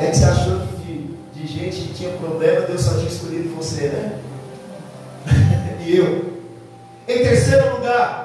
É 0.00 0.10
que 0.10 0.16
você 0.16 0.24
achou 0.24 0.60
que 0.60 1.16
de, 1.34 1.40
de 1.40 1.46
gente 1.52 1.88
que 1.88 1.94
tinha 1.94 2.10
problema, 2.18 2.66
Deus 2.66 2.82
só 2.82 2.94
tinha 2.98 3.08
escolhido 3.08 3.56
você, 3.56 3.88
né? 3.88 4.18
e 5.84 5.96
eu. 5.96 6.30
Em 7.08 7.18
terceiro 7.18 7.74
lugar, 7.74 8.21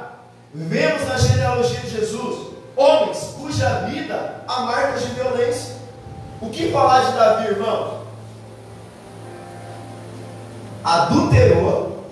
vemos 0.54 1.08
na 1.08 1.18
genealogia 1.18 1.80
de 1.80 1.90
Jesus 1.90 2.48
homens 2.76 3.36
cuja 3.40 3.88
vida 3.90 4.44
há 4.48 4.62
marcas 4.62 5.02
de 5.02 5.14
violência. 5.14 5.76
O 6.40 6.50
que 6.50 6.72
falar 6.72 7.10
de 7.10 7.18
Davi, 7.18 7.48
irmão? 7.48 7.98
Adulterou, 10.84 12.06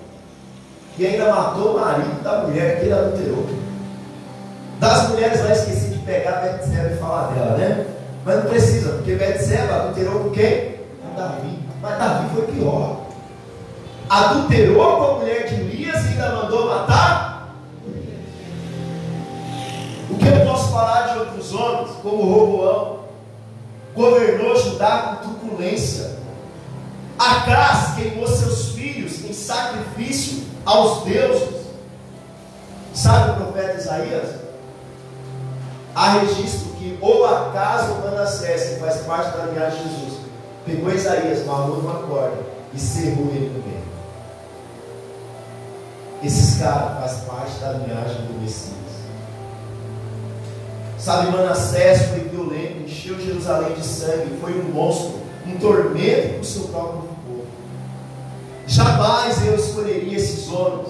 e 0.97 1.05
ainda 1.05 1.33
matou 1.33 1.75
o 1.75 1.79
marido 1.79 2.23
da 2.23 2.39
mulher 2.39 2.79
que 2.79 2.85
ele 2.85 2.93
adulterou. 2.93 3.45
Das 4.79 5.09
mulheres 5.09 5.43
lá 5.43 5.51
esqueci 5.51 5.87
de 5.89 5.99
pegar 5.99 6.41
Betseba 6.41 6.89
e 6.89 6.97
falar 6.97 7.27
dela, 7.27 7.57
né? 7.57 7.85
Mas 8.25 8.43
não 8.43 8.49
precisa, 8.49 8.93
porque 8.93 9.15
Betseba 9.15 9.75
adulterou 9.75 10.19
com 10.21 10.29
quem? 10.31 10.79
Com 11.01 11.15
Davi. 11.15 11.59
Mas 11.81 11.97
Davi 11.97 12.29
foi 12.33 12.47
pior. 12.47 13.01
Adulterou 14.09 14.97
com 14.97 15.03
a 15.03 15.19
mulher 15.19 15.47
de 15.47 15.55
Elias 15.55 16.03
e 16.05 16.07
ainda 16.09 16.29
mandou 16.31 16.67
matar? 16.67 17.34
O 20.15 20.17
que 20.17 20.27
eu 20.27 20.45
posso 20.45 20.71
falar 20.71 21.11
de 21.11 21.19
outros 21.19 21.53
homens, 21.53 21.91
como 22.01 22.23
Roboão, 22.23 22.99
governou 23.93 24.55
Judá 24.55 25.19
com 25.19 25.29
truculência. 25.29 26.19
Acás 27.19 27.95
queimou 27.95 28.25
seus 28.25 28.69
filhos 28.69 29.25
em 29.25 29.33
sacrifício 29.33 30.43
aos 30.65 31.03
deuses. 31.03 31.65
Sabe 32.93 33.31
o 33.31 33.45
profeta 33.45 33.77
Isaías? 33.77 34.35
Há 35.93 36.19
registro 36.19 36.71
que 36.77 36.97
ou 37.01 37.25
Acás 37.25 37.89
ou 37.89 37.99
Manassés, 37.99 38.69
que 38.69 38.79
faz 38.79 39.01
parte 39.01 39.37
da 39.37 39.47
linhagem 39.47 39.83
de 39.83 39.89
Jesus, 39.95 40.19
pegou 40.65 40.93
Isaías, 40.93 41.45
marrou 41.45 41.81
numa 41.81 42.07
corda 42.07 42.37
e 42.73 42.79
cerrou 42.79 43.27
ele 43.31 43.49
no 43.49 43.67
meio. 43.67 43.83
Esses 46.23 46.57
caras 46.57 46.99
fazem 47.01 47.25
parte 47.25 47.59
da 47.59 47.71
linhagem 47.73 48.27
do 48.27 48.41
Messias. 48.41 48.84
Sabe, 51.05 51.29
Manassés 51.29 52.01
foi 52.07 52.21
violento, 52.21 52.81
encheu 52.83 53.19
Jerusalém 53.19 53.75
de 53.75 53.85
sangue, 53.85 54.39
foi 54.41 54.59
um 54.59 54.73
monstro, 54.73 55.21
um 55.45 55.55
tormento 55.59 56.29
para 56.29 56.41
o 56.41 56.43
seu 56.43 56.63
próprio 56.63 57.01
povo. 57.01 57.45
Jamais 58.65 59.45
eu 59.45 59.53
escolheria 59.53 60.17
esses 60.17 60.51
homens 60.51 60.87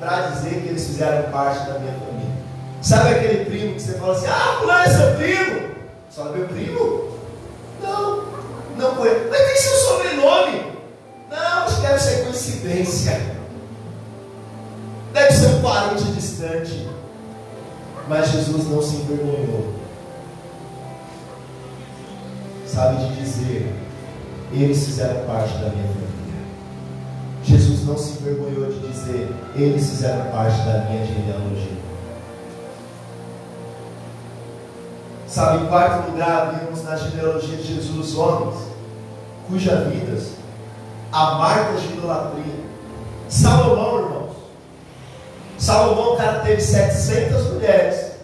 para 0.00 0.30
dizer 0.30 0.62
que 0.62 0.68
eles 0.68 0.84
fizeram 0.84 1.30
parte 1.30 1.64
da 1.64 1.78
minha 1.78 1.92
família. 1.92 2.34
Sabe 2.80 3.10
aquele 3.10 3.44
primo 3.44 3.74
que 3.74 3.82
você 3.82 3.92
fala 3.92 4.14
assim, 4.14 4.26
ah, 4.26 4.56
fulano 4.58 4.82
é 4.82 4.88
seu 4.88 5.14
primo? 5.14 5.68
Só 6.10 6.24
meu 6.24 6.48
primo? 6.48 7.18
Não, 7.80 8.24
não 8.76 8.96
foi. 8.96 9.28
Mas 9.30 9.46
tem 9.46 9.56
seu 9.58 9.76
sobrenome? 9.76 10.72
Não, 11.30 11.66
que 11.66 11.80
deve 11.82 12.00
ser 12.00 12.24
coincidência. 12.24 13.36
Deve 15.12 15.32
ser 15.32 15.46
um 15.46 15.62
parente 15.62 16.02
distante. 16.06 16.88
Mas 18.12 18.30
Jesus 18.30 18.68
não 18.68 18.82
se 18.82 18.96
envergonhou. 18.96 19.72
Sabe 22.66 23.06
de 23.06 23.16
dizer, 23.16 23.74
eles 24.52 24.84
fizeram 24.84 25.24
parte 25.24 25.54
da 25.54 25.70
minha 25.70 25.88
família. 25.88 26.42
Jesus 27.42 27.86
não 27.86 27.96
se 27.96 28.18
envergonhou 28.18 28.70
de 28.70 28.80
dizer, 28.80 29.34
eles 29.54 29.88
fizeram 29.88 30.30
parte 30.30 30.58
da 30.58 30.90
minha 30.90 31.06
genealogia. 31.06 31.78
Sabe, 35.26 35.64
em 35.64 35.68
quarto 35.68 36.10
lugar, 36.10 36.60
vemos 36.60 36.84
na 36.84 36.94
genealogia 36.96 37.56
de 37.56 37.76
Jesus 37.76 38.14
homens 38.14 38.58
cujas 39.48 39.88
vidas 39.88 40.32
há 41.10 41.36
marcas 41.36 41.80
de 41.80 41.94
idolatria. 41.94 42.60
Salomão. 43.30 44.11
Salomão, 45.62 46.16
cara, 46.16 46.40
teve 46.40 46.60
700 46.60 47.52
mulheres, 47.52 48.14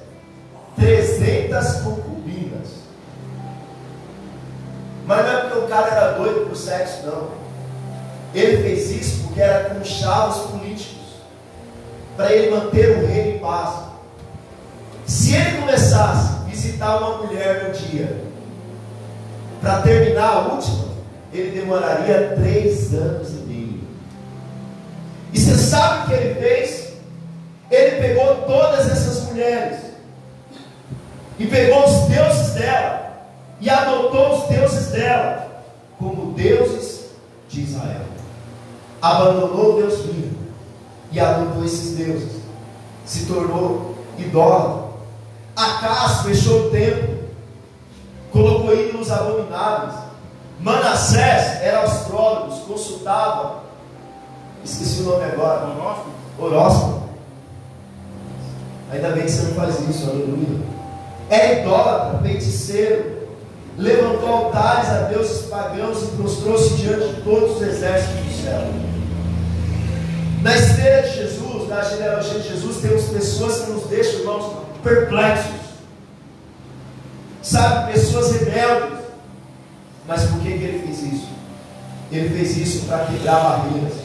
300 0.75 1.83
concubinas. 1.83 2.67
Mas 5.07 5.25
não 5.25 5.33
é 5.33 5.41
porque 5.43 5.59
o 5.59 5.69
cara 5.69 5.87
era 5.87 6.13
doido 6.15 6.49
por 6.49 6.57
sexo, 6.57 7.07
não. 7.07 7.29
Ele 8.35 8.61
fez 8.61 8.91
isso 8.91 9.23
porque 9.23 9.41
era 9.41 9.71
com 9.71 9.85
chavos 9.85 10.51
políticos, 10.51 10.99
para 12.17 12.33
ele 12.33 12.51
manter 12.51 12.99
o 12.99 13.07
reino 13.07 13.37
em 13.37 13.39
paz. 13.39 13.85
Se 15.07 15.37
ele 15.37 15.61
começasse 15.61 16.45
visitar 16.49 16.97
uma 16.97 17.19
mulher 17.19 17.69
no 17.69 17.73
dia, 17.73 18.21
para 19.61 19.83
terminar 19.83 20.29
a 20.29 20.41
última, 20.55 20.89
ele 21.33 21.61
demoraria 21.61 22.35
três 22.35 22.93
anos 22.93 23.31
e 23.31 23.45
meio. 23.47 23.81
E 25.33 25.39
você 25.39 25.55
sabe 25.55 26.03
o 26.03 26.07
que 26.09 26.15
ele 26.15 26.35
fez? 26.35 26.88
Ele 27.71 28.01
pegou 28.01 28.43
todas 28.47 28.91
essas 28.91 29.25
mulheres 29.25 29.81
e 31.39 31.47
pegou 31.47 31.85
os 31.85 32.09
deuses 32.09 32.55
dela 32.55 33.13
e 33.61 33.69
adotou 33.69 34.39
os 34.39 34.49
deuses 34.49 34.87
dela 34.89 35.63
como 35.99 36.33
deuses 36.33 37.11
de 37.49 37.63
Israel. 37.63 38.07
Abandonou 39.03 39.75
o 39.75 39.81
Deus 39.83 40.03
vivo 40.03 40.39
e 41.13 41.21
adotou 41.21 41.65
esses 41.65 41.97
deuses. 41.97 42.43
Se 43.05 43.27
tornou 43.27 43.97
idólatra. 44.19 44.89
Acas 45.57 46.23
fechou 46.23 46.67
o 46.67 46.71
templo, 46.71 47.19
colocou 48.31 48.75
ídolos 48.75 49.11
abomináveis. 49.11 49.95
Manassés 50.61 51.63
era 51.63 51.83
astrólogo, 51.83 52.57
consultava, 52.67 53.63
esqueci 54.65 55.03
o 55.03 55.05
nome 55.05 55.25
agora, 55.25 55.67
Horóscopo. 55.67 56.11
horóscopo. 56.39 56.98
Ainda 58.91 59.11
bem 59.11 59.25
que 59.25 59.31
você 59.31 59.43
não 59.49 59.55
faz 59.55 59.89
isso, 59.89 60.09
aleluia. 60.09 60.61
Era 61.29 61.61
idólatra, 61.61 62.21
feiticeiro, 62.21 63.19
levantou 63.77 64.29
altares 64.29 64.89
a 64.89 65.03
deuses 65.03 65.47
pagãos 65.47 66.03
e 66.03 66.17
prostrou-se 66.17 66.75
diante 66.75 67.15
de 67.15 67.23
todos 67.23 67.57
os 67.57 67.63
exércitos 67.63 68.25
do 68.25 68.43
céu. 68.43 68.63
Na 70.43 70.57
esteira 70.57 71.03
de 71.03 71.17
Jesus, 71.17 71.69
na 71.69 71.83
genealogia 71.83 72.41
de 72.41 72.49
Jesus, 72.49 72.77
temos 72.79 73.05
pessoas 73.05 73.61
que 73.61 73.71
nos 73.71 73.85
deixam, 73.85 74.21
irmãos, 74.21 74.53
perplexos. 74.83 75.69
Sabe, 77.43 77.93
pessoas 77.93 78.33
rebeldes. 78.33 78.99
Mas 80.07 80.23
por 80.23 80.41
que, 80.41 80.59
que 80.59 80.65
ele 80.65 80.87
fez 80.87 81.13
isso? 81.13 81.29
Ele 82.11 82.29
fez 82.31 82.57
isso 82.57 82.87
para 82.87 83.05
quebrar 83.05 83.41
barreiras. 83.41 83.99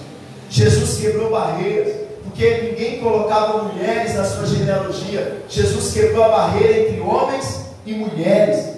Jesus 0.49 0.99
quebrou 0.99 1.31
barreiras, 1.31 2.02
porque 2.23 2.61
ninguém 2.61 2.99
colocava 2.99 3.63
mulheres 3.63 4.15
na 4.15 4.23
sua 4.23 4.45
genealogia. 4.45 5.43
Jesus 5.49 5.93
quebrou 5.93 6.23
a 6.23 6.29
barreira 6.29 6.79
entre 6.79 6.99
homens 7.01 7.65
e 7.85 7.93
mulheres. 7.93 8.77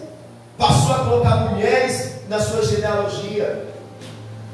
Passou 0.58 0.94
a 0.94 1.00
colocar 1.06 1.36
mulheres 1.52 2.16
na 2.28 2.40
sua 2.40 2.64
genealogia. 2.66 3.66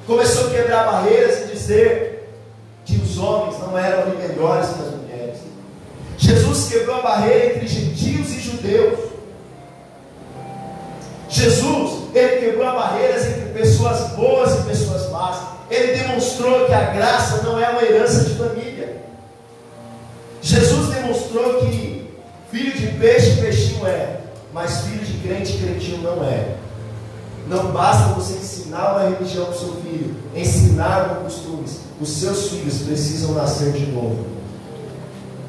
Começou 0.06 0.48
a 0.48 0.50
quebrar 0.50 0.86
barreiras 0.86 1.42
e 1.42 1.54
dizer 1.54 2.30
que 2.86 2.98
os 2.98 3.18
homens 3.18 3.60
não 3.60 3.78
eram 3.78 4.04
ali 4.04 4.18
melhores 4.18 4.68
que 4.68 4.82
as 4.82 4.96
mulheres. 4.96 5.40
Jesus 6.18 6.70
quebrou 6.70 6.98
a 6.98 7.02
barreira 7.02 7.56
entre 7.56 7.68
gentios 7.68 8.32
e 8.32 8.40
judeus. 8.40 9.00
Jesus, 11.30 12.10
ele 12.14 12.42
quebrou 12.42 12.74
barreiras 12.74 13.26
entre 13.26 13.54
pessoas 13.54 14.10
boas 14.12 14.60
e 14.60 14.64
pessoas 14.64 15.10
más. 15.12 15.38
Ele 15.70 15.94
demonstrou 15.94 16.66
que 16.66 16.74
a 16.74 16.92
graça 16.92 17.44
não 17.44 17.58
é 17.58 17.70
uma 17.70 17.82
herança 17.84 18.26
de 18.26 18.36
família. 18.36 18.71
Jesus 20.42 20.94
demonstrou 20.94 21.62
que 21.62 22.10
filho 22.52 22.74
de 22.74 22.88
peixe, 23.00 23.42
peixinho 23.42 23.86
é, 23.86 24.22
mas 24.54 24.82
filho 24.82 25.06
de 25.06 25.14
crente, 25.20 25.58
crentinho 25.58 26.02
não 26.02 26.24
é. 26.24 26.58
Não 27.48 27.72
basta 27.72 28.14
você 28.14 28.34
ensinar 28.34 28.94
uma 28.94 29.10
religião 29.10 29.46
para 29.46 29.56
o 29.56 29.60
seu 29.60 29.76
filho, 29.82 30.16
ensinar 30.36 31.22
costumes. 31.24 31.82
Os 32.00 32.10
seus 32.10 32.50
filhos 32.50 32.80
precisam 32.80 33.34
nascer 33.34 33.72
de 33.74 33.86
novo. 33.88 34.26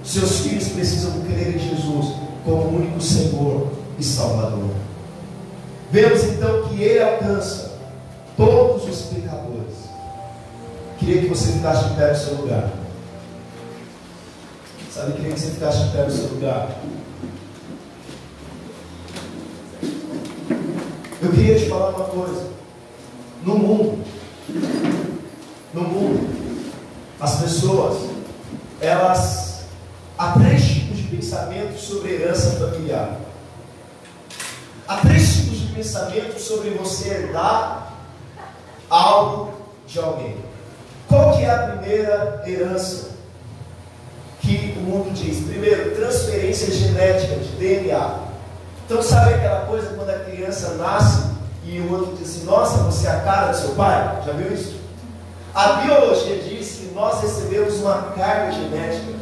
Seus 0.05 0.41
filhos 0.41 0.69
precisam 0.69 1.13
crer 1.23 1.57
em 1.57 1.59
Jesus 1.59 2.15
como 2.45 2.77
único 2.77 3.01
Senhor 3.01 3.69
e 3.99 4.05
Salvador. 4.05 4.71
Vemos 5.91 6.25
então 6.25 6.69
que 6.69 6.83
Ele 6.83 7.03
alcança 7.03 7.73
todos 8.37 8.89
os 8.89 9.03
pecadores. 9.03 9.75
Queria 10.99 11.23
que 11.23 11.29
você 11.29 11.53
ficasse 11.53 11.89
de 11.89 11.95
pé 11.95 12.11
no 12.11 12.17
seu 12.17 12.35
lugar. 12.37 12.82
Sabe, 14.95 15.13
queria 15.15 15.33
que 15.33 15.41
você 15.41 15.53
ficasse 15.53 15.85
de 15.85 15.91
pé 15.91 16.03
no 16.03 16.11
seu 16.11 16.29
lugar. 16.29 16.69
Eu 21.23 21.31
queria 21.31 21.59
te 21.59 21.67
falar 21.67 21.89
uma 21.89 22.05
coisa. 22.05 22.51
No 23.43 23.57
mundo, 23.57 24.05
no 25.73 25.81
mundo, 25.81 26.75
as 27.19 27.41
pessoas, 27.41 28.11
elas, 28.83 29.63
há 30.19 30.33
três 30.33 30.63
tipos 30.63 30.99
de 30.99 31.05
pensamento 31.05 31.81
sobre 31.81 32.13
herança 32.13 32.59
familiar. 32.59 33.19
Há 34.87 34.99
três 34.99 35.37
tipos 35.37 35.59
de 35.59 35.73
pensamento 35.73 36.39
sobre 36.39 36.69
você 36.71 37.09
herdar 37.09 37.95
algo 38.91 39.55
de 39.87 39.99
alguém. 39.99 40.37
Qual 41.09 41.35
que 41.35 41.45
é 41.45 41.51
a 41.51 41.69
primeira 41.69 42.43
herança 42.47 43.12
que 44.43 44.75
o 44.77 44.81
mundo 44.81 45.13
diz? 45.15 45.47
Primeiro, 45.47 45.95
transferência 45.95 46.73
genética 46.73 47.37
de 47.37 47.49
DNA. 47.57 48.19
Então 48.85 49.01
sabe 49.01 49.35
aquela 49.35 49.67
coisa 49.67 49.95
quando 49.97 50.11
a 50.11 50.19
criança 50.19 50.75
nasce 50.75 51.31
e 51.65 51.79
o 51.79 51.93
outro 51.93 52.17
diz 52.17 52.37
assim, 52.37 52.45
nossa, 52.45 52.79
você 52.83 53.07
é 53.07 53.11
a 53.11 53.21
cara 53.21 53.53
do 53.53 53.57
seu 53.57 53.71
pai? 53.71 54.21
Já 54.27 54.33
viu 54.33 54.53
isso? 54.53 54.81
A 55.55 55.75
biologia 55.75 56.37
diz 56.43 56.77
que 56.77 56.93
nós 56.95 57.21
recebemos 57.23 57.77
uma 57.81 58.13
carga 58.17 58.53
genética 58.53 59.13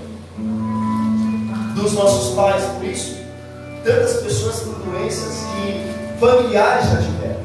dos 1.74 1.92
nossos 1.92 2.34
pais, 2.34 2.64
por 2.64 2.84
isso, 2.84 3.16
tantas 3.84 4.14
pessoas 4.22 4.60
têm 4.60 4.72
doenças 4.72 5.44
que 5.54 6.18
familiares 6.18 6.86
já 6.86 6.96
tiveram. 6.96 7.40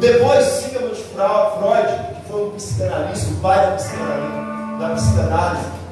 Depois, 0.00 0.44
Sigmund 0.44 0.96
Freud, 0.96 2.14
que 2.14 2.30
foi 2.30 2.46
um 2.46 2.50
psicanalista, 2.50 3.30
o 3.30 3.36
pai 3.36 3.66
da 3.66 3.72
psicanálise, 3.72 4.51
da 4.82 4.94
psicanálise 4.96 5.82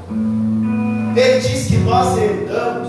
ele 1.16 1.40
diz 1.40 1.66
que 1.66 1.76
nós 1.78 2.16
herdamos 2.16 2.88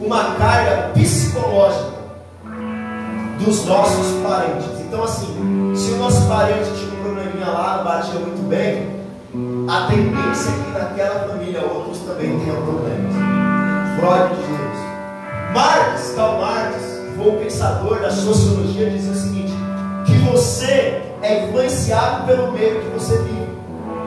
uma 0.00 0.34
carga 0.34 0.90
psicológica 0.94 1.92
dos 3.38 3.64
nossos 3.64 4.22
parentes. 4.22 4.80
Então, 4.80 5.04
assim, 5.04 5.72
se 5.74 5.92
o 5.92 5.96
nosso 5.96 6.26
parente 6.28 6.70
tinha 6.74 6.92
um 6.92 7.02
probleminha 7.02 7.46
lá, 7.46 7.82
batia 7.82 8.20
muito 8.20 8.48
bem, 8.48 9.00
a 9.68 9.86
tendência 9.86 10.50
é 10.50 10.64
que 10.64 10.70
naquela 10.78 11.28
família 11.28 11.62
outros 11.62 11.98
também 12.00 12.38
tenham 12.40 12.62
problemas. 12.62 13.14
Freud 13.96 14.34
diz 14.36 14.48
isso. 14.48 15.54
Marx, 15.54 16.12
Karl 16.16 16.40
Marx, 16.40 16.76
foi 17.16 17.30
um 17.30 17.38
pensador 17.38 18.00
da 18.00 18.10
sociologia, 18.10 18.90
diz 18.90 19.08
o 19.08 19.14
seguinte: 19.14 19.52
que 20.04 20.18
você 20.30 21.02
é 21.22 21.44
influenciado 21.44 22.26
pelo 22.26 22.52
meio 22.52 22.80
que 22.80 22.88
você 22.98 23.16
vive. 23.18 23.41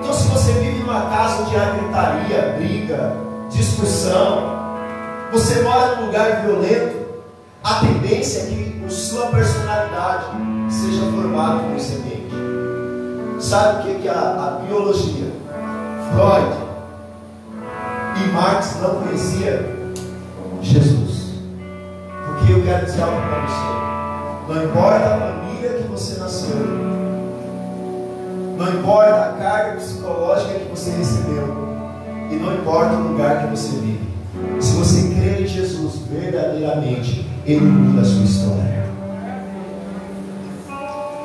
Então, 0.05 0.13
se 0.13 0.27
você 0.27 0.51
vive 0.51 0.81
numa 0.81 1.09
casa 1.09 1.41
onde 1.41 1.55
há 1.55 1.65
gritaria, 1.71 2.55
briga, 2.59 3.17
discussão, 3.49 4.55
você 5.31 5.63
mora 5.63 5.95
num 5.95 6.05
lugar 6.05 6.43
violento, 6.45 7.07
a 7.63 7.79
tendência 7.79 8.41
é 8.41 8.45
que 8.45 8.83
a 8.85 8.89
sua 8.91 9.25
personalidade 9.31 10.25
seja 10.69 11.11
formada 11.11 11.63
por 11.63 11.75
esse 11.75 11.95
ambiente. 11.95 12.35
Sabe 13.39 13.79
o 13.79 13.81
que, 13.81 14.01
que 14.01 14.07
a, 14.07 14.13
a 14.13 14.59
biologia, 14.67 15.31
Freud 16.11 16.55
e 18.23 18.31
Marx 18.31 18.77
não 18.83 19.01
conhecia? 19.01 19.75
Jesus. 20.61 21.33
Porque 22.27 22.53
eu 22.53 22.63
quero 22.63 22.85
dizer 22.85 23.01
algo 23.01 23.17
para 23.21 23.41
você. 23.47 24.53
Não 24.53 24.65
importa 24.65 25.15
a 25.15 25.17
família 25.17 25.69
que 25.81 25.87
você 25.87 26.19
nasceu, 26.19 26.84
não 28.57 28.73
importa 28.73 29.25
a 29.25 29.33
carga 29.33 29.77
psicológica 29.77 30.59
que 30.59 30.69
você 30.69 30.91
recebeu, 30.91 31.65
e 32.31 32.35
não 32.35 32.53
importa 32.55 32.95
o 32.95 33.09
lugar 33.09 33.43
que 33.43 33.55
você 33.55 33.75
vive. 33.77 34.05
Se 34.59 34.75
você 34.75 35.13
crer 35.13 35.41
em 35.41 35.47
Jesus 35.47 35.95
verdadeiramente, 36.09 37.29
Ele 37.45 37.65
muda 37.65 38.01
a 38.01 38.05
sua 38.05 38.23
história. 38.23 38.85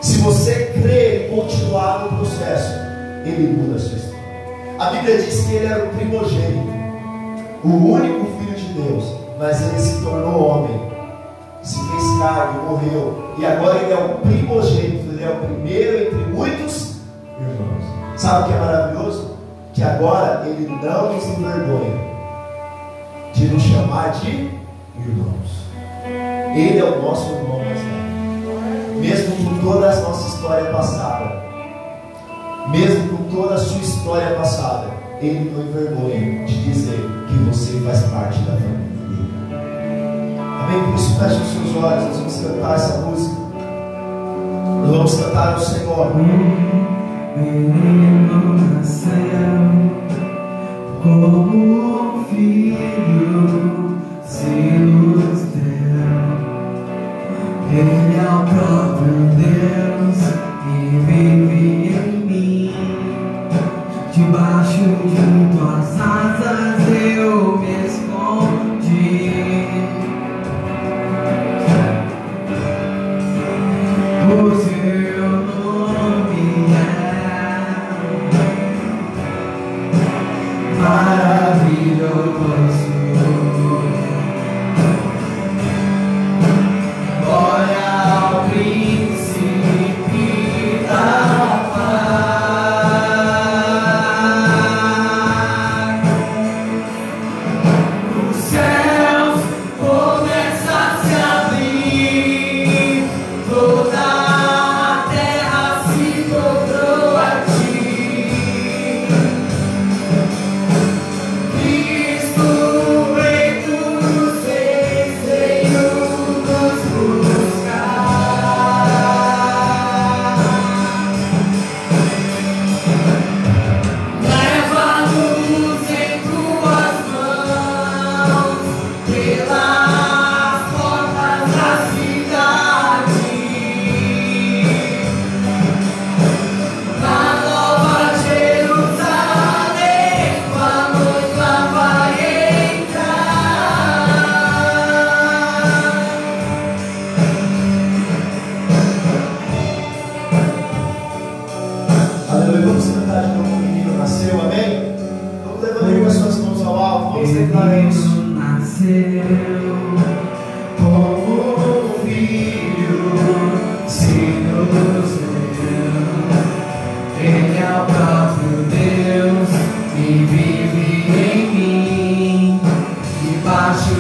Se 0.03 0.19
você 0.19 0.73
crer 0.81 1.27
e 1.27 1.35
continuar 1.35 2.05
no 2.05 2.19
processo, 2.19 2.75
Ele 3.25 3.57
muda 3.57 3.77
a 3.77 3.79
sua 3.79 3.97
história. 3.97 4.21
A 4.79 4.91
Bíblia 4.91 5.23
diz 5.23 5.45
que 5.45 5.55
Ele 5.55 5.67
era 5.67 5.85
o 5.85 5.89
primogênito, 5.91 6.71
o 7.63 7.69
único 7.69 8.27
Filho 8.39 8.57
de 8.57 8.73
Deus, 8.73 9.05
mas 9.39 9.61
Ele 9.61 9.79
se 9.79 10.03
tornou 10.03 10.43
homem, 10.43 10.81
se 11.63 11.77
fez 11.77 12.19
carne, 12.19 12.61
morreu, 12.69 13.35
e 13.39 13.47
agora 13.47 13.79
Ele 13.79 13.93
é 13.93 13.97
o 13.97 14.19
primogênito, 14.19 15.13
Ele 15.13 15.23
é 15.23 15.29
o 15.29 15.47
primeiro 15.47 15.99
entre 16.07 16.33
muitos. 16.33 16.90
Sabe 18.21 18.43
o 18.43 18.47
que 18.49 18.53
é 18.53 18.59
maravilhoso? 18.61 19.41
que 19.73 19.83
agora 19.83 20.43
Ele 20.47 20.69
não 20.69 21.15
nos 21.15 21.25
envergonha 21.25 22.11
de 23.33 23.47
nos 23.47 23.63
chamar 23.63 24.11
de 24.11 24.51
irmãos. 24.97 25.65
Ele 26.55 26.79
é 26.79 26.85
o 26.85 27.03
nosso 27.03 27.33
irmão 27.33 27.59
mais 27.59 27.79
velho. 27.79 29.01
Mesmo 29.01 29.37
com 29.37 29.59
toda 29.63 29.91
a 29.91 30.01
nossa 30.01 30.37
história 30.37 30.71
passada, 30.71 31.43
mesmo 32.69 33.17
com 33.17 33.35
toda 33.35 33.55
a 33.55 33.59
sua 33.59 33.81
história 33.81 34.37
passada, 34.37 34.89
Ele 35.23 35.51
não 35.51 35.63
envergonha 35.63 36.45
de 36.45 36.65
dizer 36.65 37.01
que 37.29 37.35
você 37.45 37.81
faz 37.81 38.03
parte 38.11 38.39
da 38.41 38.53
família 38.53 38.81
dele. 39.09 40.39
Amém? 40.39 40.85
Por 40.85 40.95
isso, 40.95 41.19
feche 41.19 41.41
os 41.41 41.49
seus 41.49 41.85
olhos, 41.85 42.05
nós 42.05 42.17
vamos 42.17 42.41
cantar 42.41 42.75
essa 42.75 42.99
música. 42.99 43.41
Nós 44.83 44.91
vamos 44.91 45.15
cantar 45.15 45.55
ao 45.55 45.61
Senhor 45.61 46.13
menino 47.37 48.59
nasceu 48.75 49.61
como 51.03 52.25
filho 52.31 53.99
se. 54.25 55.01
Ele 57.73 58.17
é 58.17 58.23
o 58.29 58.43
próprio 58.47 59.15
Deus 59.37 60.19
que 60.65 60.75
vive 61.07 61.30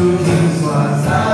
De 0.00 0.58
suas 0.58 1.29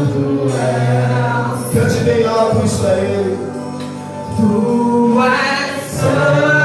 santo 0.00 0.46
é. 0.56 1.74
Cante 1.74 2.04
bem 2.04 2.26
alto 2.26 2.64
isso. 2.64 2.82
Tu 4.36 5.22
és 5.22 5.92
santo. 5.92 6.59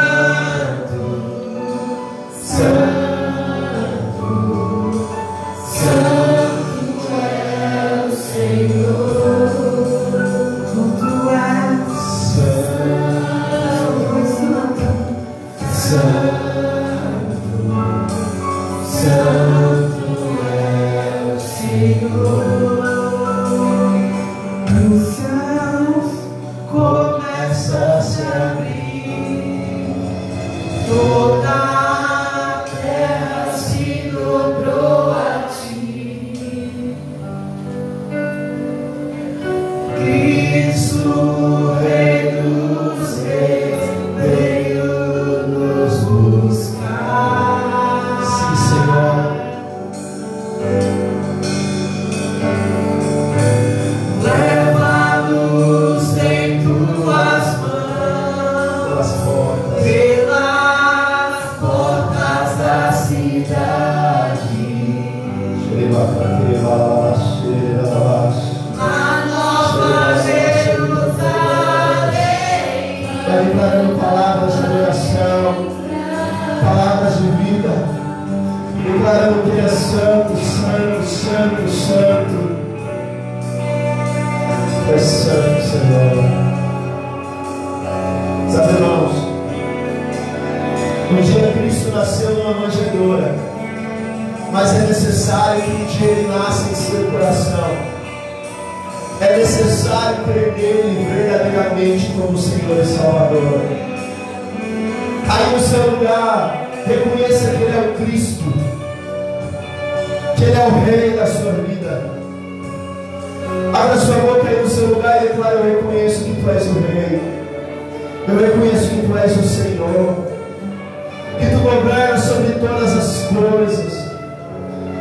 que 121.40 121.46
tu 121.46 121.60
governas 121.60 122.24
sobre 122.24 122.54
todas 122.54 122.98
as 122.98 123.28
coisas. 123.28 124.06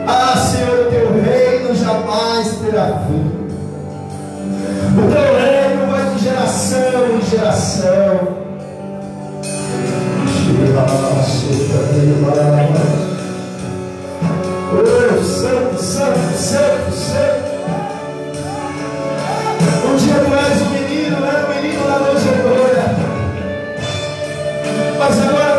Ah, 0.07 0.37
Senhor, 0.37 0.91
teu 0.91 1.12
reino 1.22 1.75
jamais 1.75 2.49
terá 2.59 3.03
fim. 3.07 3.45
O 4.97 5.03
teu 5.11 5.29
reino 5.39 5.91
vai 5.91 6.14
de 6.14 6.25
geração 6.25 7.16
em 7.16 7.31
geração. 7.31 8.45
Oh, 14.77 15.22
santo, 15.22 15.83
santo, 15.83 16.37
santo, 16.37 16.93
santo. 16.93 17.55
Um 19.87 19.97
dia 19.97 20.14
tu 20.14 20.35
és 20.35 20.62
um 20.62 20.70
menino, 20.70 21.16
é 21.25 21.45
um 21.45 21.49
menino 21.55 21.87
lá 21.87 21.99
no 21.99 22.18
Jerusalém. 22.18 22.95
Mas 24.99 25.29
agora 25.29 25.54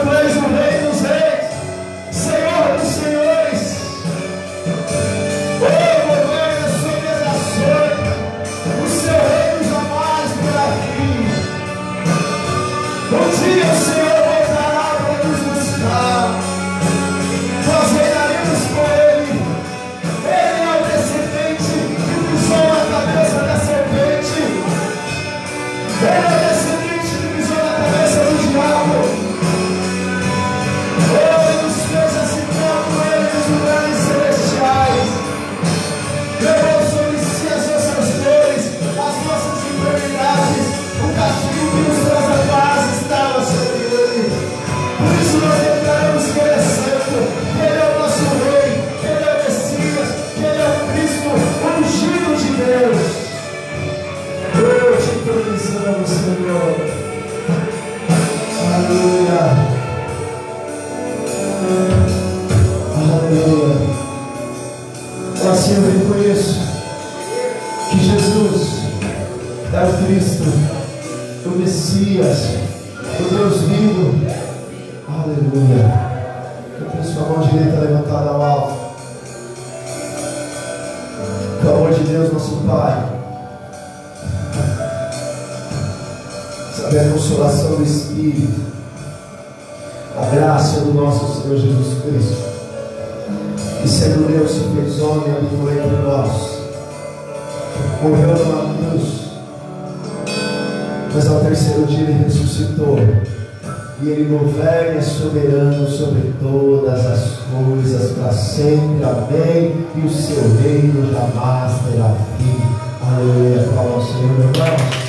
morreu 98.01 98.35
numa 98.37 98.89
cruz, 98.89 99.25
mas 101.13 101.27
ao 101.27 101.39
terceiro 101.41 101.85
dia 101.85 102.01
ele 102.01 102.23
ressuscitou. 102.23 102.99
E 104.01 104.09
ele 104.09 104.25
governa 104.25 105.01
soberano 105.01 105.87
sobre 105.87 106.33
todas 106.41 107.05
as 107.05 107.39
coisas 107.49 108.11
para 108.11 108.33
sempre. 108.33 109.03
Amém. 109.03 109.85
E 109.95 110.05
o 110.05 110.09
seu 110.09 110.43
reino 110.61 111.11
jamais 111.13 111.71
terá 111.79 112.13
fim. 112.37 112.61
Aleluia. 113.01 113.63
Fala 113.73 113.93
ao 113.93 114.01
Senhor, 114.01 114.39
irmãos. 114.39 115.05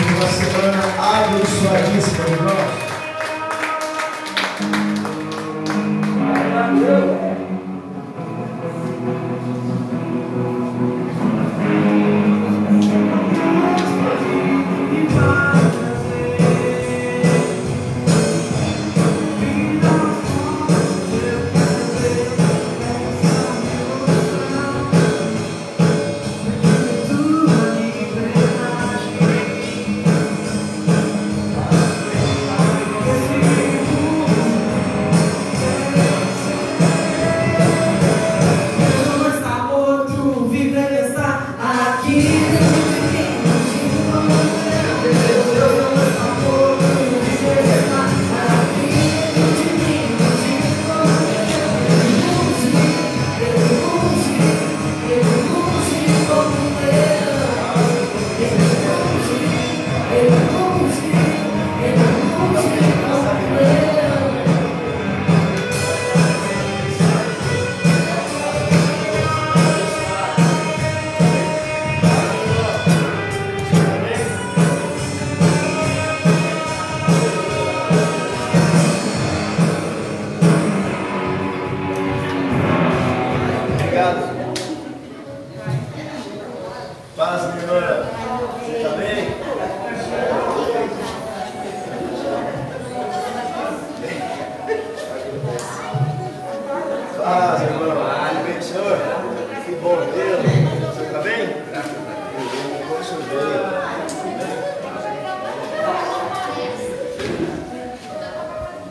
Uma 0.00 0.28
semana 0.28 0.82
abençoadíssima, 0.98 2.24
irmãos. 2.28 2.83